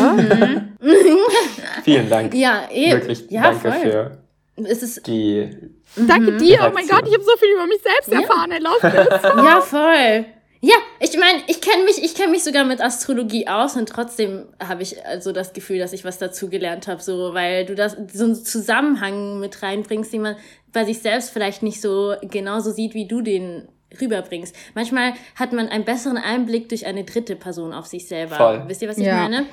Vielen 1.85 2.09
Dank. 2.09 2.33
Ja, 2.35 2.69
eh. 2.71 2.93
Wirklich 2.93 3.27
ja, 3.29 3.43
danke 3.43 3.73
voll. 3.73 3.81
für 3.81 4.26
es 4.65 4.83
ist 4.83 5.07
die. 5.07 5.51
Danke 5.97 6.33
mhm. 6.33 6.39
dir. 6.39 6.59
Oh 6.67 6.73
mein 6.73 6.87
Gott, 6.87 7.07
ich 7.07 7.15
habe 7.15 7.25
so 7.25 7.37
viel 7.39 7.53
über 7.53 7.67
mich 7.67 7.81
selbst 7.83 8.11
ja. 8.11 8.21
erfahren. 8.21 8.51
Love 8.61 8.81
this. 8.81 9.23
ja, 9.45 9.61
voll. 9.61 10.27
Ja, 10.63 10.75
ich 11.01 11.17
meine, 11.19 11.43
ich 11.47 11.61
kenne 11.61 11.85
mich, 11.85 12.03
ich 12.03 12.15
kenne 12.15 12.33
mich 12.33 12.43
sogar 12.43 12.65
mit 12.65 12.81
Astrologie 12.81 13.47
aus 13.47 13.77
und 13.77 13.89
trotzdem 13.89 14.47
habe 14.59 14.83
ich 14.83 15.05
also 15.05 15.33
das 15.33 15.53
Gefühl, 15.53 15.79
dass 15.79 15.93
ich 15.93 16.05
was 16.05 16.19
dazu 16.19 16.49
gelernt 16.49 16.89
habe, 16.89 17.03
so 17.03 17.35
weil 17.35 17.67
du 17.67 17.75
das 17.75 17.97
so 18.13 18.25
einen 18.25 18.35
Zusammenhang 18.35 19.39
mit 19.39 19.63
reinbringst, 19.63 20.13
den 20.13 20.23
man 20.23 20.37
bei 20.73 20.85
sich 20.85 21.01
selbst 21.01 21.31
vielleicht 21.31 21.63
nicht 21.63 21.81
so 21.81 22.15
genauso 22.23 22.73
sieht, 22.73 22.95
wie 22.95 23.07
du 23.07 23.21
den 23.21 23.69
rüberbringst. 24.01 24.57
Manchmal 24.75 25.13
hat 25.37 25.53
man 25.53 25.69
einen 25.69 25.85
besseren 25.85 26.17
Einblick 26.17 26.69
durch 26.69 26.87
eine 26.87 27.05
dritte 27.05 27.37
Person 27.37 27.73
auf 27.73 27.87
sich 27.87 28.09
selber. 28.09 28.37
Voll. 28.37 28.65
Wisst 28.67 28.83
ihr, 28.83 28.89
was 28.89 28.99
ich 28.99 29.07
ja. 29.07 29.15
meine? 29.15 29.47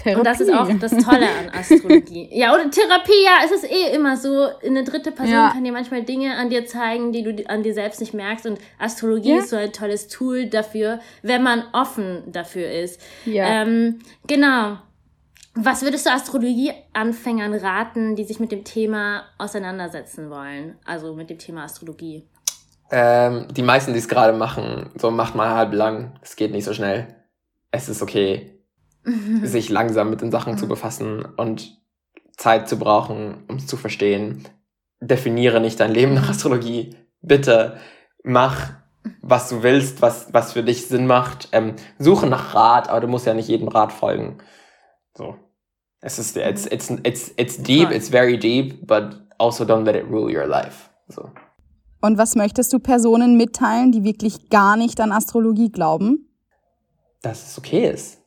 Therapie. 0.00 0.18
Und 0.18 0.24
das 0.26 0.40
ist 0.40 0.52
auch 0.52 0.68
das 0.78 1.04
Tolle 1.04 1.26
an 1.28 1.50
Astrologie. 1.52 2.28
ja, 2.32 2.54
oder 2.54 2.70
Therapie, 2.70 3.22
ja, 3.24 3.44
es 3.44 3.50
ist 3.50 3.70
eh 3.70 3.94
immer 3.94 4.16
so. 4.16 4.48
Eine 4.64 4.84
dritte 4.84 5.12
Person 5.12 5.34
ja. 5.34 5.50
kann 5.50 5.62
dir 5.62 5.72
manchmal 5.72 6.02
Dinge 6.02 6.36
an 6.36 6.48
dir 6.48 6.66
zeigen, 6.66 7.12
die 7.12 7.22
du 7.22 7.46
an 7.48 7.62
dir 7.62 7.74
selbst 7.74 8.00
nicht 8.00 8.14
merkst. 8.14 8.46
Und 8.46 8.58
Astrologie 8.78 9.34
ja. 9.34 9.38
ist 9.38 9.50
so 9.50 9.56
ein 9.56 9.72
tolles 9.72 10.08
Tool 10.08 10.46
dafür, 10.46 11.00
wenn 11.22 11.42
man 11.42 11.64
offen 11.72 12.22
dafür 12.26 12.70
ist. 12.70 13.00
Ja. 13.26 13.62
Ähm, 13.62 13.98
genau. 14.26 14.78
Was 15.54 15.82
würdest 15.82 16.06
du 16.06 16.10
Astrologie-Anfängern 16.10 17.52
raten, 17.54 18.16
die 18.16 18.24
sich 18.24 18.40
mit 18.40 18.52
dem 18.52 18.64
Thema 18.64 19.24
auseinandersetzen 19.36 20.30
wollen? 20.30 20.78
Also 20.84 21.14
mit 21.14 21.28
dem 21.28 21.38
Thema 21.38 21.64
Astrologie. 21.64 22.26
Ähm, 22.92 23.48
die 23.50 23.62
meisten, 23.62 23.92
die 23.92 23.98
es 23.98 24.08
gerade 24.08 24.32
machen, 24.32 24.90
so 24.96 25.10
macht 25.10 25.34
mal 25.34 25.50
halb 25.50 25.74
lang. 25.74 26.18
Es 26.22 26.36
geht 26.36 26.52
nicht 26.52 26.64
so 26.64 26.72
schnell. 26.72 27.08
Es 27.72 27.88
ist 27.88 28.00
okay 28.00 28.59
sich 29.42 29.68
langsam 29.68 30.10
mit 30.10 30.20
den 30.20 30.30
Sachen 30.30 30.58
zu 30.58 30.66
mhm. 30.66 30.70
befassen 30.70 31.24
und 31.36 31.78
Zeit 32.36 32.68
zu 32.68 32.78
brauchen, 32.78 33.44
um 33.48 33.56
es 33.56 33.66
zu 33.66 33.76
verstehen. 33.76 34.44
Definiere 35.00 35.60
nicht 35.60 35.80
dein 35.80 35.92
Leben 35.92 36.14
nach 36.14 36.24
mhm. 36.24 36.30
Astrologie. 36.30 36.96
Bitte 37.22 37.78
mach, 38.22 38.70
was 39.22 39.48
du 39.48 39.62
willst, 39.62 40.02
was, 40.02 40.32
was 40.32 40.52
für 40.52 40.62
dich 40.62 40.86
Sinn 40.86 41.06
macht. 41.06 41.48
Ähm, 41.52 41.74
suche 41.98 42.26
nach 42.26 42.54
Rat, 42.54 42.88
aber 42.88 43.00
du 43.00 43.08
musst 43.08 43.26
ja 43.26 43.34
nicht 43.34 43.48
jedem 43.48 43.68
Rat 43.68 43.92
folgen. 43.92 44.38
So. 45.16 45.36
Es 46.02 46.18
ist, 46.18 46.36
it's, 46.36 46.66
it's, 46.66 46.90
it's, 47.02 47.32
it's 47.36 47.62
deep, 47.62 47.90
it's 47.90 48.08
very 48.08 48.38
deep, 48.38 48.86
but 48.86 49.20
also 49.38 49.64
don't 49.64 49.84
let 49.84 49.96
it 49.96 50.10
rule 50.10 50.34
your 50.34 50.46
life. 50.46 50.88
So. 51.08 51.30
Und 52.00 52.16
was 52.16 52.36
möchtest 52.36 52.72
du 52.72 52.78
Personen 52.78 53.36
mitteilen, 53.36 53.92
die 53.92 54.02
wirklich 54.02 54.48
gar 54.48 54.76
nicht 54.76 54.98
an 55.00 55.12
Astrologie 55.12 55.70
glauben? 55.70 56.30
Dass 57.20 57.50
es 57.50 57.58
okay 57.58 57.90
ist 57.90 58.19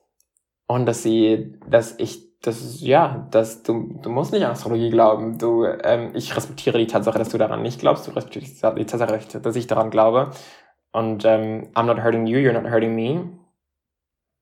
und 0.73 0.87
dass 0.87 1.03
sie, 1.03 1.53
dass 1.69 1.93
ich, 1.99 2.39
das 2.41 2.81
ja, 2.81 3.27
dass 3.29 3.61
du, 3.61 3.99
du 4.01 4.09
musst 4.09 4.33
nicht 4.33 4.43
an 4.43 4.53
Astrologie 4.53 4.89
glauben. 4.89 5.37
Du, 5.37 5.65
ähm, 5.65 6.09
ich 6.15 6.35
respektiere 6.35 6.79
die 6.79 6.87
Tatsache, 6.87 7.19
dass 7.19 7.29
du 7.29 7.37
daran 7.37 7.61
nicht 7.61 7.79
glaubst. 7.79 8.07
Du 8.07 8.11
respektierst 8.11 8.63
die 8.77 8.85
Tatsache, 8.85 9.39
dass 9.39 9.55
ich 9.55 9.67
daran 9.67 9.91
glaube. 9.91 10.31
Und 10.91 11.25
ähm, 11.25 11.67
I'm 11.75 11.83
not 11.83 12.03
hurting 12.03 12.25
you, 12.25 12.39
you're 12.39 12.59
not 12.59 12.71
hurting 12.71 12.95
me. 12.95 13.23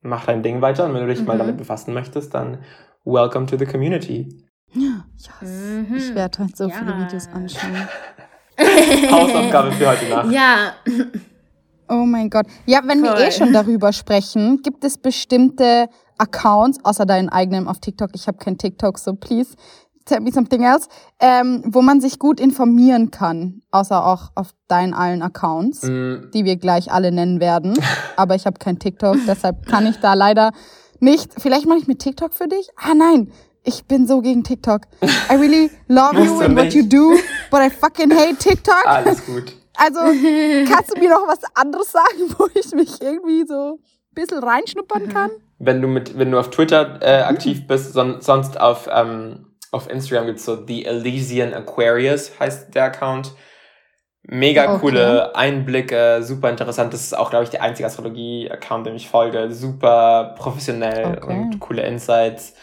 Mach 0.04 0.26
dein 0.26 0.42
Ding 0.42 0.62
weiter 0.62 0.86
und 0.86 0.94
wenn 0.94 1.02
du 1.02 1.08
dich 1.08 1.20
mhm. 1.20 1.28
mal 1.28 1.38
damit 1.38 1.58
befassen 1.58 1.94
möchtest, 1.94 2.34
dann 2.34 2.60
welcome 3.04 3.46
to 3.46 3.58
the 3.58 3.66
community. 3.66 4.48
Ja, 4.74 5.04
yes. 5.42 5.52
mhm. 5.52 5.96
ich 5.96 6.16
werde 6.16 6.40
halt 6.40 6.56
so 6.56 6.70
ja. 6.70 6.76
viele 6.76 6.98
Videos 6.98 7.28
anschauen. 7.28 7.90
Hausaufgabe 9.12 9.74
für 9.74 9.88
heute 9.88 10.10
Nacht. 10.10 10.32
Ja. 10.32 10.76
Oh 11.92 12.06
mein 12.06 12.30
Gott. 12.30 12.46
Ja, 12.66 12.80
wenn 12.86 13.04
Voll. 13.04 13.18
wir 13.18 13.28
eh 13.28 13.32
schon 13.32 13.52
darüber 13.52 13.92
sprechen, 13.92 14.62
gibt 14.64 14.86
es 14.86 14.98
bestimmte 14.98 15.90
Accounts, 16.22 16.78
außer 16.84 17.06
deinen 17.06 17.30
eigenen 17.30 17.68
auf 17.68 17.80
TikTok. 17.80 18.12
Ich 18.14 18.28
habe 18.28 18.38
kein 18.38 18.58
TikTok, 18.58 19.00
so 19.00 19.14
please 19.14 19.56
tell 20.06 20.20
me 20.20 20.32
something 20.32 20.64
else, 20.64 20.88
ähm, 21.20 21.64
wo 21.66 21.82
man 21.82 22.02
sich 22.02 22.20
gut 22.20 22.40
informieren 22.40 23.12
kann, 23.12 23.62
außer 23.72 24.06
auch 24.06 24.32
auf 24.36 24.54
deinen 24.68 24.94
allen 24.94 25.22
Accounts, 25.22 25.84
mm. 25.84 26.32
die 26.34 26.46
wir 26.46 26.58
gleich 26.58 26.92
alle 26.92 27.12
nennen 27.12 27.40
werden. 27.40 27.74
Aber 28.16 28.36
ich 28.36 28.46
habe 28.46 28.60
kein 28.60 28.80
TikTok, 28.80 29.18
deshalb 29.28 29.66
kann 29.68 29.86
ich 29.86 29.98
da 29.98 30.14
leider 30.14 30.52
nicht. 31.00 31.32
Vielleicht 31.38 31.66
mache 31.66 31.80
ich 31.80 31.88
mit 31.88 32.00
TikTok 32.00 32.34
für 32.34 32.48
dich. 32.48 32.70
Ah 32.76 32.94
nein, 32.94 33.32
ich 33.64 33.86
bin 33.86 34.08
so 34.08 34.22
gegen 34.22 34.44
TikTok. 34.44 34.82
I 35.30 35.36
really 35.36 35.70
love 35.88 36.16
you 36.16 36.40
and 36.42 36.56
what 36.56 36.74
you 36.74 36.84
do, 36.84 37.18
but 37.50 37.62
I 37.62 37.70
fucking 37.82 38.12
hate 38.12 38.38
TikTok. 38.38 38.86
Alles 38.86 39.26
gut. 39.26 39.56
Also, 39.76 40.00
kannst 40.70 40.92
du 40.92 41.00
mir 41.00 41.10
noch 41.10 41.28
was 41.28 41.40
anderes 41.56 41.92
sagen, 41.92 42.36
wo 42.38 42.48
ich 42.54 42.72
mich 42.74 43.02
irgendwie 43.02 43.46
so 43.48 43.80
bisschen 44.14 44.44
reinschnuppern 44.44 45.10
kann? 45.10 45.32
wenn 45.64 45.82
du 45.82 45.88
mit, 45.88 46.18
wenn 46.18 46.32
du 46.32 46.40
auf 46.40 46.50
Twitter 46.50 47.00
äh, 47.02 47.22
aktiv 47.22 47.68
bist, 47.68 47.94
son 47.94 48.20
sonst 48.22 48.60
auf, 48.60 48.90
ähm, 48.92 49.46
auf 49.72 49.90
Instagram 49.90 50.26
gibt's 50.26 50.46
so 50.46 50.66
The 50.66 50.86
Elysian 50.86 51.54
Aquarius, 51.54 52.40
heißt 52.40 52.74
der 52.74 52.86
Account. 52.86 53.32
Mega 54.24 54.74
okay. 54.74 54.80
coole 54.80 55.36
Einblicke, 55.36 56.22
super 56.22 56.50
interessant. 56.50 56.94
Das 56.94 57.02
ist 57.02 57.18
auch, 57.18 57.32
glaube 57.32 57.44
ich, 57.44 57.50
der 57.50 57.64
einzige 57.64 57.88
Astrologie-Account, 57.88 58.86
dem 58.86 58.96
ich 58.96 59.10
folge. 59.10 59.52
Super 59.52 60.36
professionell 60.38 61.18
okay. 61.18 61.32
und 61.32 61.60
coole 61.60 61.82
Insights. 61.84 62.54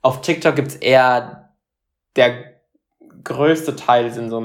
Auf 0.00 0.20
TikTok 0.20 0.54
gibt's 0.54 0.76
eher 0.76 1.54
der 2.14 2.44
größte 3.24 3.74
Teil 3.74 4.12
sind 4.12 4.30
so 4.30 4.40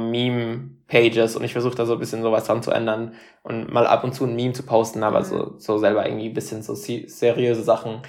Meme-Pages 0.88 1.36
und 1.36 1.44
ich 1.44 1.54
versuche 1.54 1.76
da 1.76 1.86
so 1.86 1.94
ein 1.94 2.00
bisschen 2.00 2.22
sowas 2.22 2.46
dran 2.46 2.64
zu 2.64 2.72
ändern 2.72 3.14
und 3.44 3.72
mal 3.72 3.88
ab 3.88 4.04
und 4.04 4.14
zu 4.14 4.26
ein 4.26 4.36
Meme 4.36 4.54
zu 4.54 4.64
posten, 4.64 5.04
aber 5.04 5.20
mhm. 5.20 5.26
so, 5.26 5.54
so 5.58 5.78
selber 5.78 6.06
irgendwie 6.06 6.30
ein 6.30 6.34
bisschen 6.34 6.62
so 6.62 6.76
seriöse 6.76 7.64
Sachen 7.64 8.02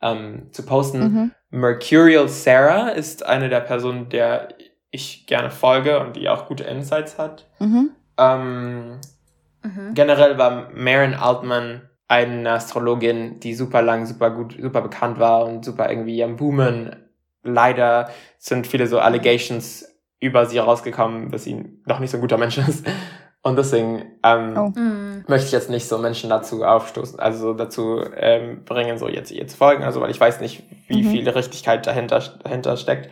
ähm, 0.00 0.48
zu 0.52 0.64
posten. 0.64 1.00
Mhm. 1.00 1.32
Mercurial 1.50 2.28
Sarah 2.28 2.88
ist 2.88 3.24
eine 3.24 3.48
der 3.48 3.60
Personen, 3.60 4.08
der 4.08 4.48
ich 4.90 5.26
gerne 5.26 5.50
folge 5.50 6.00
und 6.00 6.16
die 6.16 6.28
auch 6.28 6.46
gute 6.48 6.64
Insights 6.64 7.18
hat. 7.18 7.48
Mhm. 7.58 7.90
Ähm, 8.18 9.00
mhm. 9.62 9.94
Generell 9.94 10.38
war 10.38 10.70
Maren 10.74 11.14
Altman 11.14 11.88
eine 12.08 12.50
Astrologin, 12.50 13.40
die 13.40 13.54
super 13.54 13.80
lang, 13.80 14.04
super 14.04 14.30
gut, 14.30 14.56
super 14.60 14.82
bekannt 14.82 15.18
war 15.18 15.46
und 15.46 15.64
super 15.64 15.88
irgendwie 15.88 16.22
am 16.22 16.36
Boomen. 16.36 16.96
Leider 17.42 18.10
sind 18.38 18.66
viele 18.66 18.86
so 18.86 18.98
Allegations 18.98 19.91
über 20.22 20.46
sie 20.46 20.58
rausgekommen, 20.58 21.30
dass 21.30 21.44
sie 21.44 21.80
noch 21.84 21.98
nicht 21.98 22.10
so 22.10 22.16
ein 22.16 22.20
guter 22.20 22.38
Mensch 22.38 22.56
ist. 22.56 22.86
Und 23.42 23.56
deswegen 23.56 24.04
ähm, 24.22 24.54
oh. 24.56 24.78
Mhm. 24.78 25.24
möchte 25.26 25.46
ich 25.46 25.52
jetzt 25.52 25.68
nicht 25.68 25.88
so 25.88 25.98
Menschen 25.98 26.30
dazu 26.30 26.62
aufstoßen, 26.62 27.18
also 27.18 27.54
dazu 27.54 28.00
ähm, 28.16 28.64
bringen, 28.64 28.98
so 28.98 29.08
jetzt 29.08 29.32
ihr 29.32 29.48
zu 29.48 29.56
folgen, 29.56 29.82
also 29.82 30.00
weil 30.00 30.12
ich 30.12 30.20
weiß 30.20 30.40
nicht, 30.40 30.62
wie 30.86 31.02
mhm. 31.02 31.10
viel 31.10 31.28
Richtigkeit 31.28 31.84
dahinter, 31.84 32.20
dahinter 32.44 32.76
steckt. 32.76 33.10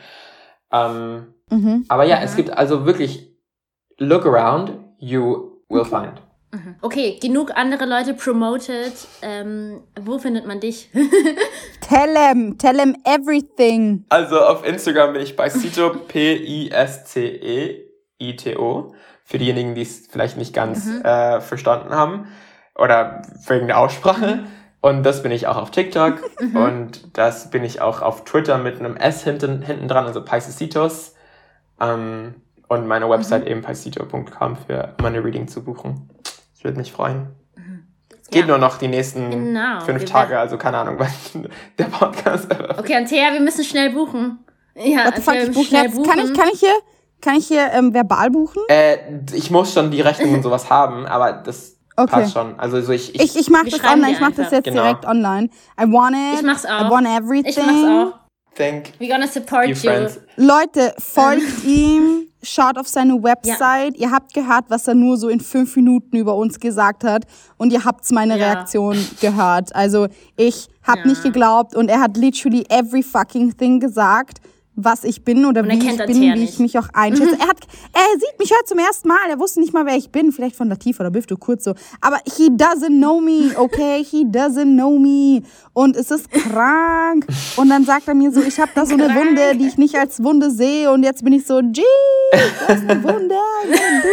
Ähm, 0.71 1.35
mhm. 1.51 1.85
Aber 1.89 2.05
ja, 2.05 2.21
es 2.23 2.37
gibt 2.37 2.57
also 2.57 2.87
wirklich 2.87 3.37
look 3.99 4.25
around, 4.25 4.73
you 4.99 5.51
will 5.69 5.81
okay. 5.81 6.05
find. 6.05 6.23
Mhm. 6.53 6.74
Okay, 6.80 7.18
genug 7.20 7.53
andere 7.55 7.86
Leute 7.86 8.14
promoted. 8.14 8.92
Ähm, 9.22 9.82
wo 10.01 10.18
findet 10.18 10.46
man 10.46 10.59
dich? 10.61 10.90
tell 11.80 12.16
him, 12.16 12.59
tell 12.59 12.78
him 12.78 12.96
everything. 13.05 14.05
Also 14.09 14.40
auf 14.40 14.66
Instagram 14.66 15.12
bin 15.12 15.22
ich 15.22 15.36
bei 15.36 15.48
Cito, 15.48 15.90
P-I-S-C-E-I-T-O. 15.90 16.74
Für 19.24 19.38
diejenigen, 19.38 19.76
die 19.76 19.82
es 19.82 20.09
vielleicht 20.09 20.36
nicht 20.36 20.53
ganz 20.53 20.86
mhm. 20.86 21.03
äh, 21.03 21.40
verstanden 21.40 21.90
haben. 21.90 22.26
Oder 22.74 23.22
wegen 23.46 23.68
der 23.68 23.78
Aussprache. 23.78 24.36
Mhm. 24.36 24.46
Und 24.80 25.03
das 25.05 25.22
bin 25.22 25.30
ich 25.30 25.46
auch 25.46 25.57
auf 25.57 25.70
TikTok. 25.70 26.18
Mhm. 26.40 26.57
Und 26.57 27.16
das 27.16 27.51
bin 27.51 27.62
ich 27.62 27.80
auch 27.80 28.03
auf 28.03 28.24
Twitter 28.24 28.59
mit 28.59 28.80
einem 28.80 28.96
S 28.96 29.22
hinten, 29.22 29.62
hinten 29.62 29.86
dran, 29.86 30.07
also 30.07 30.24
Paisicitos. 30.24 31.14
Ähm, 31.80 32.34
und 32.66 32.86
meine 32.86 33.09
Website 33.09 33.44
mhm. 33.44 33.51
eben 33.51 33.62
paisito.com 33.62 34.57
für 34.57 34.94
meine 35.01 35.22
Reading 35.24 35.46
zu 35.48 35.62
buchen. 35.64 36.09
Ich 36.61 36.65
würde 36.65 36.77
mich 36.77 36.93
freuen. 36.93 37.29
Mhm. 37.57 37.87
Geht 38.31 38.43
ja. 38.43 38.47
nur 38.47 38.59
noch 38.59 38.77
die 38.77 38.89
nächsten 38.89 39.31
genau. 39.31 39.81
fünf 39.81 40.01
wir 40.01 40.07
Tage, 40.07 40.39
also 40.39 40.59
keine 40.59 40.77
Ahnung, 40.77 40.97
wann 40.99 41.49
der 41.79 41.85
Podcast. 41.85 42.49
Okay, 42.77 42.97
Antea, 42.97 43.33
wir 43.33 43.41
müssen 43.41 43.65
schnell 43.65 43.89
buchen. 43.89 44.41
Ja, 44.75 45.07
What 45.07 45.17
the 45.17 45.23
fuck, 45.23 45.35
ich 45.37 45.53
buche 45.53 45.75
jetzt. 45.75 46.05
Kann 46.05 46.19
ich, 46.19 46.35
kann 46.35 46.49
ich 46.53 46.61
hier, 46.61 46.75
kann 47.23 47.37
ich 47.37 47.47
hier 47.47 47.71
ähm, 47.73 47.95
verbal 47.95 48.29
buchen? 48.29 48.61
Äh, 48.69 48.99
ich 49.33 49.51
muss 49.51 49.73
schon 49.73 49.91
die 49.91 50.03
Rechnung 50.03 50.35
und 50.35 50.43
sowas 50.43 50.69
haben, 50.69 51.07
aber 51.07 51.33
das 51.33 51.79
okay. 51.97 52.11
passt 52.11 52.35
schon. 52.35 52.61
Also 52.61 52.79
so 52.83 52.93
ich, 52.93 53.15
ich, 53.15 53.23
ich, 53.23 53.37
ich 53.37 53.49
mache 53.49 53.71
das 53.71 53.83
online, 53.83 54.13
ich 54.13 54.21
mache 54.21 54.35
das 54.37 54.51
jetzt 54.51 54.65
genau. 54.65 54.83
direkt 54.83 55.07
online. 55.07 55.49
I 55.81 55.85
want 55.91 56.15
it. 56.15 56.41
Ich 56.41 56.43
mach's 56.43 56.67
auch. 56.67 56.89
I 56.89 56.91
want 56.91 57.07
everything. 57.07 57.47
Ich 57.47 57.57
mach's 57.57 57.89
auch. 57.89 58.20
Thank 58.55 58.92
We're 58.98 59.09
gonna 59.09 59.28
support 59.28 59.68
you. 59.68 59.74
you. 59.74 60.09
Leute, 60.36 60.94
folgt 60.98 61.64
ihm, 61.64 62.26
schaut 62.42 62.78
auf 62.78 62.88
seine 62.88 63.22
Website. 63.22 63.96
Ja. 63.96 64.09
Ihr 64.09 64.11
habt 64.11 64.34
gehört, 64.34 64.64
was 64.68 64.88
er 64.88 64.94
nur 64.94 65.16
so 65.16 65.28
in 65.28 65.40
fünf 65.40 65.76
Minuten 65.76 66.16
über 66.16 66.34
uns 66.34 66.59
gesagt 66.59 67.05
hat. 67.05 67.24
Und 67.57 67.72
ihr 67.72 67.84
habt 67.84 68.11
meine 68.12 68.38
ja. 68.38 68.46
Reaktion 68.46 68.96
gehört. 69.20 69.74
Also 69.74 70.09
ich 70.36 70.68
habe 70.82 71.01
ja. 71.01 71.07
nicht 71.07 71.22
geglaubt 71.22 71.74
und 71.74 71.88
er 71.88 72.01
hat 72.01 72.16
literally 72.16 72.64
every 72.68 73.03
fucking 73.03 73.57
thing 73.57 73.80
gesagt 73.80 74.40
was 74.85 75.05
ich 75.05 75.24
bin 75.24 75.47
oder 75.47 75.64
wie 75.66 75.78
ich 75.78 75.97
bin, 75.97 76.35
wie 76.35 76.45
ich 76.45 76.59
mich 76.59 76.78
auch 76.78 76.89
einschätze. 76.93 77.37
er, 77.39 77.49
hat, 77.49 77.59
er 77.93 78.18
sieht 78.18 78.39
mich 78.39 78.51
heute 78.51 78.64
zum 78.64 78.78
ersten 78.78 79.09
Mal. 79.09 79.28
Er 79.28 79.39
wusste 79.39 79.61
nicht 79.61 79.72
mal, 79.72 79.87
wer 79.87 79.97
ich 79.97 80.11
bin. 80.11 80.33
Vielleicht 80.33 80.57
von 80.57 80.68
Latif 80.68 81.01
oder 81.01 81.11
Bifto, 81.11 81.37
kurz 81.37 81.64
so. 81.64 81.74
Aber 82.01 82.18
he 82.37 82.49
doesn't 82.49 82.99
know 82.99 83.20
me, 83.20 83.53
okay? 83.57 84.05
He 84.05 84.24
doesn't 84.24 84.74
know 84.74 84.99
me. 84.99 85.43
Und 85.72 85.97
es 85.97 86.11
ist 86.11 86.31
krank. 86.31 87.26
Und 87.57 87.68
dann 87.68 87.85
sagt 87.85 88.09
er 88.09 88.14
mir 88.14 88.33
so, 88.33 88.41
ich 88.43 88.59
habe 88.59 88.70
da 88.74 88.87
so 88.87 88.95
eine 88.95 89.14
Wunde, 89.14 89.57
die 89.57 89.66
ich 89.66 89.78
nicht 89.78 89.97
als 89.97 90.22
Wunde 90.22 90.51
sehe. 90.51 90.91
Und 90.91 91.03
jetzt 91.03 91.24
bin 91.24 91.33
ich 91.33 91.47
so, 91.47 91.61
gee, 91.62 91.83
das 92.66 92.78
ist 92.78 92.91
eine 92.91 93.03
Wunde. 93.03 93.35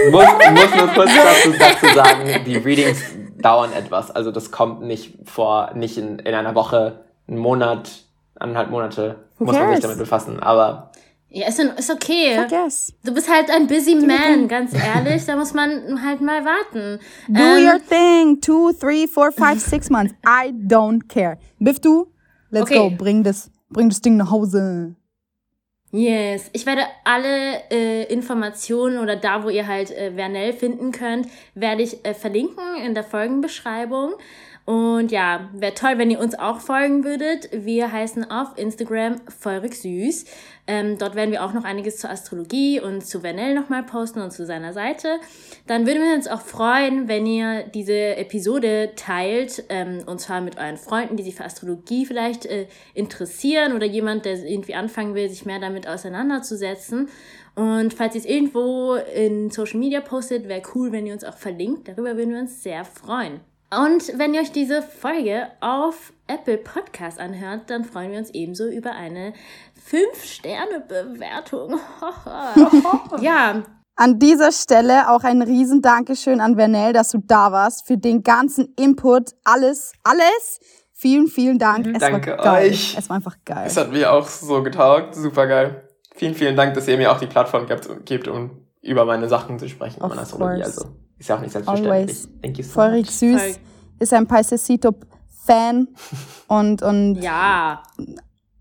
Ich 0.05 0.11
muss, 0.11 0.24
muss 0.24 0.76
nur 0.76 0.88
kurz 0.93 1.11
dazu, 1.15 1.57
dazu 1.57 1.95
sagen, 1.95 2.43
die 2.45 2.57
Readings 2.57 2.99
dauern 3.41 3.72
etwas. 3.74 4.11
Also 4.11 4.32
das 4.32 4.51
kommt 4.51 4.82
nicht 4.82 5.13
vor, 5.26 5.72
nicht 5.76 5.97
in, 5.97 6.20
in 6.20 6.34
einer 6.34 6.55
Woche, 6.55 7.05
einen 7.28 7.38
Monat, 7.38 8.07
anderthalb 8.39 8.69
Monate 8.69 9.15
Who 9.38 9.45
muss 9.45 9.55
man 9.55 9.73
sich 9.73 9.81
damit 9.81 9.97
befassen. 9.97 10.39
Aber 10.39 10.91
ja, 11.29 11.47
ist, 11.47 11.59
ist 11.59 11.91
okay. 11.91 12.45
Yes. 12.49 12.93
Du 13.03 13.13
bist 13.13 13.29
halt 13.29 13.51
ein 13.51 13.67
busy 13.67 13.95
man, 13.95 14.47
ganz 14.47 14.73
ehrlich. 14.73 15.25
Da 15.25 15.35
muss 15.35 15.53
man 15.53 16.01
halt 16.03 16.21
mal 16.21 16.45
warten. 16.45 16.99
Do 17.27 17.39
ähm, 17.39 17.67
your 17.67 17.79
thing. 17.88 18.39
Two, 18.39 18.71
three, 18.71 19.07
four, 19.07 19.31
five, 19.31 19.59
six 19.59 19.89
months. 19.89 20.13
I 20.25 20.51
don't 20.51 21.07
care. 21.09 21.38
Biff, 21.59 21.79
du? 21.79 22.07
Let's 22.49 22.71
okay. 22.71 22.89
go. 22.89 22.95
Bring 22.95 23.23
das, 23.23 23.51
bring 23.69 23.89
das 23.89 23.99
Ding 23.99 24.15
nach 24.15 24.31
Hause. 24.31 24.95
Yes, 25.91 26.49
ich 26.53 26.65
werde 26.65 26.81
alle 27.05 27.61
äh, 27.71 28.03
Informationen 28.11 28.97
oder 28.97 29.15
da, 29.15 29.43
wo 29.43 29.49
ihr 29.49 29.67
halt 29.67 29.89
äh, 29.91 30.11
Vernell 30.11 30.51
finden 30.53 30.91
könnt, 30.91 31.27
werde 31.55 31.81
ich 31.81 32.05
äh, 32.05 32.13
verlinken 32.13 32.75
in 32.85 32.93
der 32.93 33.03
Folgenbeschreibung. 33.03 34.13
Und 34.68 35.13
ja, 35.13 35.49
wäre 35.53 35.74
toll, 35.74 35.93
wenn 35.95 36.11
ihr 36.11 36.20
uns 36.20 36.38
auch 36.38 36.59
folgen 36.59 37.05
würdet. 37.05 37.47
Wir 37.53 37.89
heißen 37.89 38.30
auf 38.30 38.57
Instagram 38.57 39.15
feurig 39.30 39.80
süß. 39.80 40.26
Ähm, 40.68 40.97
dort 40.97 41.15
werden 41.15 41.32
wir 41.32 41.45
auch 41.45 41.53
noch 41.53 41.63
einiges 41.63 41.99
zur 41.99 42.09
Astrologie 42.09 42.82
und 42.82 43.05
zu 43.05 43.24
Vanell 43.24 43.55
nochmal 43.55 43.84
posten 43.84 44.20
und 44.20 44.32
zu 44.32 44.45
seiner 44.45 44.74
Seite. 44.74 45.22
Dann 45.68 45.88
würden 45.88 46.03
wir 46.03 46.13
uns 46.13 46.28
auch 46.28 46.41
freuen, 46.41 47.07
wenn 47.07 47.26
ihr 47.26 47.63
diese 47.63 48.18
Episode 48.18 48.91
teilt, 48.97 49.63
ähm, 49.70 50.03
und 50.05 50.20
zwar 50.20 50.41
mit 50.41 50.57
euren 50.57 50.76
Freunden, 50.76 51.15
die 51.15 51.24
sich 51.24 51.36
für 51.36 51.45
Astrologie 51.45 52.05
vielleicht 52.05 52.45
äh, 52.45 52.68
interessieren 52.93 53.72
oder 53.72 53.86
jemand, 53.86 54.26
der 54.26 54.36
irgendwie 54.43 54.76
anfangen 54.76 55.15
will, 55.15 55.30
sich 55.30 55.45
mehr 55.45 55.59
damit 55.59 55.88
auseinanderzusetzen. 55.88 57.07
Und 57.55 57.93
falls 57.93 58.15
ihr 58.15 58.20
es 58.20 58.28
irgendwo 58.28 58.95
in 58.95 59.49
Social 59.49 59.80
Media 59.80 60.01
postet, 60.01 60.49
wäre 60.49 60.61
cool, 60.76 60.91
wenn 60.91 61.05
ihr 61.05 61.13
uns 61.13 61.24
auch 61.24 61.38
verlinkt. 61.38 61.88
Darüber 61.88 62.18
würden 62.18 62.34
wir 62.34 62.41
uns 62.41 62.61
sehr 62.63 62.84
freuen. 62.84 63.39
Und 63.70 64.18
wenn 64.18 64.34
ihr 64.34 64.39
euch 64.41 64.53
diese 64.53 64.82
Folge 64.82 65.47
auf 65.59 66.13
Apple 66.28 66.57
Podcast 66.57 67.20
anhört, 67.20 67.70
dann 67.70 67.84
freuen 67.84 68.11
wir 68.11 68.20
uns 68.20 68.30
ebenso 68.30 68.65
über 68.65 68.91
eine 68.91 69.34
5-Sterne-Bewertung. 69.89 71.78
ja. 73.22 73.63
An 73.97 74.20
dieser 74.20 74.53
Stelle 74.53 75.09
auch 75.09 75.26
ein 75.26 75.41
riesen 75.41 75.82
Dankeschön 75.82 76.39
an 76.39 76.55
Vernell, 76.55 76.93
dass 76.93 77.09
du 77.09 77.18
da 77.18 77.51
warst, 77.51 77.86
für 77.86 77.97
den 77.97 78.24
ganzen 78.24 78.74
Input, 78.78 79.32
alles, 79.43 79.91
alles. 80.03 80.61
Vielen, 80.93 81.28
vielen 81.28 81.59
Dank. 81.59 81.88
Mhm. 81.88 81.95
Es 81.95 81.99
Danke 81.99 82.38
war 82.38 82.43
geil. 82.43 82.70
euch. 82.70 82.95
Es 82.97 83.09
war 83.09 83.18
einfach 83.18 83.36
geil. 83.43 83.65
Es 83.68 83.76
hat 83.76 83.91
mir 83.91 84.13
auch 84.13 84.28
so 84.28 84.63
getaugt. 84.63 85.13
Super 85.13 85.45
geil. 85.45 85.89
Vielen, 86.15 86.36
vielen 86.36 86.55
Dank, 86.55 86.74
dass 86.74 86.88
ihr 86.88 86.95
mir 86.97 87.11
auch 87.11 87.20
die 87.20 87.28
Plattform 87.28 87.68
gebt, 88.05 88.30
um 88.30 88.65
über 88.82 89.03
meine 89.03 89.28
Sachen 89.28 89.59
zu 89.59 89.68
sprechen, 89.68 90.01
of 90.01 90.09
meine 90.09 90.22
Astrologie. 90.22 90.63
Also 90.63 90.86
ist 91.20 91.30
ja 91.30 91.36
auch 91.36 91.41
nicht 91.41 91.51
selbstverständlich. 91.51 91.93
Always. 91.93 92.30
Thank 92.41 92.57
you 92.57 92.63
so 92.63 92.72
Voll 92.72 92.97
much. 92.99 93.09
süß. 93.09 93.41
Voll. 93.41 93.55
Ist 93.99 94.13
ein 94.13 94.28
Paisecito-Fan 94.28 95.88
und, 96.47 96.82
und 96.82 97.15
ja. 97.15 97.82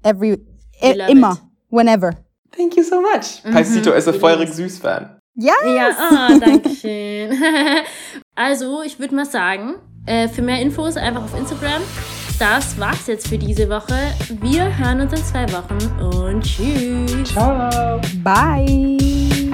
every, 0.03 0.39
e 0.81 0.93
immer, 1.11 1.33
it. 1.33 1.43
whenever. 1.71 2.13
Thank 2.57 2.77
you 2.77 2.83
so 2.83 3.01
much. 3.01 3.45
Mhm. 3.45 3.53
Paisecito 3.53 3.93
ist 3.93 4.09
ein 4.09 4.15
feurig 4.15 4.49
süß 4.51 4.79
Fan. 4.79 5.19
Yes. 5.35 5.53
Ja, 5.67 5.91
oh, 6.11 6.39
danke 6.41 6.71
schön. 6.71 7.31
also, 8.35 8.83
ich 8.83 8.99
würde 8.99 9.15
mal 9.15 9.27
sagen, 9.27 9.75
äh, 10.07 10.29
für 10.29 10.41
mehr 10.41 10.61
Infos 10.63 10.97
einfach 10.97 11.25
auf 11.25 11.39
Instagram. 11.39 11.83
Das 12.39 12.79
war's 12.79 13.07
jetzt 13.07 13.29
für 13.29 13.39
diese 13.39 13.69
Woche. 13.69 13.95
Wir 14.41 14.77
hören 14.79 15.01
uns 15.01 15.13
in 15.13 15.25
zwei 15.25 15.47
Wochen 15.53 15.79
und 16.03 16.43
tschüss. 16.43 17.31
Ciao. 17.31 18.01
Bye. 18.23 19.46